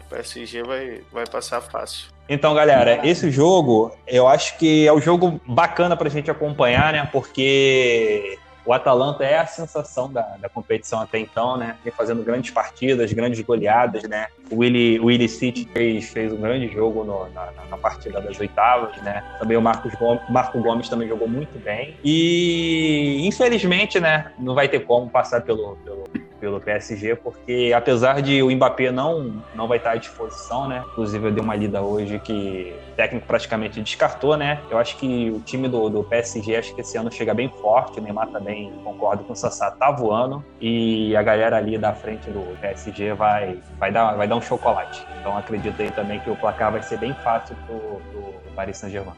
O 0.00 0.04
PSG 0.08 0.62
vai, 0.62 1.04
vai 1.12 1.26
passar 1.26 1.60
fácil. 1.60 2.15
Então, 2.28 2.54
galera, 2.54 3.06
esse 3.06 3.30
jogo, 3.30 3.92
eu 4.06 4.26
acho 4.26 4.58
que 4.58 4.86
é 4.86 4.92
um 4.92 5.00
jogo 5.00 5.40
bacana 5.46 5.96
pra 5.96 6.08
gente 6.10 6.30
acompanhar, 6.30 6.92
né? 6.92 7.08
Porque 7.12 8.36
o 8.64 8.72
Atalanta 8.72 9.22
é 9.22 9.38
a 9.38 9.46
sensação 9.46 10.12
da, 10.12 10.22
da 10.38 10.48
competição 10.48 11.00
até 11.00 11.20
então, 11.20 11.56
né? 11.56 11.76
Vem 11.84 11.92
fazendo 11.92 12.24
grandes 12.24 12.50
partidas, 12.50 13.12
grandes 13.12 13.40
goleadas, 13.42 14.02
né? 14.08 14.26
O 14.50 14.56
Willi, 14.56 14.98
o 14.98 15.04
Willi 15.04 15.28
City 15.28 15.68
fez, 15.72 16.08
fez 16.08 16.32
um 16.32 16.40
grande 16.40 16.66
jogo 16.72 17.04
no- 17.04 17.28
na, 17.32 17.52
na- 17.52 17.64
na 17.70 17.78
partida 17.78 18.20
das 18.20 18.38
oitavas, 18.40 19.00
né? 19.02 19.22
Também 19.38 19.56
o 19.56 19.62
Marcos 19.62 19.94
Gomes, 19.94 20.20
Marco 20.28 20.60
Gomes 20.60 20.88
também 20.88 21.06
jogou 21.06 21.28
muito 21.28 21.56
bem. 21.60 21.96
E, 22.02 23.24
infelizmente, 23.24 24.00
né? 24.00 24.32
Não 24.36 24.52
vai 24.56 24.68
ter 24.68 24.80
como 24.80 25.08
passar 25.08 25.42
pelo, 25.42 25.76
pelo, 25.84 26.02
pelo 26.40 26.60
PSG, 26.60 27.16
porque 27.16 27.72
apesar 27.74 28.20
de 28.20 28.42
o 28.42 28.50
Mbappé 28.50 28.90
não, 28.90 29.42
não 29.54 29.66
vai 29.66 29.78
estar 29.78 29.92
à 29.92 29.96
disposição, 29.96 30.68
né? 30.68 30.84
Inclusive 30.92 31.28
eu 31.28 31.32
dei 31.32 31.42
uma 31.42 31.54
lida 31.54 31.82
hoje 31.82 32.18
que 32.18 32.74
o 32.92 32.96
técnico 32.96 33.26
praticamente 33.26 33.80
descartou, 33.80 34.36
né? 34.36 34.60
Eu 34.70 34.78
acho 34.78 34.96
que 34.96 35.30
o 35.30 35.40
time 35.40 35.68
do, 35.68 35.88
do 35.88 36.04
PSG, 36.04 36.56
acho 36.56 36.74
que 36.74 36.80
esse 36.80 36.96
ano 36.96 37.10
chega 37.10 37.34
bem 37.34 37.48
forte, 37.60 37.98
o 37.98 38.02
Neymar 38.02 38.28
também, 38.28 38.72
concordo 38.84 39.24
com 39.24 39.32
o 39.32 39.36
Sassá, 39.36 39.70
tá 39.70 39.90
voando, 39.90 40.44
e 40.60 41.16
a 41.16 41.22
galera 41.22 41.56
ali 41.56 41.78
da 41.78 41.92
frente 41.94 42.30
do 42.30 42.56
PSG 42.60 43.14
vai, 43.14 43.58
vai, 43.78 43.90
dar, 43.90 44.14
vai 44.14 44.28
dar 44.28 44.36
um 44.36 44.42
chocolate. 44.42 45.06
Então 45.20 45.36
acredito 45.36 45.80
aí 45.80 45.90
também 45.90 46.20
que 46.20 46.30
o 46.30 46.36
placar 46.36 46.72
vai 46.72 46.82
ser 46.82 46.98
bem 46.98 47.14
fácil 47.14 47.56
pro, 47.66 48.00
pro 48.10 48.34
Paris 48.54 48.78
Saint-Germain. 48.78 49.14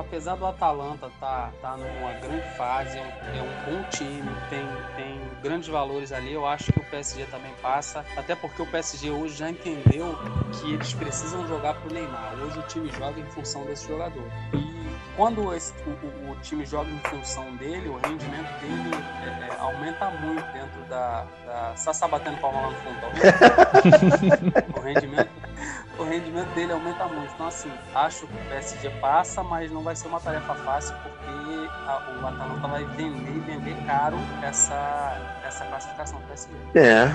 Apesar 0.00 0.34
do 0.36 0.46
Atalanta 0.46 1.10
tá, 1.20 1.50
tá 1.60 1.76
numa 1.76 2.12
grande 2.14 2.46
fase, 2.56 2.98
é 2.98 3.02
um, 3.02 3.38
é 3.38 3.42
um 3.42 3.64
bom 3.76 3.82
time, 3.90 4.28
tem, 4.48 4.66
tem 4.96 5.20
grandes 5.42 5.68
valores 5.68 6.10
ali, 6.10 6.32
eu 6.32 6.46
acho 6.46 6.72
que 6.72 6.80
o 6.80 6.84
PSG 6.84 7.26
também 7.26 7.52
passa, 7.62 8.04
até 8.16 8.34
porque 8.34 8.60
o 8.62 8.66
PSG 8.66 9.10
hoje 9.10 9.36
já 9.36 9.50
entendeu 9.50 10.18
que 10.52 10.72
eles 10.72 10.92
precisam 10.94 11.46
jogar 11.46 11.74
pro 11.74 11.92
Neymar. 11.92 12.32
Hoje 12.42 12.58
o 12.58 12.62
time 12.62 12.90
joga 12.98 13.20
em 13.20 13.26
função 13.26 13.64
desse 13.66 13.86
jogador. 13.86 14.24
E 14.54 15.14
quando 15.16 15.54
esse- 15.54 15.74
o, 15.86 16.30
o- 16.32 16.36
time 16.40 16.64
joga 16.64 16.90
em 16.90 16.98
função 17.00 17.54
dele, 17.56 17.88
o 17.90 17.96
rendimento 17.96 18.48
dele 18.60 18.90
é, 19.22 19.48
é, 19.52 19.56
aumenta 19.60 20.08
muito 20.10 20.42
dentro 20.52 20.80
da. 20.88 21.24
da... 21.46 21.76
Sassá 21.76 22.08
batendo 22.08 22.38
palma 22.40 22.62
lá 22.62 22.70
no 22.70 22.76
fundo, 22.76 23.00
tá 23.00 23.10
o 24.80 24.80
rendimento 24.82 25.28
o 26.00 26.04
rendimento 26.04 26.48
dele 26.54 26.72
aumenta 26.72 27.06
muito. 27.06 27.30
Então, 27.34 27.46
assim, 27.46 27.70
acho 27.94 28.26
que 28.26 28.34
o 28.34 28.48
PSG 28.48 28.90
passa, 29.00 29.42
mas 29.42 29.70
não 29.70 29.82
vai 29.82 29.94
ser 29.94 30.08
uma 30.08 30.18
tarefa 30.20 30.54
fácil, 30.54 30.94
porque 31.02 31.68
a- 31.86 32.00
o 32.22 32.26
Atalanta 32.26 32.68
vai 32.68 32.84
vender 32.84 33.36
e 33.36 33.38
vender 33.40 33.76
caro 33.86 34.18
essa, 34.42 35.18
essa 35.46 35.64
classificação 35.66 36.18
do 36.20 36.26
PSG. 36.26 36.50
É, 36.74 37.12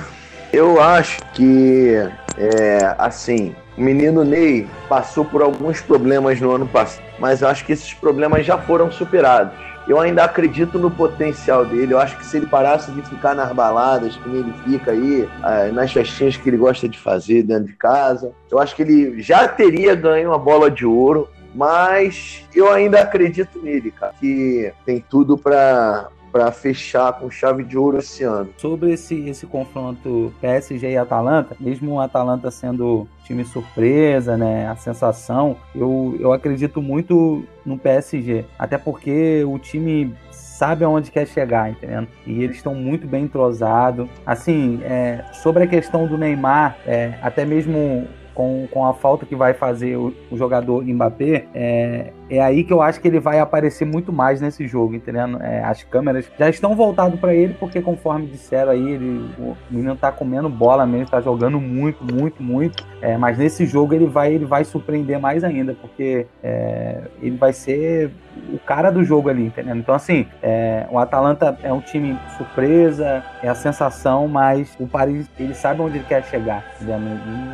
eu 0.54 0.80
acho 0.82 1.20
que, 1.34 1.96
é, 2.38 2.96
assim, 3.00 3.56
o 3.76 3.82
menino 3.82 4.24
Ney 4.24 4.70
passou 4.88 5.26
por 5.26 5.42
alguns 5.42 5.82
problemas 5.82 6.40
no 6.40 6.52
ano 6.52 6.68
passado, 6.68 7.04
mas 7.18 7.42
acho 7.42 7.66
que 7.66 7.74
esses 7.74 7.94
problemas 7.94 8.46
já 8.46 8.58
foram 8.58 8.92
superados. 8.92 9.58
Eu 9.88 10.00
ainda 10.00 10.24
acredito 10.24 10.80
no 10.80 10.90
potencial 10.90 11.66
dele. 11.66 11.94
Eu 11.94 12.00
acho 12.00 12.18
que 12.18 12.26
se 12.26 12.38
ele 12.38 12.48
parasse 12.48 12.92
de 12.92 13.02
ficar 13.04 13.36
nas 13.36 13.52
baladas, 13.52 14.16
que 14.16 14.30
ele 14.30 14.54
fica 14.64 14.92
aí, 14.92 15.30
ah, 15.44 15.68
nas 15.72 15.92
festinhas 15.92 16.36
que 16.36 16.50
ele 16.50 16.58
gosta 16.58 16.90
de 16.90 16.98
fazer 16.98 17.44
dentro 17.44 17.66
de 17.66 17.74
casa, 17.74 18.32
eu 18.50 18.58
acho 18.58 18.76
que 18.76 18.82
ele 18.82 19.22
já 19.22 19.48
teria 19.48 19.94
ganho 19.94 20.34
a 20.34 20.38
bola 20.38 20.72
de 20.72 20.86
ouro. 20.86 21.30
Mas 21.54 22.44
eu 22.54 22.70
ainda 22.70 23.00
acredito 23.00 23.62
nele, 23.62 23.90
cara. 23.90 24.14
Que 24.20 24.74
tem 24.86 25.00
tudo 25.00 25.38
pra 25.38 26.10
para 26.36 26.52
fechar 26.52 27.14
com 27.14 27.32
chave 27.32 27.64
de 27.64 27.78
ouro 27.78 27.98
esse 27.98 28.22
ano. 28.26 28.50
Sobre 28.58 28.92
esse, 28.92 29.30
esse 29.30 29.48
confronto 29.48 30.34
PSG 30.42 30.92
e 30.92 30.98
Atalanta, 30.98 31.56
mesmo 31.58 31.94
o 31.94 32.00
Atalanta 32.02 32.52
sendo 32.52 33.08
time 33.24 33.46
surpresa, 33.46 34.36
né, 34.36 34.68
a 34.68 34.76
sensação, 34.76 35.56
eu, 35.74 36.18
eu 36.20 36.34
acredito 36.34 36.82
muito 36.82 37.46
no 37.66 37.78
PSG. 37.78 38.44
Até 38.60 38.78
porque 38.78 39.46
o 39.46 39.58
time 39.58 40.14
sabe 40.30 40.84
aonde 40.84 41.10
quer 41.10 41.26
chegar, 41.26 41.70
entendeu? 41.70 42.06
E 42.28 42.44
eles 42.44 42.58
estão 42.58 42.76
muito 42.76 43.08
bem 43.08 43.24
entrosados. 43.24 44.10
Assim, 44.26 44.82
é, 44.84 45.24
sobre 45.32 45.64
a 45.64 45.68
questão 45.68 46.06
do 46.06 46.18
Neymar, 46.18 46.78
é, 46.86 47.14
até 47.22 47.46
mesmo 47.46 48.10
com, 48.34 48.68
com 48.70 48.86
a 48.86 48.94
falta 48.94 49.26
que 49.26 49.38
vai 49.38 49.54
fazer 49.54 49.96
o, 49.96 50.14
o 50.30 50.38
jogador 50.38 50.84
Mbappé, 50.84 51.46
é, 51.56 52.12
é 52.30 52.42
aí 52.42 52.64
que 52.64 52.74
eu 52.74 52.82
acho 52.82 53.00
que 53.00 53.08
ele 53.08 53.20
vai 53.20 53.40
aparecer 53.40 53.86
muito 53.86 54.12
mais 54.12 54.42
nesse 54.42 54.68
jogo, 54.68 54.96
entendendo? 54.96 55.42
É, 55.42 55.64
as 55.64 55.84
câmeras 55.84 56.26
já 56.38 56.50
estão 56.50 56.76
voltadas 56.76 57.20
para 57.20 57.34
ele, 57.34 57.54
porque 57.60 57.82
conforme 57.82 58.28
disseram 58.28 58.72
aí, 58.72 58.92
ele, 58.92 59.30
o 59.40 59.56
menino 59.70 59.96
tá 59.96 60.12
comendo 60.12 60.50
bola 60.50 60.86
mesmo, 60.86 61.10
tá 61.10 61.22
jogando 61.22 61.60
muito, 61.60 62.04
muito, 62.04 62.42
muito. 62.42 62.86
É, 63.02 63.18
mas 63.18 63.38
nesse 63.38 63.66
jogo 63.66 63.94
ele 63.94 64.08
vai, 64.08 64.34
ele 64.34 64.46
vai 64.46 64.64
surpreender 64.64 65.20
mais 65.20 65.44
ainda, 65.44 65.74
porque 65.74 66.26
é, 66.44 67.02
ele 67.22 67.38
vai 67.38 67.54
ser 67.54 68.12
o 68.52 68.60
cara 68.60 68.92
do 68.92 69.04
jogo 69.04 69.30
ali, 69.30 69.46
entendendo? 69.46 69.80
Então, 69.80 69.96
assim, 69.96 70.28
é, 70.42 70.86
o 70.90 71.00
Atalanta 71.00 71.58
é 71.64 71.72
um 71.72 71.80
time 71.80 72.18
surpresa, 72.38 73.24
é 73.42 73.48
a 73.48 73.56
sensação, 73.56 74.28
mas 74.28 74.76
o 74.80 74.88
Paris, 74.88 75.30
ele 75.40 75.54
sabe 75.54 75.82
onde 75.82 75.98
ele 75.98 76.06
quer 76.06 76.24
chegar, 76.26 76.66
entendeu? 76.76 77.00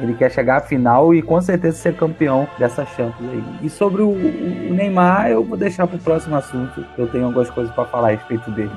Ele 0.02 0.14
quer 0.14 0.32
chegar 0.32 0.58
à 0.58 0.62
final 0.62 1.14
e 1.14 1.22
com 1.22 1.40
certeza 1.42 1.78
ser 1.78 1.96
campeão 1.96 2.48
dessa 2.58 2.86
Champions 2.86 3.30
aí. 3.32 3.44
E 3.64 3.70
sobre 3.70 4.02
o, 4.02 4.12
o- 4.68 4.72
o 4.72 4.74
Neymar, 4.74 5.30
eu 5.30 5.43
vou 5.43 5.57
deixar 5.57 5.88
pro 5.88 5.97
próximo 5.99 6.36
assunto, 6.36 6.86
eu 6.97 7.07
tenho 7.07 7.26
algumas 7.26 7.49
coisas 7.49 7.74
para 7.74 7.86
falar 7.86 8.09
a 8.09 8.12
respeito 8.12 8.49
dele. 8.51 8.72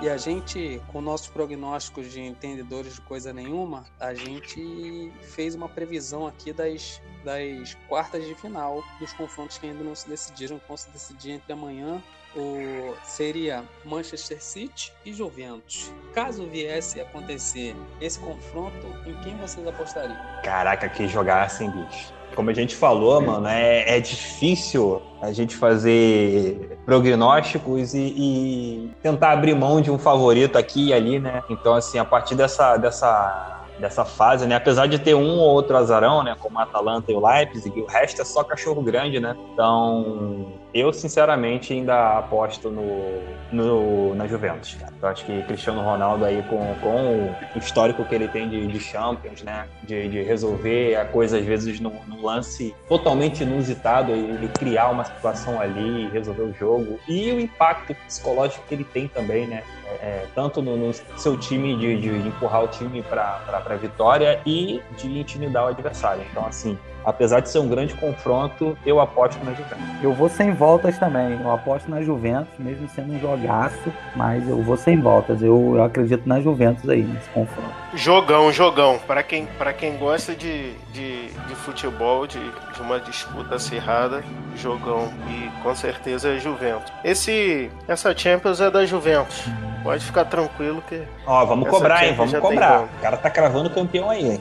E 0.00 0.08
a 0.08 0.16
gente, 0.16 0.80
com 0.88 1.00
nossos 1.00 1.28
prognósticos 1.28 2.10
de 2.10 2.20
entendedores 2.20 2.94
de 2.94 3.00
coisa 3.02 3.32
nenhuma, 3.32 3.84
a 3.98 4.14
gente 4.14 5.12
fez 5.22 5.54
uma 5.54 5.68
previsão 5.68 6.26
aqui 6.26 6.52
das, 6.52 7.00
das 7.24 7.74
quartas 7.88 8.24
de 8.26 8.34
final 8.34 8.82
dos 8.98 9.12
confrontos 9.12 9.58
que 9.58 9.66
ainda 9.66 9.84
não 9.84 9.94
se 9.94 10.08
decidiram, 10.08 10.60
vão 10.66 10.76
se 10.76 10.90
decidir 10.90 11.32
entre 11.32 11.52
amanhã. 11.52 12.02
O, 12.36 12.94
seria 13.02 13.64
Manchester 13.84 14.40
City 14.42 14.92
e 15.04 15.12
Juventus. 15.12 15.92
Caso 16.14 16.46
viesse 16.46 17.00
a 17.00 17.02
acontecer 17.02 17.74
esse 18.00 18.18
confronto, 18.20 18.86
em 19.06 19.14
quem 19.22 19.36
vocês 19.36 19.66
apostariam? 19.66 20.16
Caraca, 20.44 20.88
que 20.88 21.08
jogar 21.08 21.42
assim, 21.42 21.68
bicho. 21.70 22.12
Como 22.34 22.48
a 22.48 22.54
gente 22.54 22.76
falou, 22.76 23.20
mano, 23.20 23.48
é, 23.48 23.96
é 23.96 24.00
difícil 24.00 25.02
a 25.20 25.32
gente 25.32 25.56
fazer 25.56 26.78
prognósticos 26.86 27.92
e, 27.94 27.98
e 27.98 28.90
tentar 29.02 29.32
abrir 29.32 29.54
mão 29.54 29.80
de 29.80 29.90
um 29.90 29.98
favorito 29.98 30.56
aqui 30.56 30.88
e 30.88 30.94
ali, 30.94 31.18
né? 31.18 31.42
Então, 31.50 31.74
assim, 31.74 31.98
a 31.98 32.04
partir 32.04 32.36
dessa, 32.36 32.76
dessa, 32.76 33.59
dessa 33.80 34.04
fase, 34.04 34.46
né? 34.46 34.54
Apesar 34.54 34.86
de 34.86 34.98
ter 34.98 35.14
um 35.14 35.38
ou 35.38 35.48
outro 35.48 35.76
azarão, 35.76 36.22
né? 36.22 36.36
Como 36.38 36.58
a 36.58 36.62
Atalanta 36.62 37.10
e 37.10 37.14
o 37.14 37.26
Leipzig, 37.26 37.80
o 37.80 37.86
resto 37.86 38.22
é 38.22 38.24
só 38.24 38.44
cachorro 38.44 38.82
grande, 38.82 39.18
né? 39.18 39.34
Então, 39.52 40.52
eu 40.72 40.92
sinceramente 40.92 41.72
ainda 41.72 42.18
aposto 42.18 42.70
no, 42.70 43.22
no, 43.50 44.14
na 44.14 44.26
Juventus, 44.26 44.74
cara. 44.74 44.92
Eu 45.02 45.08
acho 45.08 45.24
que 45.24 45.42
Cristiano 45.42 45.82
Ronaldo 45.82 46.24
aí 46.24 46.42
com, 46.48 46.74
com 46.80 47.34
o 47.56 47.58
histórico 47.58 48.04
que 48.04 48.14
ele 48.14 48.28
tem 48.28 48.48
de, 48.48 48.66
de 48.66 48.80
Champions, 48.80 49.42
né? 49.42 49.66
De, 49.82 50.08
de 50.08 50.22
resolver 50.22 50.96
a 50.96 51.04
coisa 51.04 51.38
às 51.38 51.44
vezes 51.44 51.80
num, 51.80 51.98
num 52.06 52.22
lance 52.22 52.74
totalmente 52.88 53.42
inusitado, 53.42 54.12
ele 54.12 54.48
criar 54.48 54.90
uma 54.90 55.04
situação 55.04 55.60
ali, 55.60 56.08
resolver 56.10 56.42
o 56.42 56.54
jogo. 56.54 57.00
E 57.08 57.32
o 57.32 57.40
impacto 57.40 57.94
psicológico 58.06 58.64
que 58.68 58.74
ele 58.74 58.84
tem 58.84 59.08
também, 59.08 59.46
né? 59.46 59.62
É, 60.00 60.26
tanto 60.34 60.62
no, 60.62 60.76
no 60.76 60.92
seu 61.16 61.36
time 61.36 61.76
de, 61.76 62.00
de 62.00 62.28
empurrar 62.28 62.64
o 62.64 62.68
time 62.68 63.02
para 63.02 63.42
a 63.48 63.74
vitória 63.76 64.40
e 64.46 64.80
de 64.96 65.18
intimidar 65.18 65.64
o 65.64 65.68
adversário. 65.68 66.24
Então, 66.30 66.46
assim, 66.46 66.78
apesar 67.04 67.40
de 67.40 67.48
ser 67.48 67.58
um 67.58 67.68
grande 67.68 67.94
confronto, 67.94 68.76
eu 68.84 69.00
aposto 69.00 69.42
na 69.44 69.52
Juventus. 69.52 69.78
Eu 70.02 70.12
vou 70.12 70.28
sem 70.28 70.52
voltas 70.52 70.98
também. 70.98 71.40
Eu 71.40 71.50
aposto 71.50 71.90
na 71.90 72.02
Juventus, 72.02 72.52
mesmo 72.58 72.88
sendo 72.88 73.14
um 73.14 73.20
jogaço, 73.20 73.92
mas 74.14 74.46
eu 74.48 74.62
vou 74.62 74.76
sem 74.76 75.00
voltas. 75.00 75.42
Eu, 75.42 75.76
eu 75.76 75.84
acredito 75.84 76.28
na 76.28 76.40
Juventus 76.40 76.88
aí, 76.88 77.02
nesse 77.02 77.28
confronto. 77.30 77.70
Jogão, 77.94 78.52
jogão. 78.52 78.98
Para 79.06 79.22
quem, 79.22 79.46
pra 79.46 79.72
quem 79.72 79.96
gosta 79.96 80.34
de, 80.34 80.72
de, 80.92 81.26
de 81.28 81.54
futebol, 81.56 82.26
de, 82.26 82.38
de 82.38 82.80
uma 82.80 83.00
disputa 83.00 83.56
acirrada, 83.56 84.22
jogão. 84.56 85.12
E 85.28 85.62
com 85.62 85.74
certeza 85.74 86.28
é 86.28 86.38
Juventus. 86.38 86.92
Esse, 87.04 87.70
essa 87.88 88.16
Champions 88.16 88.60
é 88.60 88.70
da 88.70 88.84
Juventus. 88.84 89.44
Pode 89.82 90.04
ficar 90.04 90.26
tranquilo 90.26 90.82
que. 90.88 91.02
Ó, 91.26 91.44
vamos 91.44 91.68
cobrar, 91.68 92.06
hein? 92.06 92.14
Vamos 92.14 92.38
cobrar. 92.38 92.82
O 92.82 93.00
cara 93.00 93.16
tá 93.16 93.30
cravando 93.30 93.70
campeão 93.70 94.10
aí, 94.10 94.32
hein? 94.32 94.40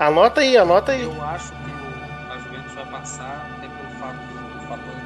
Anota 0.00 0.40
aí, 0.40 0.56
anota 0.56 0.92
aí. 0.92 1.02
eu 1.02 1.22
acho 1.22 1.52
que 1.56 1.70
a 2.32 2.38
Juventus 2.38 2.74
vai 2.74 2.86
passar 2.86 3.36
até 3.58 3.68
pelo 3.68 3.90
fato 3.98 4.16
do 4.54 4.66
fator 4.66 4.96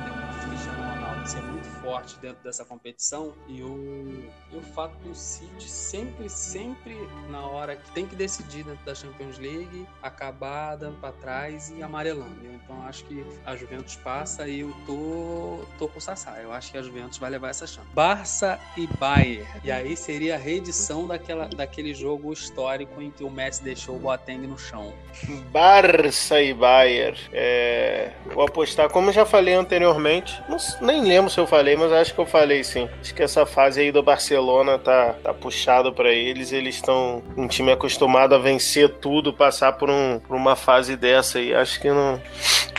do 0.45 0.51
Cristiano 0.51 0.83
Ronaldo 0.83 1.29
ser 1.29 1.43
muito 1.43 1.67
forte 1.81 2.17
dentro 2.19 2.43
dessa 2.43 2.65
competição 2.65 3.35
e 3.49 3.63
o, 3.63 4.31
e 4.53 4.57
o 4.57 4.61
fato 4.61 4.97
do 4.99 5.15
City 5.15 5.69
sempre, 5.69 6.29
sempre 6.29 6.97
na 7.31 7.47
hora 7.47 7.77
que 7.77 7.91
tem 7.93 8.07
que 8.07 8.15
decidir 8.15 8.65
dentro 8.65 8.85
da 8.85 8.95
Champions 8.95 9.39
League, 9.39 9.87
acabar 10.03 10.77
dando 10.77 10.99
para 11.01 11.13
trás 11.13 11.73
e 11.77 11.83
amarelando. 11.83 12.35
Então 12.45 12.83
acho 12.87 13.05
que 13.05 13.25
a 13.45 13.57
Juventus 13.57 13.97
passa 13.97 14.47
e 14.49 14.61
eu 14.61 14.75
tô, 14.87 15.61
tô 15.79 15.89
com 15.89 15.99
o 15.99 16.01
Sassá. 16.01 16.39
Eu 16.43 16.53
acho 16.53 16.71
que 16.71 16.79
a 16.79 16.83
Juventus 16.83 17.19
vai 17.19 17.31
levar 17.31 17.51
essa 17.51 17.67
chance. 17.67 17.87
Barça 17.95 18.59
e 18.77 18.87
Bayern. 18.99 19.47
E 19.63 19.71
aí 19.71 19.97
seria 19.97 20.35
a 20.35 20.39
reedição 20.39 21.07
daquela, 21.07 21.49
daquele 21.49 21.95
jogo 21.95 22.33
histórico 22.33 23.01
em 23.01 23.11
que 23.11 23.25
o 23.25 23.31
Messi 23.31 23.63
deixou 23.63 23.97
o 23.97 23.99
Boateng 23.99 24.47
no 24.47 24.59
chão. 24.59 24.93
Barça 25.51 26.41
e 26.41 26.53
Bayern. 26.53 27.19
É, 27.33 28.13
vou 28.27 28.45
apostar, 28.45 28.91
como 28.91 29.13
já 29.13 29.25
falei 29.25 29.55
anteriormente, 29.55 30.34
não 30.49 30.57
s- 30.57 30.77
nem 30.83 31.03
lembro 31.05 31.31
se 31.31 31.39
eu 31.39 31.47
falei, 31.47 31.77
mas 31.77 31.93
acho 31.93 32.15
que 32.15 32.21
eu 32.21 32.27
falei 32.27 32.63
sim. 32.65 32.89
Acho 33.01 33.15
que 33.15 33.23
essa 33.23 33.45
fase 33.47 33.81
aí 33.81 33.93
do 33.93 34.03
Barcelona 34.03 34.79
tá, 34.79 35.15
tá 35.23 35.33
puxado 35.35 35.93
pra 35.93 36.11
eles. 36.11 36.53
Eles 36.53 36.77
estão 36.77 37.23
um 37.37 37.47
time 37.49 37.73
acostumado 37.73 38.35
a 38.35 38.39
vencer 38.39 38.89
tudo, 38.89 39.33
passar 39.33 39.73
por, 39.73 39.91
um, 39.91 40.19
por 40.21 40.37
uma 40.37 40.57
fase 40.57 40.97
dessa 40.97 41.39
aí. 41.39 41.55
Acho 41.55 41.81
que 41.81 41.89
não 41.91 42.21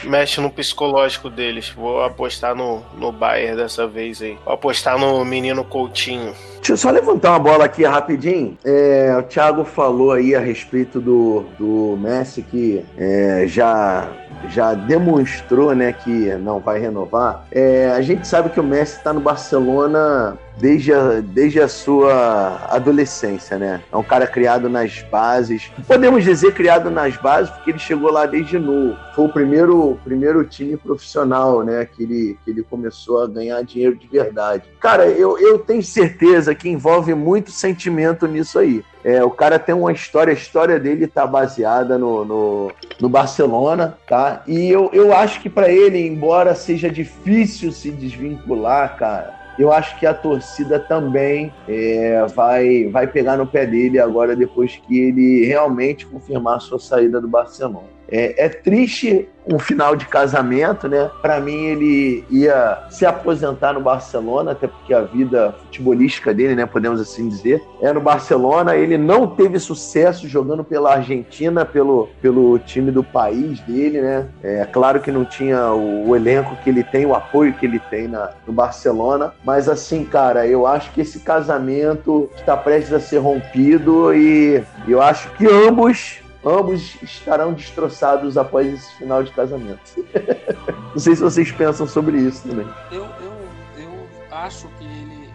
mexe 0.04 0.40
no 0.42 0.50
psicológico 0.50 1.30
deles. 1.30 1.70
Vou 1.70 2.04
apostar 2.04 2.56
no, 2.56 2.84
no 2.98 3.12
Bayern 3.12 3.56
dessa 3.58 3.88
vez 3.88 4.22
aí. 4.22 4.38
Vou 4.46 4.54
apostar 4.54 4.98
no 4.98 5.24
menino 5.26 5.64
Coutinho. 5.64 6.36
Deixa 6.66 6.74
eu 6.74 6.78
só 6.78 6.90
levantar 6.90 7.30
uma 7.30 7.38
bola 7.38 7.66
aqui 7.66 7.84
rapidinho. 7.84 8.58
É, 8.66 9.16
o 9.20 9.22
Thiago 9.22 9.64
falou 9.64 10.12
aí 10.12 10.34
a 10.34 10.40
respeito 10.40 11.00
do, 11.00 11.46
do 11.60 11.96
Messi 12.02 12.42
que 12.42 12.84
é, 12.98 13.46
já, 13.46 14.10
já 14.50 14.74
demonstrou 14.74 15.76
né, 15.76 15.94
que 15.94 16.34
não 16.38 16.60
vai 16.60 16.80
renovar. 16.80 17.46
É, 17.52 17.92
a 17.92 18.02
gente 18.02 18.28
sabe 18.28 18.50
que 18.50 18.60
o 18.60 18.64
Messi 18.64 18.98
está 18.98 19.14
no 19.14 19.20
Barcelona 19.20 20.40
desde 20.58 20.94
a, 20.94 21.22
desde 21.22 21.60
a 21.60 21.68
sua 21.68 22.60
adolescência, 22.70 23.58
né? 23.58 23.82
É 23.92 23.98
um 23.98 24.04
cara 24.04 24.26
criado 24.28 24.70
nas 24.70 25.02
bases. 25.04 25.72
Podemos 25.88 26.24
dizer 26.24 26.54
criado 26.54 26.90
nas 26.90 27.16
bases 27.18 27.52
porque 27.52 27.72
ele 27.72 27.80
chegou 27.80 28.12
lá 28.12 28.26
desde 28.26 28.58
novo. 28.58 28.98
Foi 29.14 29.26
o 29.26 29.30
primeiro, 29.30 29.98
primeiro 30.04 30.44
time 30.46 30.78
profissional, 30.78 31.64
né? 31.64 31.86
Que 31.86 32.04
ele, 32.04 32.38
que 32.44 32.52
ele 32.52 32.64
começou 32.64 33.24
a 33.24 33.28
ganhar 33.28 33.62
dinheiro 33.64 33.96
de 33.96 34.08
verdade. 34.08 34.64
Cara, 34.80 35.08
eu, 35.08 35.38
eu 35.38 35.60
tenho 35.60 35.84
certeza 35.84 36.55
que 36.56 36.70
envolve 36.70 37.14
muito 37.14 37.52
sentimento 37.52 38.28
nisso 38.28 38.58
aí. 38.58 38.84
É, 39.04 39.24
o 39.24 39.30
cara 39.30 39.60
tem 39.60 39.76
uma 39.76 39.92
história, 39.92 40.32
a 40.32 40.36
história 40.36 40.80
dele 40.80 41.06
tá 41.06 41.28
baseada 41.28 41.98
no, 41.98 42.26
no, 42.26 42.72
no 43.00 43.10
Barcelona, 43.10 43.98
tá? 44.08 44.42
E 44.48 44.70
eu, 44.70 44.90
eu 44.94 45.14
acho 45.14 45.42
que 45.42 45.50
para 45.50 45.70
ele, 45.70 46.00
embora 46.00 46.56
seja 46.56 46.90
difícil 46.90 47.72
se 47.72 47.92
desvincular, 47.92 48.98
cara, 48.98 49.36
eu 49.58 49.72
acho 49.72 49.98
que 50.00 50.06
a 50.06 50.14
torcida 50.14 50.80
também 50.80 51.54
é, 51.68 52.26
vai, 52.34 52.88
vai 52.90 53.08
pegar 53.08 53.38
no 53.38 53.48
pé 53.48 53.66
dele 53.66 54.00
agora, 54.00 54.36
depois 54.36 54.76
que 54.76 55.00
ele 55.00 55.46
realmente 55.46 56.06
confirmar 56.06 56.58
a 56.58 56.60
sua 56.60 56.80
saída 56.80 57.22
do 57.22 57.28
Barcelona. 57.28 57.95
É, 58.10 58.46
é 58.46 58.50
triste 58.50 59.28
um 59.48 59.60
final 59.60 59.96
de 59.96 60.06
casamento, 60.06 60.88
né? 60.88 61.10
Para 61.22 61.40
mim, 61.40 61.66
ele 61.66 62.26
ia 62.30 62.84
se 62.90 63.06
aposentar 63.06 63.74
no 63.74 63.82
Barcelona, 63.82 64.52
até 64.52 64.68
porque 64.68 64.94
a 64.94 65.02
vida 65.02 65.54
futebolística 65.66 66.34
dele, 66.34 66.56
né? 66.56 66.66
Podemos 66.66 67.00
assim 67.00 67.30
dizer, 67.30 67.62
é 67.82 67.94
no 67.94 68.02
Barcelona. 68.02 68.76
Ele 68.76 68.98
não 68.98 69.28
teve 69.28 69.60
sucesso 69.60 70.28
jogando 70.28 70.64
pela 70.64 70.94
Argentina, 70.94 71.64
pelo, 71.64 72.10
pelo 72.22 72.58
time 72.60 72.92
do 72.92 73.04
país 73.04 73.60
dele, 73.62 74.02
né? 74.02 74.26
É 74.44 74.66
claro 74.66 75.00
que 75.00 75.12
não 75.12 75.24
tinha 75.24 75.72
o, 75.72 76.10
o 76.10 76.16
elenco 76.16 76.56
que 76.64 76.70
ele 76.70 76.84
tem, 76.84 77.06
o 77.06 77.16
apoio 77.16 77.54
que 77.54 77.66
ele 77.66 77.80
tem 77.80 78.08
na, 78.08 78.32
no 78.48 78.54
Barcelona, 78.54 79.34
mas 79.44 79.70
assim, 79.70 80.04
cara, 80.04 80.48
eu 80.48 80.66
acho 80.66 80.92
que 80.92 81.02
esse 81.02 81.20
casamento 81.20 82.30
está 82.36 82.58
prestes 82.58 82.94
a 82.94 83.00
ser 83.00 83.18
rompido 83.18 84.14
e 84.14 84.64
eu 84.88 85.02
acho 85.02 85.30
que 85.32 85.46
ambos 85.46 86.25
ambos 86.46 87.02
estarão 87.02 87.54
destroçados 87.54 88.38
após 88.38 88.72
esse 88.74 88.94
final 88.96 89.24
de 89.24 89.32
casamento. 89.32 89.82
Não 90.94 91.00
sei 91.00 91.16
se 91.16 91.22
vocês 91.22 91.52
pensam 91.52 91.88
sobre 91.88 92.18
isso 92.18 92.48
também. 92.48 92.68
Eu, 92.92 93.04
eu, 93.04 93.34
eu 93.78 94.08
acho 94.32 94.68
que 94.78 94.86
ele, 94.86 95.30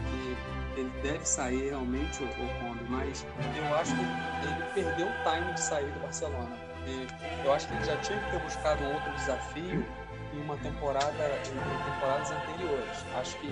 que 0.74 0.80
ele 0.80 0.90
deve 1.02 1.26
sair 1.26 1.70
realmente, 1.70 2.22
o, 2.22 2.26
o 2.26 2.70
mas 2.88 3.26
eu 3.56 3.76
acho 3.76 3.94
que 3.94 4.02
ele 4.02 4.64
perdeu 4.74 5.06
o 5.06 5.12
time 5.24 5.52
de 5.54 5.60
sair 5.60 5.86
do 5.92 6.00
Barcelona. 6.00 6.56
E 6.86 7.06
eu 7.44 7.52
acho 7.52 7.68
que 7.68 7.74
ele 7.74 7.84
já 7.84 7.96
tinha 7.98 8.18
que 8.18 8.30
ter 8.30 8.38
buscado 8.40 8.82
um 8.82 8.94
outro 8.94 9.12
desafio 9.12 9.84
em 10.32 10.40
uma 10.42 10.56
temporada, 10.58 11.40
em 11.46 11.92
temporadas 11.92 12.30
anteriores. 12.30 13.04
Acho 13.18 13.36
que 13.38 13.46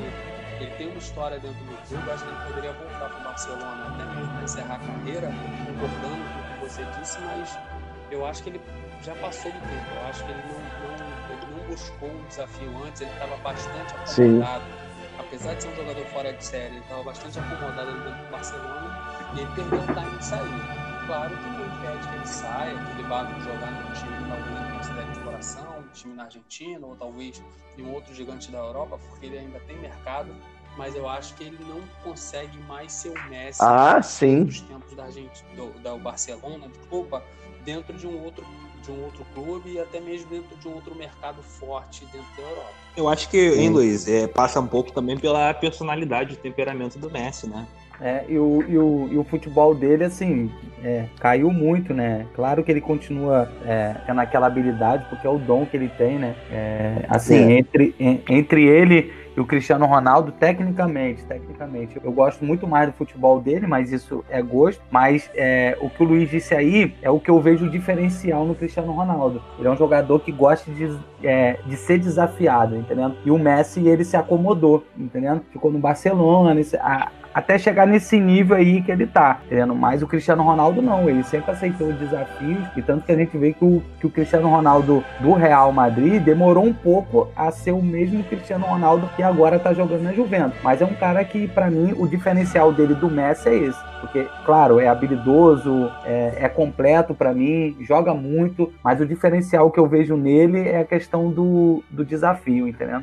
ele 0.61 0.71
tem 0.77 0.89
uma 0.89 0.99
história 0.99 1.39
dentro 1.39 1.59
do 1.65 1.89
clube, 1.89 2.11
acho 2.11 2.25
que 2.25 2.31
ele 2.31 2.41
poderia 2.47 2.73
voltar 2.73 3.09
para 3.09 3.21
o 3.21 3.25
Barcelona 3.25 3.95
até 3.95 4.05
mesmo 4.15 4.33
para 4.33 4.43
encerrar 4.45 4.75
a 4.75 4.79
carreira, 4.79 5.29
concordando 5.67 6.25
com 6.33 6.48
você 6.69 6.85
disse, 6.99 7.19
mas 7.21 7.59
eu 8.11 8.27
acho 8.27 8.43
que 8.43 8.51
ele 8.51 8.61
já 9.03 9.15
passou 9.17 9.51
do 9.51 9.59
tempo. 9.59 9.95
Eu 9.95 10.07
acho 10.07 10.25
que 10.25 10.31
ele 10.31 10.43
não, 10.49 10.59
não, 10.59 11.33
ele 11.33 11.47
não 11.57 11.69
buscou 11.69 12.09
um 12.09 12.25
desafio 12.29 12.85
antes, 12.85 13.01
ele 13.01 13.11
estava 13.13 13.37
bastante 13.39 13.95
Sim. 14.07 14.43
acomodado. 14.43 14.65
Apesar 15.19 15.55
de 15.55 15.63
ser 15.63 15.69
um 15.69 15.77
jogador 15.77 16.05
fora 16.07 16.33
de 16.33 16.45
série, 16.45 16.77
ele 16.77 16.83
estava 16.83 17.03
bastante 17.03 17.39
acomodado 17.39 17.91
ali 17.91 18.01
dentro 18.01 18.25
do 18.25 18.31
Barcelona 18.31 19.09
e 19.35 19.41
ele 19.41 19.51
perdeu 19.55 19.81
o 19.81 19.87
time 19.87 20.19
de 20.19 20.25
sair. 20.25 20.89
Claro 21.07 21.31
que 21.31 21.49
não 21.49 21.67
impede 21.67 22.09
que 22.09 22.15
ele 22.15 22.27
saia, 22.27 22.75
que 22.75 22.91
ele 22.93 23.09
vá 23.09 23.25
jogar 23.41 23.71
num 23.71 23.93
time 23.93 24.17
que 24.17 24.29
talvez 24.29 24.77
considere 24.77 25.11
de 25.11 25.21
coração, 25.21 25.79
um 25.79 25.89
time 25.89 26.15
na 26.15 26.25
Argentina, 26.25 26.87
ou 26.87 26.97
talvez 26.97 27.43
em 27.77 27.83
um 27.83 27.95
outro 27.95 28.15
gigante 28.15 28.51
da 28.51 28.59
Europa, 28.59 28.99
porque 29.09 29.27
ele 29.27 29.39
ainda 29.39 29.59
tem 29.61 29.77
mercado. 29.79 30.35
Mas 30.79 30.95
eu 30.95 31.09
acho 31.09 31.35
que 31.35 31.43
ele 31.45 31.59
não 31.69 31.81
consegue 32.05 32.57
mais 32.69 32.93
ser 32.93 33.09
o 33.11 33.29
Messi 33.29 33.59
Ah, 33.61 34.01
sim. 34.01 34.45
dos 34.45 34.61
tempos 34.61 34.95
da 34.95 35.05
Argentina, 35.05 35.49
do, 35.57 35.71
da 35.81 35.97
Barcelona, 35.97 36.69
desculpa, 36.69 37.23
dentro 37.65 37.93
de 37.95 38.07
um 38.07 38.23
outro 38.23 38.47
de 38.85 38.93
um 38.93 39.03
outro 39.03 39.27
clube 39.35 39.73
e 39.73 39.81
até 39.81 40.01
mesmo 40.01 40.31
dentro 40.31 40.57
de 40.57 40.69
um 40.69 40.73
outro 40.73 40.95
mercado 40.95 41.43
forte 41.43 42.05
dentro 42.13 42.29
da 42.37 42.43
Europa. 42.45 42.73
Eu 42.97 43.09
acho 43.09 43.29
que, 43.29 43.37
hein, 43.37 43.69
Luiz, 43.71 44.07
é, 44.09 44.29
passa 44.29 44.61
um 44.61 44.67
pouco 44.69 44.93
também 44.93 45.19
pela 45.19 45.53
personalidade 45.53 46.35
e 46.35 46.37
temperamento 46.37 46.97
do 46.99 47.11
Messi, 47.11 47.49
né? 47.51 47.67
É, 48.01 48.25
e, 48.29 48.39
o, 48.39 48.63
e, 48.69 48.79
o, 48.79 49.09
e 49.11 49.19
o 49.19 49.25
futebol 49.25 49.75
dele, 49.75 50.05
assim, 50.05 50.49
é, 50.85 51.07
caiu 51.19 51.51
muito, 51.51 51.93
né? 51.93 52.29
Claro 52.35 52.63
que 52.63 52.71
ele 52.71 52.81
continua 52.81 53.51
é, 53.67 53.95
tendo 54.07 54.21
aquela 54.21 54.47
habilidade, 54.47 55.05
porque 55.11 55.27
é 55.27 55.31
o 55.31 55.39
dom 55.39 55.67
que 55.67 55.77
ele 55.77 55.89
tem, 55.89 56.17
né? 56.19 56.37
É, 56.51 57.05
assim, 57.09 57.35
É. 57.35 57.59
entre, 57.59 57.95
en- 57.99 58.23
entre 58.31 58.65
ele 58.65 59.13
o 59.41 59.47
Cristiano 59.47 59.87
Ronaldo, 59.87 60.33
tecnicamente, 60.33 61.25
tecnicamente, 61.25 61.99
eu 62.03 62.13
gosto 62.13 62.45
muito 62.45 62.67
mais 62.67 62.89
do 62.89 62.95
futebol 62.95 63.41
dele, 63.41 63.67
mas 63.67 63.93
isso 63.93 64.25
é 64.29 64.43
gosto. 64.43 64.83
Mas 64.91 65.31
é, 65.35 65.77
o 65.81 65.89
que 65.91 66.03
o 66.03 66.07
Luiz 66.07 66.31
disse 66.31 66.55
aí 66.55 66.95
é 67.03 67.11
o 67.11 67.21
que 67.21 67.31
eu 67.31 67.41
vejo 67.41 67.69
diferencial 67.71 68.45
no 68.45 68.55
Cristiano 68.55 68.93
Ronaldo. 68.93 69.43
Ele 69.59 69.69
é 69.69 69.71
um 69.71 69.77
jogador 69.77 70.21
que 70.21 70.33
gosta 70.33 70.71
de, 70.71 70.99
é, 71.23 71.59
de 71.67 71.77
ser 71.77 71.99
desafiado, 71.99 72.77
entendeu? 72.77 73.13
E 73.25 73.31
o 73.31 73.39
Messi, 73.39 73.87
ele 73.87 74.05
se 74.05 74.17
acomodou, 74.17 74.85
entendeu? 74.97 75.41
Ficou 75.53 75.71
no 75.71 75.79
Barcelona, 75.79 76.59
esse- 76.61 76.77
a- 76.77 77.09
até 77.35 77.57
chegar 77.59 77.87
nesse 77.87 78.19
nível 78.19 78.57
aí 78.57 78.83
que 78.83 78.91
ele 78.91 79.07
tá, 79.07 79.39
entendendo? 79.47 79.75
Mas 79.75 80.03
o 80.03 80.07
Cristiano 80.09 80.43
Ronaldo 80.43 80.83
não, 80.83 81.09
ele 81.09 81.23
sempre 81.23 81.53
aceitou 81.53 81.93
desafios, 81.93 82.59
e 82.77 82.83
tanto 82.83 83.05
que 83.05 83.13
a 83.13 83.17
gente 83.17 83.37
vê 83.39 83.53
que 83.53 83.65
o, 83.65 83.81
que 84.01 84.07
o 84.07 84.11
Cristiano 84.11 84.49
Ronaldo 84.49 85.05
do 85.21 85.33
Real 85.35 85.71
Madrid 85.71 86.21
demorou 86.21 86.65
um 86.65 86.73
pouco 86.73 87.29
a 87.37 87.51
ser 87.53 87.73
o 87.73 87.83
mesmo 87.83 88.25
Cristiano 88.25 88.67
Ronaldo 88.67 89.09
que 89.15 89.23
agora 89.23 89.59
tá 89.59 89.73
jogando 89.73 90.03
na 90.03 90.13
Juventus. 90.13 90.59
Mas 90.65 90.81
é 90.83 90.85
um 90.85 90.95
cara 90.95 91.23
que, 91.25 91.47
para 91.47 91.71
mim, 91.71 91.95
o 91.97 92.09
diferencial 92.09 92.73
dele 92.73 92.95
do 92.95 93.09
Messi 93.09 93.49
é 93.49 93.55
esse. 93.57 93.89
Porque, 94.01 94.27
claro, 94.47 94.79
é 94.81 94.89
habilidoso, 94.89 95.91
é, 96.05 96.39
é 96.45 96.49
completo 96.49 97.15
para 97.15 97.33
mim, 97.35 97.77
joga 97.81 98.15
muito, 98.15 98.73
mas 98.83 99.01
o 99.01 99.07
diferencial 99.07 99.71
que 99.71 99.79
eu 99.79 99.87
vejo 99.87 100.17
nele 100.17 100.69
é 100.69 100.81
a 100.81 100.85
questão 100.85 101.08
do, 101.11 101.83
do 101.91 102.05
desafio, 102.05 102.69
entendeu? 102.69 103.01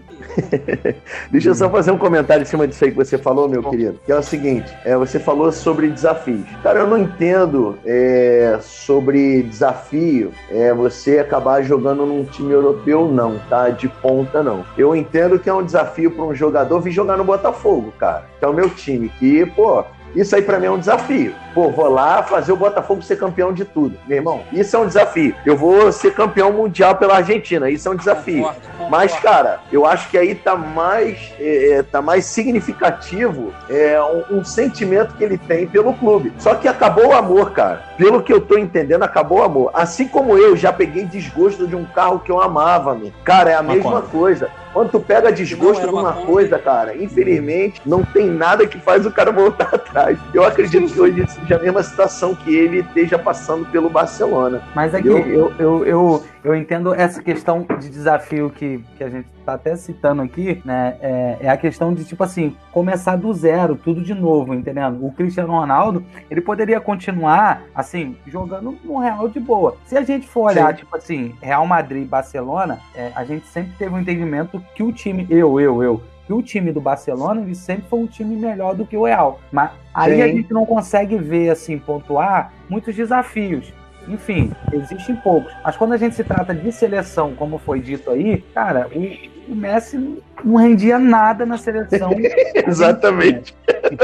Deixa 1.32 1.50
eu 1.50 1.56
só 1.56 1.70
fazer 1.70 1.92
um 1.92 1.98
comentário 1.98 2.44
em 2.44 2.46
cima 2.46 2.68
disso 2.68 2.86
aí 2.86 2.92
que 2.92 2.98
você 2.98 3.18
falou, 3.18 3.50
meu 3.50 3.64
querido. 3.64 4.00
Que 4.06 4.12
é 4.12 4.18
o 4.18 4.24
seguinte: 4.24 4.72
é, 4.86 4.96
você 4.96 5.20
falou 5.20 5.52
sobre 5.52 5.90
desafios. 5.90 6.46
Cara, 6.62 6.80
eu 6.80 6.88
não 6.88 6.98
entendo 6.98 7.78
é, 7.86 8.60
sobre 8.62 9.44
desafio 9.44 10.32
é, 10.50 10.74
você 10.74 11.20
acabar 11.20 11.64
jogando 11.64 12.06
num 12.06 12.24
time 12.26 12.52
europeu, 12.52 13.08
não, 13.12 13.40
tá? 13.50 13.70
De 13.70 13.88
ponta, 13.88 14.44
não. 14.44 14.66
Eu 14.78 14.96
entendo 14.96 15.40
que 15.40 15.50
é 15.50 15.54
um 15.54 15.64
desafio 15.64 16.12
para 16.12 16.24
um 16.24 16.36
jogador 16.36 16.80
vir 16.82 16.92
jogar 16.92 17.18
no 17.18 17.24
Botafogo, 17.24 17.94
cara. 17.98 18.26
Que 18.38 18.46
é 18.46 18.48
o 18.48 18.54
meu 18.54 18.70
time. 18.70 19.10
Que, 19.10 19.46
pô, 19.46 19.84
isso 20.16 20.36
aí 20.36 20.42
para 20.42 20.60
mim 20.60 20.68
é 20.68 20.72
um 20.72 20.80
desafio. 20.80 21.36
Pô, 21.54 21.70
vou 21.70 21.90
lá 21.90 22.24
fazer 22.24 22.52
o 22.52 22.56
Botafogo 22.56 23.02
ser 23.02 23.18
campeão 23.18 23.54
de 23.54 23.66
tudo. 23.66 23.98
Meu 24.08 24.18
irmão, 24.18 24.44
isso 24.52 24.76
é 24.76 24.80
um 24.80 24.88
desafio. 24.88 25.36
Eu 25.46 25.56
vou 25.56 25.92
ser 25.92 26.14
campeão 26.14 26.52
mundial 26.52 26.96
pela 26.96 27.18
Argentina, 27.18 27.70
isso 27.70 27.88
é 27.88 27.92
um 27.92 27.96
desafio. 27.96 28.44
Concordo, 28.44 28.62
concordo. 28.62 28.92
Mas, 28.92 29.20
cara, 29.20 29.60
eu 29.72 29.86
acho 29.86 30.10
que 30.10 30.18
aí 30.18 30.36
tá 30.36 30.56
mais, 30.56 31.34
é, 31.40 31.74
é, 31.74 31.84
tá 31.84 32.02
mais 32.02 32.26
significativo 32.26 33.54
é, 33.70 34.02
um, 34.02 34.40
um, 34.40 34.44
sentimento 34.44 35.16
que 35.16 35.24
ele 35.24 35.38
tem 35.38 35.68
pelo 35.68 35.94
clube. 35.94 36.34
Só 36.40 36.56
que 36.56 36.68
acabou 36.68 37.08
o 37.08 37.14
amor, 37.14 37.52
cara. 37.52 37.84
Pelo 37.98 38.22
que 38.22 38.32
eu 38.32 38.42
tô 38.42 38.58
entendendo, 38.58 39.04
acabou 39.04 39.40
o 39.40 39.44
amor. 39.44 39.72
Assim 39.74 40.08
como 40.08 40.38
eu 40.38 40.56
já 40.56 40.72
peguei 40.72 41.06
desgosto 41.06 41.68
de 41.68 41.76
um 41.76 41.86
carro 41.86 42.20
que 42.20 42.32
eu 42.32 42.42
amava, 42.42 42.94
meu. 42.96 43.12
Cara, 43.24 43.52
é 43.52 43.56
a 43.56 43.64
mesma 43.64 44.02
coisa. 44.02 44.50
Quando 44.76 44.92
tu 44.92 45.00
pega 45.00 45.32
desgosto 45.32 45.88
de 45.88 45.94
uma 45.94 46.12
coisa, 46.12 46.60
cara, 46.60 47.02
infelizmente, 47.02 47.82
não 47.86 48.04
tem 48.04 48.30
nada 48.30 48.68
que 48.68 48.78
faz 48.78 49.06
o 49.06 49.12
cara 49.12 49.32
voltar 49.34 49.74
atrás. 49.74 50.20
Eu 50.34 50.44
acredito 50.44 50.92
que 50.92 51.00
hoje 51.00 51.26
seja 51.30 51.56
a 51.56 51.60
mesma 51.60 51.82
situação 51.82 52.36
que 52.36 52.54
ele 52.54 52.80
esteja 52.80 53.18
passando 53.18 53.66
pelo 53.68 53.90
Barcelona. 53.90 54.62
Mas 54.76 54.94
aqui, 54.94 55.08
eu, 55.08 55.20
eu, 55.20 55.54
eu, 55.58 55.86
eu 55.86 56.24
eu 56.46 56.56
entendo 56.56 56.94
essa 56.94 57.24
questão 57.24 57.66
de 57.80 57.90
desafio 57.90 58.52
que, 58.52 58.84
que 58.96 59.04
a 59.04 59.10
gente 59.10 59.28
tá 59.44 59.56
até 59.56 59.76
citando 59.76 60.22
aqui, 60.22 60.62
né? 60.64 60.96
É, 61.02 61.38
é, 61.42 61.50
a 61.50 61.58
questão 61.58 61.92
de, 61.92 62.06
tipo 62.06 62.24
assim, 62.24 62.56
começar 62.72 63.16
do 63.16 63.34
zero, 63.34 63.76
tudo 63.76 64.00
de 64.00 64.14
novo, 64.14 64.54
entendendo? 64.54 65.04
O 65.04 65.12
Cristiano 65.12 65.54
Ronaldo, 65.54 66.06
ele 66.30 66.42
poderia 66.42 66.80
continuar, 66.80 67.64
assim, 67.74 68.16
jogando 68.28 68.78
no 68.84 69.00
Real 69.00 69.28
de 69.28 69.40
boa. 69.40 69.76
Se 69.86 69.98
a 69.98 70.04
gente 70.04 70.28
for 70.28 70.52
olhar, 70.52 70.70
Sim. 70.70 70.78
tipo 70.78 70.96
assim, 70.96 71.36
Real 71.42 71.66
Madrid 71.66 72.04
e 72.04 72.08
Barcelona, 72.08 72.80
é, 72.94 73.12
a 73.16 73.26
gente 73.26 73.48
sempre 73.48 73.74
teve 73.76 73.96
um 73.96 74.00
entendimento 74.00 74.64
que 74.76 74.84
o 74.84 74.92
time, 74.92 75.26
eu, 75.32 75.60
eu, 75.60 75.82
eu, 75.82 76.04
que 76.28 76.34
o 76.34 76.44
time 76.44 76.72
do 76.72 76.80
Barcelona 76.80 77.42
ele 77.42 77.56
sempre 77.56 77.90
foi 77.90 78.00
um 78.00 78.08
time 78.08 78.36
melhor 78.36 78.76
do 78.76 78.86
que 78.86 78.96
o 78.96 79.06
Real. 79.06 79.40
Mas 79.52 79.72
aí 79.92 80.16
Sim. 80.18 80.22
a 80.22 80.28
gente 80.28 80.54
não 80.54 80.64
consegue 80.64 81.18
ver, 81.18 81.50
assim, 81.50 81.80
pontuar 81.80 82.54
muitos 82.70 82.96
desafios. 82.96 83.74
Enfim, 84.08 84.52
existem 84.72 85.16
poucos. 85.16 85.52
Mas 85.64 85.76
quando 85.76 85.94
a 85.94 85.98
gente 85.98 86.16
se 86.16 86.24
trata 86.24 86.54
de 86.54 86.72
seleção, 86.72 87.34
como 87.36 87.58
foi 87.58 87.80
dito 87.80 88.12
aí, 88.12 88.42
cara, 88.54 88.88
o, 88.94 89.52
o 89.52 89.56
Messi 89.56 90.22
não 90.44 90.56
rendia 90.56 91.00
nada 91.00 91.46
na 91.46 91.58
seleção. 91.58 92.12
Exatamente. 92.68 93.56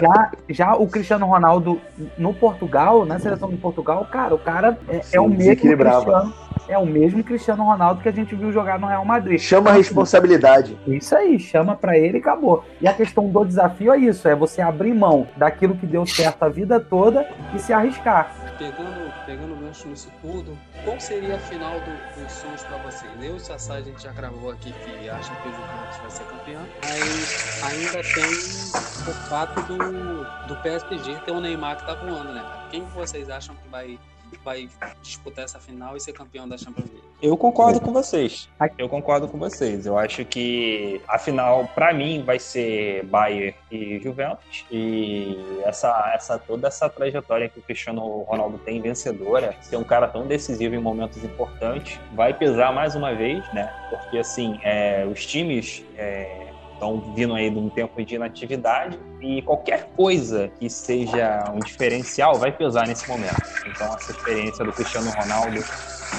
Já, 0.02 0.32
já 0.49 0.76
o 0.76 0.88
Cristiano 0.88 1.26
Ronaldo 1.26 1.80
no 2.18 2.34
Portugal, 2.34 3.06
na 3.06 3.20
seleção 3.20 3.49
de 3.49 3.58
Portugal, 3.58 4.08
cara, 4.12 4.36
o 4.36 4.39
cara 4.39 4.78
é, 4.88 5.02
Sim, 5.02 5.18
é 5.18 5.22
o 5.22 5.28
mesmo 5.28 5.56
Cristiano, 5.58 6.34
é 6.68 6.78
o 6.78 6.86
mesmo 6.86 7.24
Cristiano 7.24 7.64
Ronaldo 7.64 8.01
que 8.01 8.09
a 8.09 8.12
gente 8.12 8.36
viu 8.36 8.51
jogar 8.51 8.80
no 8.80 8.88
Real 8.88 9.05
Madrid. 9.05 9.39
Chama 9.39 9.72
a 9.72 9.74
responsabilidade. 9.74 10.78
Isso 10.88 11.16
aí, 11.16 11.39
chama 11.39 11.76
para 11.76 11.97
ele 11.97 12.18
e 12.18 12.22
acabou. 12.22 12.64
E 12.80 12.88
a 12.88 12.93
questão 12.93 13.30
do 13.30 13.45
desafio 13.45 13.93
é 13.93 13.97
isso, 13.97 14.28
é 14.28 14.36
você 14.36 14.62
abrir 14.62 14.93
mão 14.93 15.28
daquilo 15.36 15.76
que 15.76 15.86
deu 15.86 16.05
certo 16.05 16.43
a 16.43 16.49
vida 16.49 16.80
toda 16.80 17.28
e 17.53 17.59
se 17.59 17.74
arriscar. 17.74 18.34
Pegando, 18.57 19.12
pegando 19.26 19.55
gancho 19.72 19.88
nisso 19.88 20.12
tudo, 20.22 20.57
qual 20.84 20.99
seria 20.99 21.36
a 21.36 21.39
final 21.39 21.80
do, 21.80 22.22
dos 22.22 22.32
sonhos 22.32 22.64
para 22.64 22.78
vocês? 22.78 23.12
Eu 23.22 23.34
e 23.34 23.38
o 23.38 23.39
Sassá, 23.39 23.76
a 23.76 23.82
gente 23.82 24.03
já 24.03 24.12
gravou 24.12 24.51
aqui 24.51 24.74
que 24.74 25.09
acha 25.09 25.34
que 25.36 25.47
o 25.47 25.51
Juventus 25.51 25.97
vai 26.01 26.12
ser 26.12 26.24
campeão, 26.26 26.62
mas 26.84 27.64
ainda 27.64 28.03
tem 28.14 29.12
o 29.12 29.14
fato 29.30 29.62
do, 29.62 30.47
do 30.47 30.62
PSG 30.62 31.16
ter 31.26 31.32
o 31.32 31.39
Neymar 31.39 31.78
que 31.78 31.86
tá 31.86 31.95
voando, 31.95 32.34
né? 32.34 32.43
Quem 32.70 32.84
vocês 32.86 33.30
acham 33.30 33.55
que 33.55 33.68
vai 33.70 33.97
vai 34.44 34.70
disputar 35.02 35.46
essa 35.46 35.60
final 35.60 35.96
e 35.96 36.00
ser 36.00 36.14
campeão 36.14 36.48
da 36.48 36.58
Champions 36.58 36.90
League. 36.90 37.12
Eu 37.22 37.38
concordo 37.38 37.80
com 37.80 37.94
vocês. 37.94 38.50
Eu 38.78 38.90
concordo 38.90 39.28
com 39.28 39.38
vocês. 39.38 39.86
Eu 39.86 39.98
acho 39.98 40.26
que 40.26 41.02
a 41.08 41.20
final, 41.20 41.68
para 41.76 41.94
mim, 41.94 42.24
vai 42.24 42.40
ser 42.40 43.06
Bayern 43.06 43.56
e 43.72 44.00
Juventus. 44.00 44.66
E 44.72 45.38
essa, 45.64 46.12
essa 46.16 46.40
toda 46.40 46.68
essa 46.68 46.90
trajetória 46.90 47.48
que 47.48 47.60
o 47.60 47.62
Cristiano 47.62 48.24
Ronaldo 48.24 48.58
tem 48.60 48.82
vencedora, 48.82 49.56
ser 49.62 49.78
um 49.78 49.84
cara 49.84 50.08
tão 50.08 50.26
decisivo 50.26 50.76
em 50.76 50.80
momentos 50.80 51.24
importantes, 51.24 52.00
vai 52.14 52.34
pesar 52.34 52.74
mais 52.74 52.96
uma 52.96 53.14
vez, 53.14 53.44
né? 53.54 53.72
Porque 53.90 54.18
assim, 54.18 54.60
é, 54.64 55.06
os 55.06 55.26
times 55.26 55.84
é, 55.96 56.51
estão 56.82 57.00
vindo 57.14 57.36
aí 57.36 57.52
de 57.52 57.60
um 57.60 57.70
tempo 57.70 58.04
de 58.04 58.16
inatividade 58.16 58.98
e 59.22 59.44
qualquer 59.44 59.88
coisa 59.96 60.52
que 60.60 60.68
seja 60.68 61.44
um 61.54 61.60
diferencial 61.60 62.40
vai 62.40 62.52
pesar 62.52 62.88
nesse 62.88 63.08
momento. 63.08 63.40
Então, 63.68 63.94
essa 63.94 64.12
experiência 64.12 64.66
do 64.66 64.74
Cristiano 64.74 65.12
Ronaldo 65.12 65.64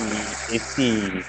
e 0.01 0.39
esse 0.49 1.27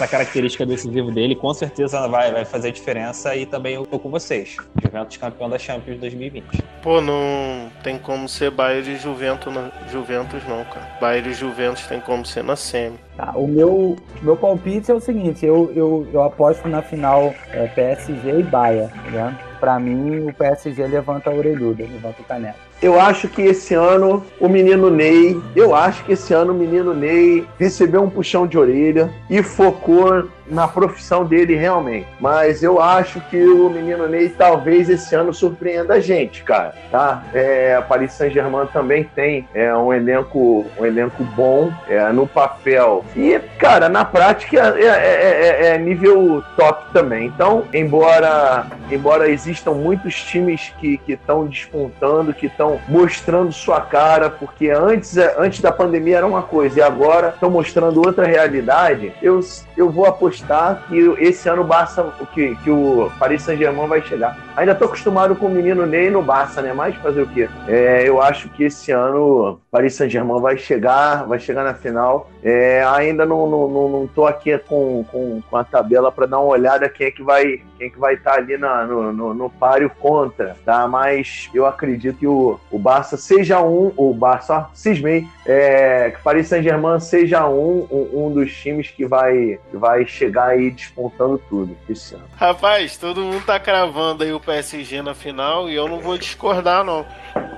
essa 0.00 0.08
característica 0.08 0.64
decisiva 0.64 1.10
dele 1.10 1.36
com 1.36 1.52
certeza 1.52 2.08
vai, 2.08 2.32
vai 2.32 2.44
fazer 2.46 2.72
diferença 2.72 3.36
e 3.36 3.44
também 3.44 3.74
eu 3.74 3.84
tô 3.84 3.98
com 3.98 4.10
vocês. 4.10 4.56
Juventus 4.82 5.18
campeão 5.18 5.50
da 5.50 5.58
Champions 5.58 6.00
2020. 6.00 6.62
Pô, 6.82 7.02
não 7.02 7.70
tem 7.82 7.98
como 7.98 8.26
ser 8.26 8.50
Bayern 8.50 8.92
e 8.92 8.96
Juventus, 8.96 9.52
na... 9.52 9.70
Juventus 9.90 10.42
não, 10.48 10.64
cara. 10.64 10.88
Bayern 11.00 11.30
e 11.30 11.34
Juventus 11.34 11.86
tem 11.86 12.00
como 12.00 12.24
ser 12.24 12.42
na 12.42 12.56
semi. 12.56 12.98
Tá, 13.14 13.32
o 13.34 13.46
meu, 13.46 13.96
meu 14.22 14.36
palpite 14.36 14.90
é 14.90 14.94
o 14.94 15.00
seguinte, 15.00 15.44
eu, 15.44 15.70
eu, 15.76 16.08
eu 16.10 16.22
aposto 16.22 16.66
na 16.66 16.80
final 16.80 17.34
é, 17.50 17.66
PSG 17.66 18.40
e 18.40 18.42
Bayern, 18.42 18.90
vendo? 19.10 19.36
Pra 19.60 19.78
mim, 19.78 20.28
o 20.28 20.32
PSG 20.32 20.86
levanta 20.86 21.28
a 21.28 21.34
orelhuda, 21.34 21.82
levanta 21.82 22.22
o 22.22 22.24
caneco. 22.24 22.69
Eu 22.82 22.98
acho 22.98 23.28
que 23.28 23.42
esse 23.42 23.74
ano 23.74 24.24
o 24.40 24.48
menino 24.48 24.88
Ney, 24.88 25.38
eu 25.54 25.74
acho 25.74 26.02
que 26.04 26.12
esse 26.12 26.32
ano 26.32 26.52
o 26.52 26.56
menino 26.56 26.94
Ney 26.94 27.46
recebeu 27.58 28.02
um 28.02 28.08
puxão 28.08 28.46
de 28.46 28.56
orelha 28.56 29.12
e 29.28 29.42
focou 29.42 30.24
na 30.50 30.68
profissão 30.68 31.24
dele 31.24 31.54
realmente. 31.54 32.06
Mas 32.18 32.62
eu 32.62 32.80
acho 32.80 33.20
que 33.22 33.42
o 33.42 33.70
menino 33.70 34.08
Ney 34.08 34.28
talvez 34.30 34.88
esse 34.88 35.14
ano 35.14 35.32
surpreenda 35.32 35.94
a 35.94 36.00
gente, 36.00 36.42
cara. 36.42 36.74
Tá? 36.90 37.22
É, 37.32 37.74
a 37.76 37.82
Paris 37.82 38.12
Saint-Germain 38.12 38.66
também 38.66 39.04
tem 39.04 39.48
é, 39.54 39.74
um 39.74 39.92
elenco 39.92 40.66
um 40.78 40.84
elenco 40.84 41.22
bom 41.24 41.72
é, 41.88 42.10
no 42.12 42.26
papel. 42.26 43.04
E, 43.16 43.38
cara, 43.58 43.88
na 43.88 44.04
prática 44.04 44.74
é, 44.76 44.84
é, 44.84 45.66
é, 45.66 45.66
é 45.74 45.78
nível 45.78 46.42
top 46.56 46.92
também. 46.92 47.26
Então, 47.26 47.64
embora, 47.72 48.66
embora 48.90 49.28
existam 49.28 49.72
muitos 49.72 50.22
times 50.22 50.72
que 50.78 51.00
estão 51.08 51.46
despontando, 51.46 52.34
que 52.34 52.46
estão 52.46 52.80
mostrando 52.88 53.52
sua 53.52 53.80
cara, 53.80 54.30
porque 54.30 54.70
antes, 54.70 55.16
antes 55.16 55.60
da 55.60 55.72
pandemia 55.72 56.18
era 56.18 56.26
uma 56.26 56.42
coisa 56.42 56.80
e 56.80 56.82
agora 56.82 57.28
estão 57.28 57.50
mostrando 57.50 58.04
outra 58.04 58.26
realidade, 58.26 59.12
eu, 59.22 59.40
eu 59.76 59.90
vou 59.90 60.06
apostar 60.06 60.39
apostar 60.40 60.82
que 60.88 60.96
esse 61.18 61.48
ano 61.48 61.62
o 61.62 61.64
Barça, 61.64 62.12
que, 62.32 62.56
que 62.56 62.70
o 62.70 63.10
Paris 63.18 63.42
Saint-Germain 63.42 63.86
vai 63.86 64.02
chegar. 64.02 64.36
Ainda 64.60 64.74
tô 64.74 64.84
acostumado 64.84 65.34
com 65.34 65.46
o 65.46 65.50
menino 65.50 65.86
Ney 65.86 66.10
no 66.10 66.20
Barça, 66.20 66.60
né? 66.60 66.74
Mas 66.74 66.94
fazer 66.96 67.22
o 67.22 67.26
quê? 67.26 67.48
É, 67.66 68.06
eu 68.06 68.20
acho 68.20 68.50
que 68.50 68.64
esse 68.64 68.92
ano 68.92 69.58
Paris 69.70 69.94
Saint-Germain 69.94 70.38
vai 70.38 70.58
chegar, 70.58 71.26
vai 71.26 71.38
chegar 71.38 71.64
na 71.64 71.72
final. 71.72 72.30
É, 72.42 72.84
ainda 72.84 73.24
não, 73.24 73.48
não, 73.48 73.68
não, 73.68 73.88
não 73.88 74.06
tô 74.06 74.26
aqui 74.26 74.58
com, 74.58 75.02
com, 75.10 75.40
com 75.48 75.56
a 75.56 75.64
tabela 75.64 76.12
para 76.12 76.26
dar 76.26 76.40
uma 76.40 76.50
olhada 76.50 76.90
quem 76.90 77.06
é 77.06 77.10
que 77.10 77.22
vai 77.22 77.62
quem 77.80 77.86
é 77.86 77.90
que 77.90 77.98
vai 77.98 78.12
estar 78.12 78.32
tá 78.32 78.36
ali 78.36 78.58
na, 78.58 78.84
no, 78.84 79.10
no, 79.10 79.32
no 79.32 79.48
páreo 79.48 79.90
contra, 79.98 80.54
tá? 80.66 80.86
Mas 80.86 81.48
eu 81.54 81.64
acredito 81.64 82.18
que 82.18 82.26
o, 82.26 82.60
o 82.70 82.78
Barça 82.78 83.16
seja 83.16 83.62
um, 83.62 83.90
o 83.96 84.12
Barça, 84.12 84.68
cismei, 84.74 85.26
é, 85.46 86.10
que 86.10 86.22
Paris 86.22 86.46
Saint-Germain 86.48 87.00
seja 87.00 87.48
um, 87.48 87.86
um, 87.90 88.26
um, 88.26 88.32
dos 88.32 88.54
times 88.54 88.90
que 88.90 89.06
vai, 89.06 89.58
que 89.70 89.76
vai 89.78 90.06
chegar 90.06 90.48
aí 90.48 90.70
despontando 90.70 91.40
tudo 91.48 91.74
esse 91.88 92.14
ano. 92.14 92.24
Rapaz, 92.36 92.98
todo 92.98 93.22
mundo 93.22 93.42
tá 93.46 93.58
cravando 93.58 94.24
aí 94.24 94.32
o 94.32 94.40
PSG 94.50 95.00
na 95.00 95.14
final 95.14 95.70
e 95.70 95.76
eu 95.76 95.88
não 95.88 96.00
vou 96.00 96.18
discordar, 96.18 96.82
não. 96.82 97.06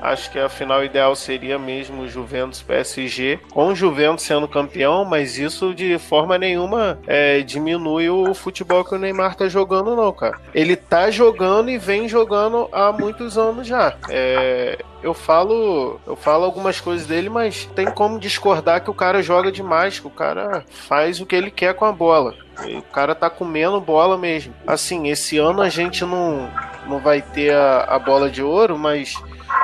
Acho 0.02 0.30
que 0.30 0.38
a 0.38 0.48
final 0.48 0.84
ideal 0.84 1.16
seria 1.16 1.58
mesmo 1.58 2.06
Juventus 2.06 2.60
PSG, 2.60 3.40
com 3.50 3.68
o 3.68 3.74
Juventus 3.74 4.24
sendo 4.24 4.46
campeão, 4.46 5.04
mas 5.04 5.38
isso 5.38 5.72
de 5.72 5.98
forma 5.98 6.36
nenhuma 6.36 6.98
é, 7.06 7.40
diminui 7.40 8.10
o 8.10 8.34
futebol 8.34 8.84
que 8.84 8.94
o 8.94 8.98
Neymar 8.98 9.36
tá 9.36 9.48
jogando, 9.48 9.96
não, 9.96 10.12
cara. 10.12 10.38
Ele 10.52 10.76
tá 10.76 11.10
jogando 11.10 11.70
e 11.70 11.78
vem 11.78 12.08
jogando 12.08 12.68
há 12.72 12.92
muitos 12.92 13.38
anos 13.38 13.66
já. 13.66 13.96
É, 14.10 14.84
eu 15.02 15.12
falo, 15.12 16.00
eu 16.06 16.14
falo 16.14 16.44
algumas 16.44 16.80
coisas 16.80 17.06
dele, 17.06 17.28
mas 17.28 17.68
tem 17.74 17.86
como 17.90 18.18
discordar 18.18 18.82
que 18.82 18.90
o 18.90 18.94
cara 18.94 19.22
joga 19.22 19.50
demais, 19.50 19.98
que 19.98 20.06
o 20.06 20.10
cara 20.10 20.64
faz 20.68 21.20
o 21.20 21.26
que 21.26 21.34
ele 21.34 21.50
quer 21.50 21.74
com 21.74 21.84
a 21.84 21.92
bola. 21.92 22.34
E 22.66 22.76
o 22.76 22.82
cara 22.82 23.14
tá 23.14 23.28
comendo 23.28 23.80
bola 23.80 24.16
mesmo. 24.16 24.54
Assim, 24.66 25.08
esse 25.08 25.38
ano 25.38 25.60
a 25.62 25.68
gente 25.68 26.04
não, 26.04 26.48
não 26.86 27.00
vai 27.00 27.20
ter 27.20 27.52
a, 27.54 27.84
a 27.84 27.98
bola 27.98 28.30
de 28.30 28.42
ouro, 28.42 28.78
mas 28.78 29.14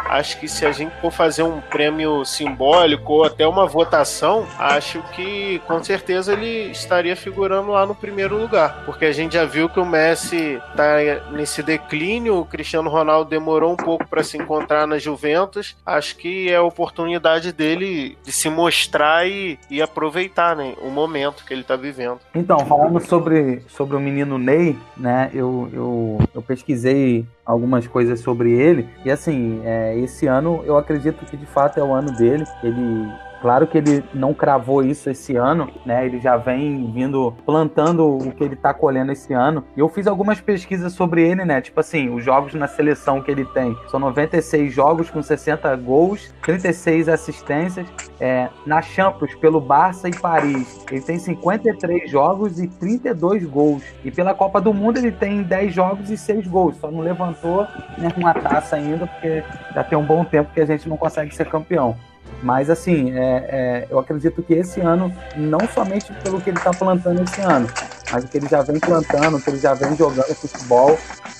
acho 0.08 0.38
que 0.40 0.48
se 0.48 0.64
a 0.64 0.72
gente 0.72 0.92
for 1.00 1.10
fazer 1.10 1.42
um 1.42 1.60
prêmio 1.60 2.24
simbólico 2.24 3.12
ou 3.14 3.24
até 3.24 3.46
uma 3.46 3.66
votação, 3.66 4.46
acho 4.58 5.02
que 5.14 5.60
com 5.66 5.82
certeza 5.82 6.32
ele 6.32 6.70
estaria 6.70 7.14
figurando 7.16 7.70
lá 7.70 7.86
no 7.86 7.94
primeiro 7.94 8.38
lugar. 8.38 8.82
Porque 8.84 9.04
a 9.04 9.12
gente 9.12 9.34
já 9.34 9.44
viu 9.44 9.68
que 9.68 9.80
o 9.80 9.86
Messi 9.86 10.60
tá 10.76 10.96
nesse 11.30 11.62
declínio, 11.62 12.38
o 12.38 12.44
Cristiano 12.44 12.90
Ronaldo 12.90 13.30
demorou 13.30 13.72
um 13.72 13.76
pouco 13.76 14.06
para 14.06 14.22
se 14.22 14.36
encontrar 14.36 14.86
na 14.86 14.98
Juventus. 14.98 15.76
Acho 15.84 16.16
que 16.16 16.50
é 16.50 16.56
a 16.56 16.62
oportunidade 16.62 17.52
dele 17.52 18.16
de 18.24 18.32
se 18.32 18.48
mostrar 18.48 19.28
e, 19.28 19.58
e 19.70 19.82
aproveitar 19.82 20.56
né, 20.56 20.74
o 20.82 20.90
momento 20.90 21.44
que 21.44 21.52
ele 21.52 21.62
tá 21.62 21.76
vivendo. 21.76 22.18
Então, 22.34 22.58
falando 22.60 23.00
sobre, 23.00 23.62
sobre 23.68 23.96
o 23.96 24.00
menino 24.00 24.38
Ney, 24.38 24.76
né, 24.96 25.30
eu, 25.32 25.68
eu, 25.72 26.18
eu 26.34 26.42
pesquisei 26.42 27.26
algumas 27.44 27.86
coisas 27.86 28.20
sobre 28.20 28.52
ele. 28.52 28.86
E 29.04 29.10
assim, 29.10 29.62
é, 29.64 29.97
esse 30.04 30.26
ano 30.26 30.62
eu 30.64 30.76
acredito 30.76 31.24
que 31.24 31.36
de 31.36 31.46
fato 31.46 31.78
é 31.78 31.82
o 31.82 31.92
ano 31.92 32.12
dele. 32.12 32.44
Ele 32.62 33.12
Claro 33.40 33.66
que 33.66 33.78
ele 33.78 34.04
não 34.12 34.34
cravou 34.34 34.82
isso 34.82 35.08
esse 35.10 35.36
ano, 35.36 35.70
né? 35.86 36.04
Ele 36.04 36.20
já 36.20 36.36
vem 36.36 36.90
vindo 36.90 37.32
plantando 37.46 38.16
o 38.16 38.32
que 38.32 38.42
ele 38.42 38.56
tá 38.56 38.74
colhendo 38.74 39.12
esse 39.12 39.32
ano. 39.32 39.64
E 39.76 39.80
eu 39.80 39.88
fiz 39.88 40.06
algumas 40.06 40.40
pesquisas 40.40 40.92
sobre 40.92 41.22
ele, 41.22 41.44
né? 41.44 41.60
Tipo 41.60 41.80
assim, 41.80 42.08
os 42.14 42.24
jogos 42.24 42.54
na 42.54 42.66
seleção 42.66 43.22
que 43.22 43.30
ele 43.30 43.44
tem 43.44 43.76
são 43.90 44.00
96 44.00 44.72
jogos 44.72 45.10
com 45.10 45.22
60 45.22 45.74
gols, 45.76 46.34
36 46.42 47.08
assistências. 47.08 47.86
É, 48.20 48.48
na 48.66 48.82
Champions, 48.82 49.34
pelo 49.36 49.60
Barça 49.60 50.08
e 50.08 50.16
Paris, 50.16 50.84
ele 50.90 51.00
tem 51.00 51.18
53 51.18 52.10
jogos 52.10 52.58
e 52.58 52.66
32 52.66 53.44
gols. 53.44 53.82
E 54.04 54.10
pela 54.10 54.34
Copa 54.34 54.60
do 54.60 54.74
Mundo, 54.74 54.98
ele 54.98 55.12
tem 55.12 55.42
10 55.42 55.72
jogos 55.72 56.10
e 56.10 56.16
6 56.16 56.46
gols. 56.48 56.76
Só 56.76 56.90
não 56.90 57.00
levantou 57.00 57.62
né, 57.96 58.12
uma 58.16 58.34
taça 58.34 58.76
ainda, 58.76 59.06
porque 59.06 59.44
já 59.72 59.84
tem 59.84 59.96
um 59.96 60.04
bom 60.04 60.24
tempo 60.24 60.52
que 60.52 60.60
a 60.60 60.66
gente 60.66 60.88
não 60.88 60.96
consegue 60.96 61.34
ser 61.34 61.48
campeão. 61.48 61.96
Mas, 62.42 62.70
assim, 62.70 63.12
é, 63.12 63.20
é, 63.48 63.86
eu 63.90 63.98
acredito 63.98 64.42
que 64.42 64.54
esse 64.54 64.80
ano, 64.80 65.12
não 65.36 65.60
somente 65.74 66.12
pelo 66.22 66.40
que 66.40 66.50
ele 66.50 66.58
está 66.58 66.70
plantando 66.70 67.22
esse 67.22 67.40
ano, 67.40 67.68
mas 68.12 68.24
o 68.24 68.28
que 68.28 68.38
ele 68.38 68.48
já 68.48 68.62
vem 68.62 68.78
plantando, 68.78 69.36
o 69.36 69.42
que 69.42 69.50
ele 69.50 69.58
já 69.58 69.74
vem 69.74 69.96
jogando 69.96 70.34
futebol, 70.34 70.98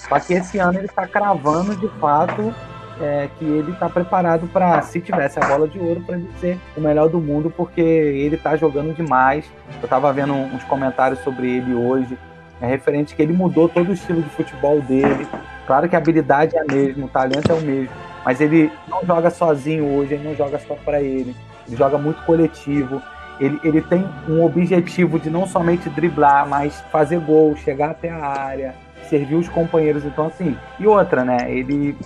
só 0.08 0.18
que 0.18 0.34
esse 0.34 0.58
ano 0.58 0.78
ele 0.78 0.86
está 0.86 1.06
cravando 1.06 1.76
de 1.76 1.88
fato 2.00 2.52
é, 3.00 3.28
que 3.38 3.44
ele 3.44 3.72
está 3.72 3.88
preparado 3.88 4.46
para, 4.48 4.82
se 4.82 5.00
tivesse 5.00 5.38
a 5.38 5.46
bola 5.46 5.68
de 5.68 5.78
ouro, 5.78 6.00
para 6.00 6.16
ele 6.16 6.28
ser 6.40 6.58
o 6.76 6.80
melhor 6.80 7.08
do 7.08 7.20
mundo, 7.20 7.52
porque 7.54 7.80
ele 7.80 8.36
está 8.36 8.56
jogando 8.56 8.94
demais. 8.94 9.44
Eu 9.80 9.84
estava 9.84 10.12
vendo 10.12 10.32
uns 10.32 10.64
comentários 10.64 11.20
sobre 11.20 11.58
ele 11.58 11.74
hoje, 11.74 12.18
é 12.60 12.66
referente 12.66 13.14
que 13.14 13.22
ele 13.22 13.32
mudou 13.32 13.68
todo 13.68 13.90
o 13.90 13.92
estilo 13.92 14.22
de 14.22 14.30
futebol 14.30 14.80
dele. 14.80 15.26
Claro 15.66 15.88
que 15.88 15.94
a 15.94 15.98
habilidade 15.98 16.56
é 16.56 16.60
a 16.60 16.64
mesma, 16.64 17.06
o 17.06 17.08
talento 17.08 17.52
é 17.52 17.54
o 17.54 17.60
mesmo, 17.60 17.90
mas 18.24 18.40
ele 18.40 18.72
não 18.88 19.04
joga 19.04 19.30
sozinho 19.30 19.86
hoje, 19.86 20.14
ele 20.14 20.28
não 20.28 20.34
joga 20.34 20.58
só 20.58 20.74
para 20.74 21.00
ele. 21.00 21.34
Ele 21.66 21.76
joga 21.76 21.98
muito 21.98 22.22
coletivo. 22.24 23.02
Ele, 23.40 23.60
ele 23.62 23.80
tem 23.82 24.04
um 24.28 24.44
objetivo 24.44 25.18
de 25.18 25.30
não 25.30 25.46
somente 25.46 25.88
driblar, 25.88 26.48
mas 26.48 26.80
fazer 26.90 27.20
gol, 27.20 27.54
chegar 27.56 27.90
até 27.90 28.10
a 28.10 28.26
área, 28.26 28.74
servir 29.08 29.36
os 29.36 29.48
companheiros. 29.48 30.04
Então, 30.04 30.26
assim, 30.26 30.56
e 30.78 30.86
outra, 30.86 31.24
né? 31.24 31.38
Ele 31.48 31.96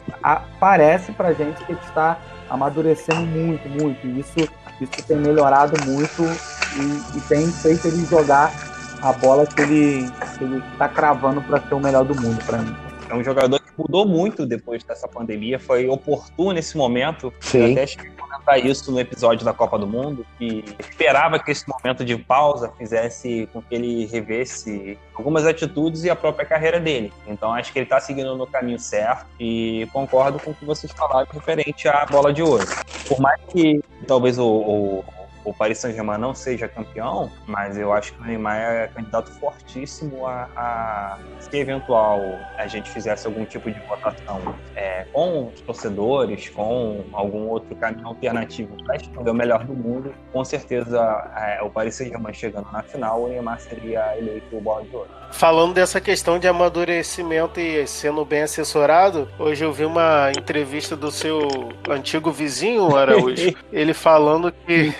parece 0.60 1.12
pra 1.12 1.32
gente 1.32 1.64
que 1.64 1.72
ele 1.72 1.80
está 1.86 2.18
amadurecendo 2.50 3.22
muito, 3.22 3.66
muito. 3.68 4.06
E 4.06 4.20
isso, 4.20 4.48
isso 4.80 5.06
tem 5.06 5.16
melhorado 5.16 5.72
muito 5.86 6.22
e, 6.22 7.16
e 7.16 7.20
tem 7.22 7.46
feito 7.46 7.88
ele 7.88 8.04
jogar 8.04 8.52
a 9.00 9.12
bola 9.12 9.46
que 9.46 9.62
ele, 9.62 10.10
que 10.36 10.44
ele 10.44 10.62
tá 10.76 10.88
cravando 10.88 11.40
para 11.40 11.60
ser 11.60 11.74
o 11.74 11.80
melhor 11.80 12.04
do 12.04 12.14
mundo 12.14 12.44
para 12.44 12.58
mim. 12.58 12.76
É 13.08 13.14
um 13.14 13.24
jogador 13.24 13.61
mudou 13.76 14.06
muito 14.06 14.46
depois 14.46 14.82
dessa 14.84 15.08
pandemia, 15.08 15.58
foi 15.58 15.88
oportuno 15.88 16.52
nesse 16.52 16.76
momento. 16.76 17.32
Sim. 17.40 17.58
Eu 17.58 17.72
até 17.72 17.86
cheguei 17.86 18.10
a 18.10 18.22
comentar 18.22 18.64
isso 18.64 18.90
no 18.90 19.00
episódio 19.00 19.44
da 19.44 19.52
Copa 19.52 19.78
do 19.78 19.86
Mundo, 19.86 20.26
que 20.38 20.64
esperava 20.80 21.38
que 21.38 21.50
esse 21.50 21.64
momento 21.68 22.04
de 22.04 22.16
pausa 22.16 22.72
fizesse 22.78 23.48
com 23.52 23.62
que 23.62 23.74
ele 23.74 24.06
revesse 24.06 24.98
algumas 25.14 25.46
atitudes 25.46 26.04
e 26.04 26.10
a 26.10 26.16
própria 26.16 26.46
carreira 26.46 26.80
dele. 26.80 27.12
Então 27.26 27.52
acho 27.52 27.72
que 27.72 27.78
ele 27.78 27.86
está 27.86 28.00
seguindo 28.00 28.36
no 28.36 28.46
caminho 28.46 28.78
certo 28.78 29.26
e 29.38 29.88
concordo 29.92 30.38
com 30.38 30.50
o 30.50 30.54
que 30.54 30.64
vocês 30.64 30.92
falaram 30.92 31.26
referente 31.32 31.88
à 31.88 32.06
bola 32.06 32.32
de 32.32 32.42
ouro. 32.42 32.64
Por 33.08 33.20
mais 33.20 33.40
que 33.50 33.82
talvez 34.06 34.38
o, 34.38 34.46
o 34.46 35.04
o 35.44 35.52
Paris 35.52 35.78
Saint-Germain 35.78 36.18
não 36.18 36.34
seja 36.34 36.68
campeão, 36.68 37.30
mas 37.46 37.76
eu 37.76 37.92
acho 37.92 38.14
que 38.14 38.20
o 38.20 38.24
Neymar 38.24 38.56
é 38.56 38.88
candidato 38.88 39.30
fortíssimo 39.32 40.26
a, 40.26 40.48
a 40.56 41.18
se 41.40 41.56
eventual 41.56 42.20
a 42.56 42.66
gente 42.66 42.90
fizesse 42.90 43.26
algum 43.26 43.44
tipo 43.44 43.70
de 43.70 43.78
votação 43.80 44.54
é, 44.74 45.04
com 45.12 45.48
os 45.48 45.60
torcedores, 45.60 46.48
com 46.48 47.04
algum 47.12 47.48
outro 47.48 47.74
caminho 47.76 48.06
alternativo 48.06 48.76
para 48.84 48.96
escolher 48.96 49.30
o 49.30 49.34
melhor 49.34 49.64
do 49.64 49.74
mundo, 49.74 50.14
com 50.32 50.44
certeza 50.44 50.98
é, 51.36 51.62
o 51.62 51.70
Paris 51.70 51.94
Saint-Germain 51.94 52.32
chegando 52.32 52.70
na 52.72 52.82
final, 52.82 53.22
o 53.22 53.28
Neymar 53.28 53.60
seria 53.60 54.16
eleito 54.16 54.56
o 54.56 54.60
bola 54.60 54.84
de 54.84 54.94
ouro. 54.94 55.22
Falando 55.32 55.72
dessa 55.72 56.00
questão 56.00 56.38
de 56.38 56.46
amadurecimento 56.46 57.58
e 57.58 57.86
sendo 57.86 58.24
bem 58.24 58.42
assessorado, 58.42 59.28
hoje 59.38 59.64
eu 59.64 59.72
vi 59.72 59.84
uma 59.84 60.30
entrevista 60.36 60.94
do 60.94 61.10
seu 61.10 61.48
antigo 61.88 62.30
vizinho, 62.30 62.94
Araújo, 62.94 63.54
ele 63.72 63.94
falando 63.94 64.52
que 64.52 64.94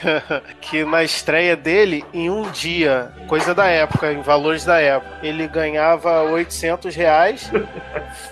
que 0.61 0.85
na 0.85 1.03
estreia 1.03 1.57
dele, 1.57 2.05
em 2.13 2.31
um 2.31 2.51
dia, 2.51 3.13
coisa 3.27 3.55
da 3.55 3.67
época, 3.67 4.13
em 4.13 4.23
valores 4.23 4.65
da 4.65 4.81
época, 4.81 5.19
ele 5.23 5.47
ganhava 5.47 6.23
800 6.23 6.95
reais, 6.95 7.51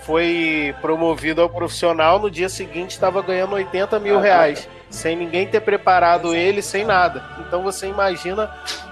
foi 0.03 0.73
promovido 0.81 1.41
ao 1.41 1.49
profissional, 1.49 2.19
no 2.19 2.31
dia 2.31 2.49
seguinte 2.49 2.91
estava 2.91 3.21
ganhando 3.21 3.55
80 3.55 3.99
mil 3.99 4.19
reais, 4.19 4.67
sem 4.89 5.15
ninguém 5.15 5.47
ter 5.47 5.61
preparado 5.61 6.35
ele, 6.35 6.61
sem 6.61 6.85
nada. 6.85 7.23
Então 7.39 7.63
você 7.63 7.87
imagina 7.87 8.47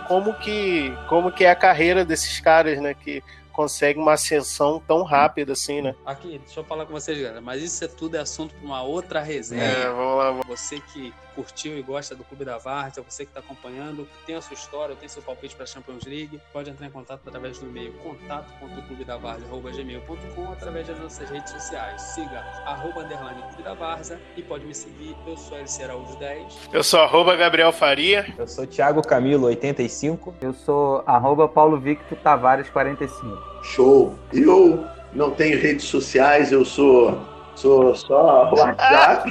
como 0.08 0.34
que, 0.34 0.96
como 1.08 1.32
que 1.32 1.46
é 1.46 1.52
a 1.52 1.56
carreira 1.56 2.04
desses 2.04 2.40
caras, 2.40 2.80
né? 2.80 2.94
Que 2.94 3.24
consegue 3.60 4.00
uma 4.00 4.14
ascensão 4.14 4.82
tão 4.88 5.04
rápida 5.04 5.52
assim, 5.52 5.82
né? 5.82 5.94
Aqui, 6.06 6.40
deixa 6.40 6.62
eu 6.62 6.64
falar 6.64 6.86
com 6.86 6.94
vocês, 6.94 7.18
galera. 7.18 7.42
Mas 7.42 7.62
isso 7.62 7.84
é 7.84 7.90
tudo 7.90 8.16
é 8.16 8.20
assunto 8.22 8.56
para 8.56 8.66
uma 8.66 8.82
outra 8.82 9.22
resenha. 9.22 9.62
É, 9.62 9.86
vamos 9.90 10.18
lá. 10.18 10.32
Vamos. 10.32 10.48
Você 10.48 10.80
que 10.80 11.14
curtiu 11.40 11.78
e 11.78 11.82
gosta 11.82 12.14
do 12.14 12.26
Clube 12.26 12.44
da 12.44 12.58
Várzea, 12.58 13.02
você 13.02 13.24
que 13.24 13.30
está 13.30 13.40
acompanhando, 13.40 14.06
tem 14.26 14.36
a 14.36 14.42
sua 14.42 14.56
história, 14.56 14.94
tem 14.94 15.08
seu 15.08 15.22
palpite 15.22 15.56
para 15.56 15.64
a 15.64 15.68
Champions 15.68 16.04
League, 16.04 16.42
pode 16.52 16.70
entrar 16.70 16.86
em 16.86 16.92
contato 16.92 17.22
através 17.26 17.58
do 17.60 17.68
e-mail 17.68 17.94
contato.clubedavárzea.gmail.com 18.04 20.52
através 20.52 20.88
das 20.88 21.00
nossas 21.00 21.30
redes 21.30 21.54
sociais. 21.54 22.02
Siga 22.02 22.40
arroba 22.66 23.06
underline 23.06 23.42
Clube 23.44 23.64
da 23.64 23.74
Várzea 23.74 24.20
e 24.36 24.44
pode 24.44 24.66
me 24.66 24.76
seguir. 24.76 25.16
Eu 25.26 25.38
sou 25.38 25.58
LC 25.58 25.84
Araújo 25.84 26.18
10. 26.18 26.68
Eu 26.74 26.84
sou 26.84 27.00
arroba 27.00 27.38
Gabriel 27.38 27.72
Faria. 27.72 28.34
Eu 28.38 28.46
sou 28.46 28.68
Thiago 28.68 29.02
Camilo, 29.02 29.48
85. 29.48 30.36
Eu 30.42 30.52
sou 30.54 31.02
arroba 31.06 31.48
Paulo 31.48 31.80
Victor 31.80 32.18
Tavares 32.18 32.70
45. 32.70 33.64
Show. 33.64 34.20
Eu 34.34 34.86
não 35.14 35.32
tenho 35.32 35.58
redes 35.60 35.86
sociais, 35.86 36.52
eu 36.52 36.66
sou, 36.66 37.18
sou 37.60 37.94
só 37.94 38.50
WhatsApp. 38.54 39.30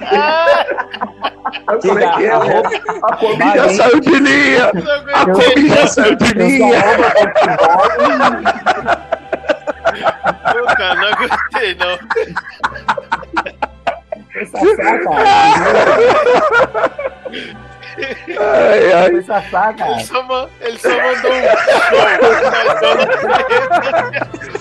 Como 1.81 1.99
é 1.99 2.13
que 2.15 2.27
é? 2.27 2.33
A 2.35 3.17
Kombi 3.17 3.53
já 3.55 3.69
saiu 3.71 4.01
de 4.01 4.19
linha! 4.19 4.71
A 5.15 5.25
Kombi 5.25 5.69
já 5.69 5.87
saiu 5.87 6.17
de 6.17 6.33
linha! 6.35 6.83
Cara, 10.77 10.95
não 10.95 11.09
aguentei, 11.09 11.75
não. 11.75 11.99
Sassá, 14.47 14.99
cara. 15.05 15.25
Ai, 18.39 18.93
ai. 18.93 19.11
Foi 19.11 19.23
Sassá, 19.23 19.73
cara. 19.73 19.93
Ele 19.93 20.05
só, 20.05 20.49
ele 20.61 20.79
só 20.79 20.89
mandou 20.89 21.33
um 21.33 21.41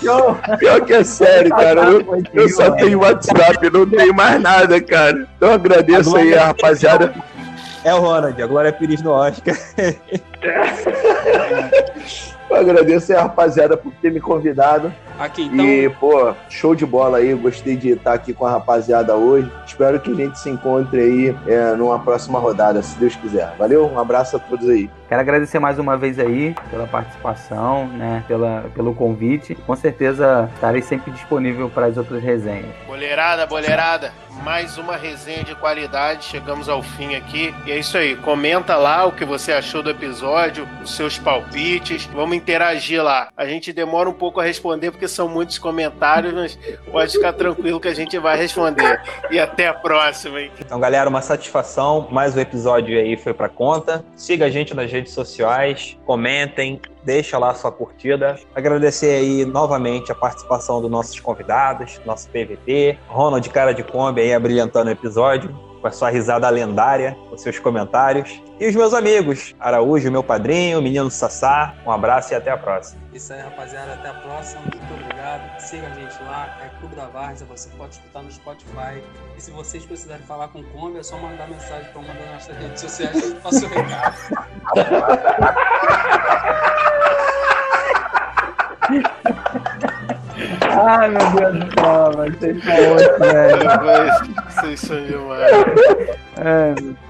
Show. 0.00 0.38
Pior 0.58 0.80
que 0.82 0.94
é 0.94 1.04
sério, 1.04 1.50
cara. 1.50 1.82
Eu, 1.84 2.04
eu 2.34 2.48
só 2.48 2.70
tenho 2.72 3.00
WhatsApp, 3.00 3.70
não 3.70 3.88
tenho 3.88 4.12
mais 4.14 4.40
nada, 4.40 4.80
cara. 4.80 5.26
Então 5.36 5.52
agradeço 5.52 6.16
aí 6.16 6.36
a 6.36 6.46
rapaziada. 6.46 7.14
É 7.84 7.94
o 7.94 8.00
Ronald, 8.00 8.42
a 8.42 8.46
Glória 8.46 8.72
Pires 8.72 9.02
no 9.02 9.12
Oscar. 9.12 9.54
Eu 12.50 12.56
agradeço 12.56 13.12
aí 13.12 13.18
a 13.18 13.22
rapaziada 13.22 13.76
por 13.76 13.92
ter 13.94 14.10
me 14.10 14.20
convidado. 14.20 14.92
Aqui, 15.18 15.44
então. 15.44 15.64
E, 15.64 15.88
pô, 15.88 16.34
show 16.48 16.74
de 16.74 16.86
bola 16.86 17.18
aí. 17.18 17.34
Gostei 17.34 17.76
de 17.76 17.90
estar 17.90 18.12
aqui 18.12 18.32
com 18.32 18.46
a 18.46 18.50
rapaziada 18.50 19.14
hoje. 19.16 19.50
Espero 19.66 19.98
que 20.00 20.10
a 20.10 20.14
gente 20.14 20.38
se 20.38 20.48
encontre 20.48 21.00
aí 21.00 21.36
é, 21.46 21.74
numa 21.74 21.98
próxima 21.98 22.38
rodada, 22.38 22.82
se 22.82 22.96
Deus 22.98 23.16
quiser. 23.16 23.52
Valeu? 23.58 23.86
Um 23.86 23.98
abraço 23.98 24.36
a 24.36 24.38
todos 24.38 24.68
aí. 24.68 24.88
Quero 25.08 25.22
agradecer 25.22 25.58
mais 25.58 25.78
uma 25.78 25.96
vez 25.96 26.18
aí 26.18 26.54
pela 26.70 26.86
participação, 26.86 27.88
né? 27.88 28.22
Pela, 28.28 28.66
pelo 28.74 28.94
convite. 28.94 29.54
Com 29.54 29.74
certeza 29.74 30.50
estarei 30.54 30.82
sempre 30.82 31.10
disponível 31.10 31.70
para 31.70 31.86
as 31.86 31.96
outras 31.96 32.22
resenhas. 32.22 32.74
Boleirada, 32.86 33.46
boleirada. 33.46 34.12
Mais 34.44 34.78
uma 34.78 34.96
resenha 34.96 35.42
de 35.42 35.54
qualidade. 35.54 36.24
Chegamos 36.24 36.68
ao 36.68 36.82
fim 36.82 37.16
aqui. 37.16 37.54
E 37.66 37.72
é 37.72 37.78
isso 37.78 37.96
aí. 37.96 38.16
Comenta 38.16 38.76
lá 38.76 39.04
o 39.06 39.12
que 39.12 39.24
você 39.24 39.52
achou 39.52 39.82
do 39.82 39.90
episódio, 39.90 40.68
os 40.82 40.94
seus 40.94 41.18
palpites. 41.18 42.04
Vamos 42.06 42.36
interagir 42.36 43.02
lá. 43.02 43.28
A 43.36 43.46
gente 43.46 43.72
demora 43.72 44.08
um 44.08 44.12
pouco 44.12 44.40
a 44.40 44.44
responder 44.44 44.90
porque 44.90 45.07
são 45.08 45.28
muitos 45.28 45.58
comentários, 45.58 46.32
mas 46.32 46.58
pode 46.90 47.12
ficar 47.12 47.32
tranquilo 47.32 47.80
que 47.80 47.88
a 47.88 47.94
gente 47.94 48.18
vai 48.18 48.36
responder. 48.36 49.00
E 49.30 49.38
até 49.38 49.68
a 49.68 49.74
próxima, 49.74 50.40
hein? 50.40 50.50
Então, 50.60 50.78
galera, 50.78 51.08
uma 51.08 51.22
satisfação. 51.22 52.08
Mais 52.10 52.36
um 52.36 52.40
episódio 52.40 52.98
aí 52.98 53.16
foi 53.16 53.34
pra 53.34 53.48
conta. 53.48 54.04
Siga 54.14 54.46
a 54.46 54.50
gente 54.50 54.74
nas 54.74 54.90
redes 54.90 55.12
sociais, 55.12 55.96
comentem, 56.04 56.80
deixa 57.04 57.38
lá 57.38 57.54
sua 57.54 57.72
curtida. 57.72 58.38
Agradecer 58.54 59.10
aí 59.10 59.44
novamente 59.44 60.12
a 60.12 60.14
participação 60.14 60.80
dos 60.80 60.90
nossos 60.90 61.18
convidados, 61.20 62.00
nosso 62.04 62.28
PVT, 62.28 62.98
Ronald 63.08 63.48
Cara 63.50 63.72
de 63.72 63.82
Kombi 63.82 64.20
aí 64.20 64.34
abrilhantando 64.34 64.88
o 64.88 64.92
episódio 64.92 65.67
com 65.80 65.86
a 65.86 65.90
sua 65.90 66.10
risada 66.10 66.48
lendária, 66.48 67.16
os 67.30 67.40
seus 67.40 67.58
comentários. 67.58 68.42
E 68.60 68.66
os 68.66 68.74
meus 68.74 68.92
amigos, 68.92 69.54
Araújo, 69.60 70.10
meu 70.10 70.22
padrinho, 70.22 70.82
menino 70.82 71.10
Sassá. 71.10 71.74
Um 71.86 71.92
abraço 71.92 72.32
e 72.32 72.36
até 72.36 72.50
a 72.50 72.56
próxima. 72.56 73.00
Isso 73.12 73.32
aí, 73.32 73.40
rapaziada. 73.40 73.94
Até 73.94 74.08
a 74.08 74.14
próxima. 74.14 74.62
Muito 74.62 74.94
obrigado. 74.94 75.60
Siga 75.60 75.86
a 75.86 75.90
gente 75.90 76.22
lá. 76.24 76.58
É 76.64 76.68
Clube 76.80 76.96
da 76.96 77.06
Várzea. 77.06 77.46
Você 77.46 77.68
pode 77.70 77.94
escutar 77.94 78.22
no 78.22 78.30
Spotify. 78.30 79.02
E 79.36 79.40
se 79.40 79.50
vocês 79.50 79.84
precisarem 79.84 80.24
falar 80.26 80.48
com 80.48 80.60
o 80.60 80.64
Kombi, 80.64 80.98
é 80.98 81.02
só 81.02 81.16
mandar 81.18 81.48
mensagem 81.48 81.90
para 81.92 82.00
uma 82.00 82.14
das 82.14 82.30
nossas 82.32 82.56
redes 82.56 82.80
sociais 82.80 83.12
que 83.12 83.20
gente 83.20 83.40
passa 83.40 83.66
o 83.66 83.68
recado. 83.68 84.16
Ai, 90.62 91.08
meu 91.08 91.30
Deus 91.32 91.64
do 91.64 91.80
céu, 91.80 92.10
mas 92.16 92.34
vocês 92.38 92.64
são 92.64 92.90
outros, 92.90 93.18
velho. 93.18 93.60
Vocês 94.48 94.80
são 94.80 95.04
demais. 95.04 95.52
Ai, 96.36 96.74
meu 96.80 97.07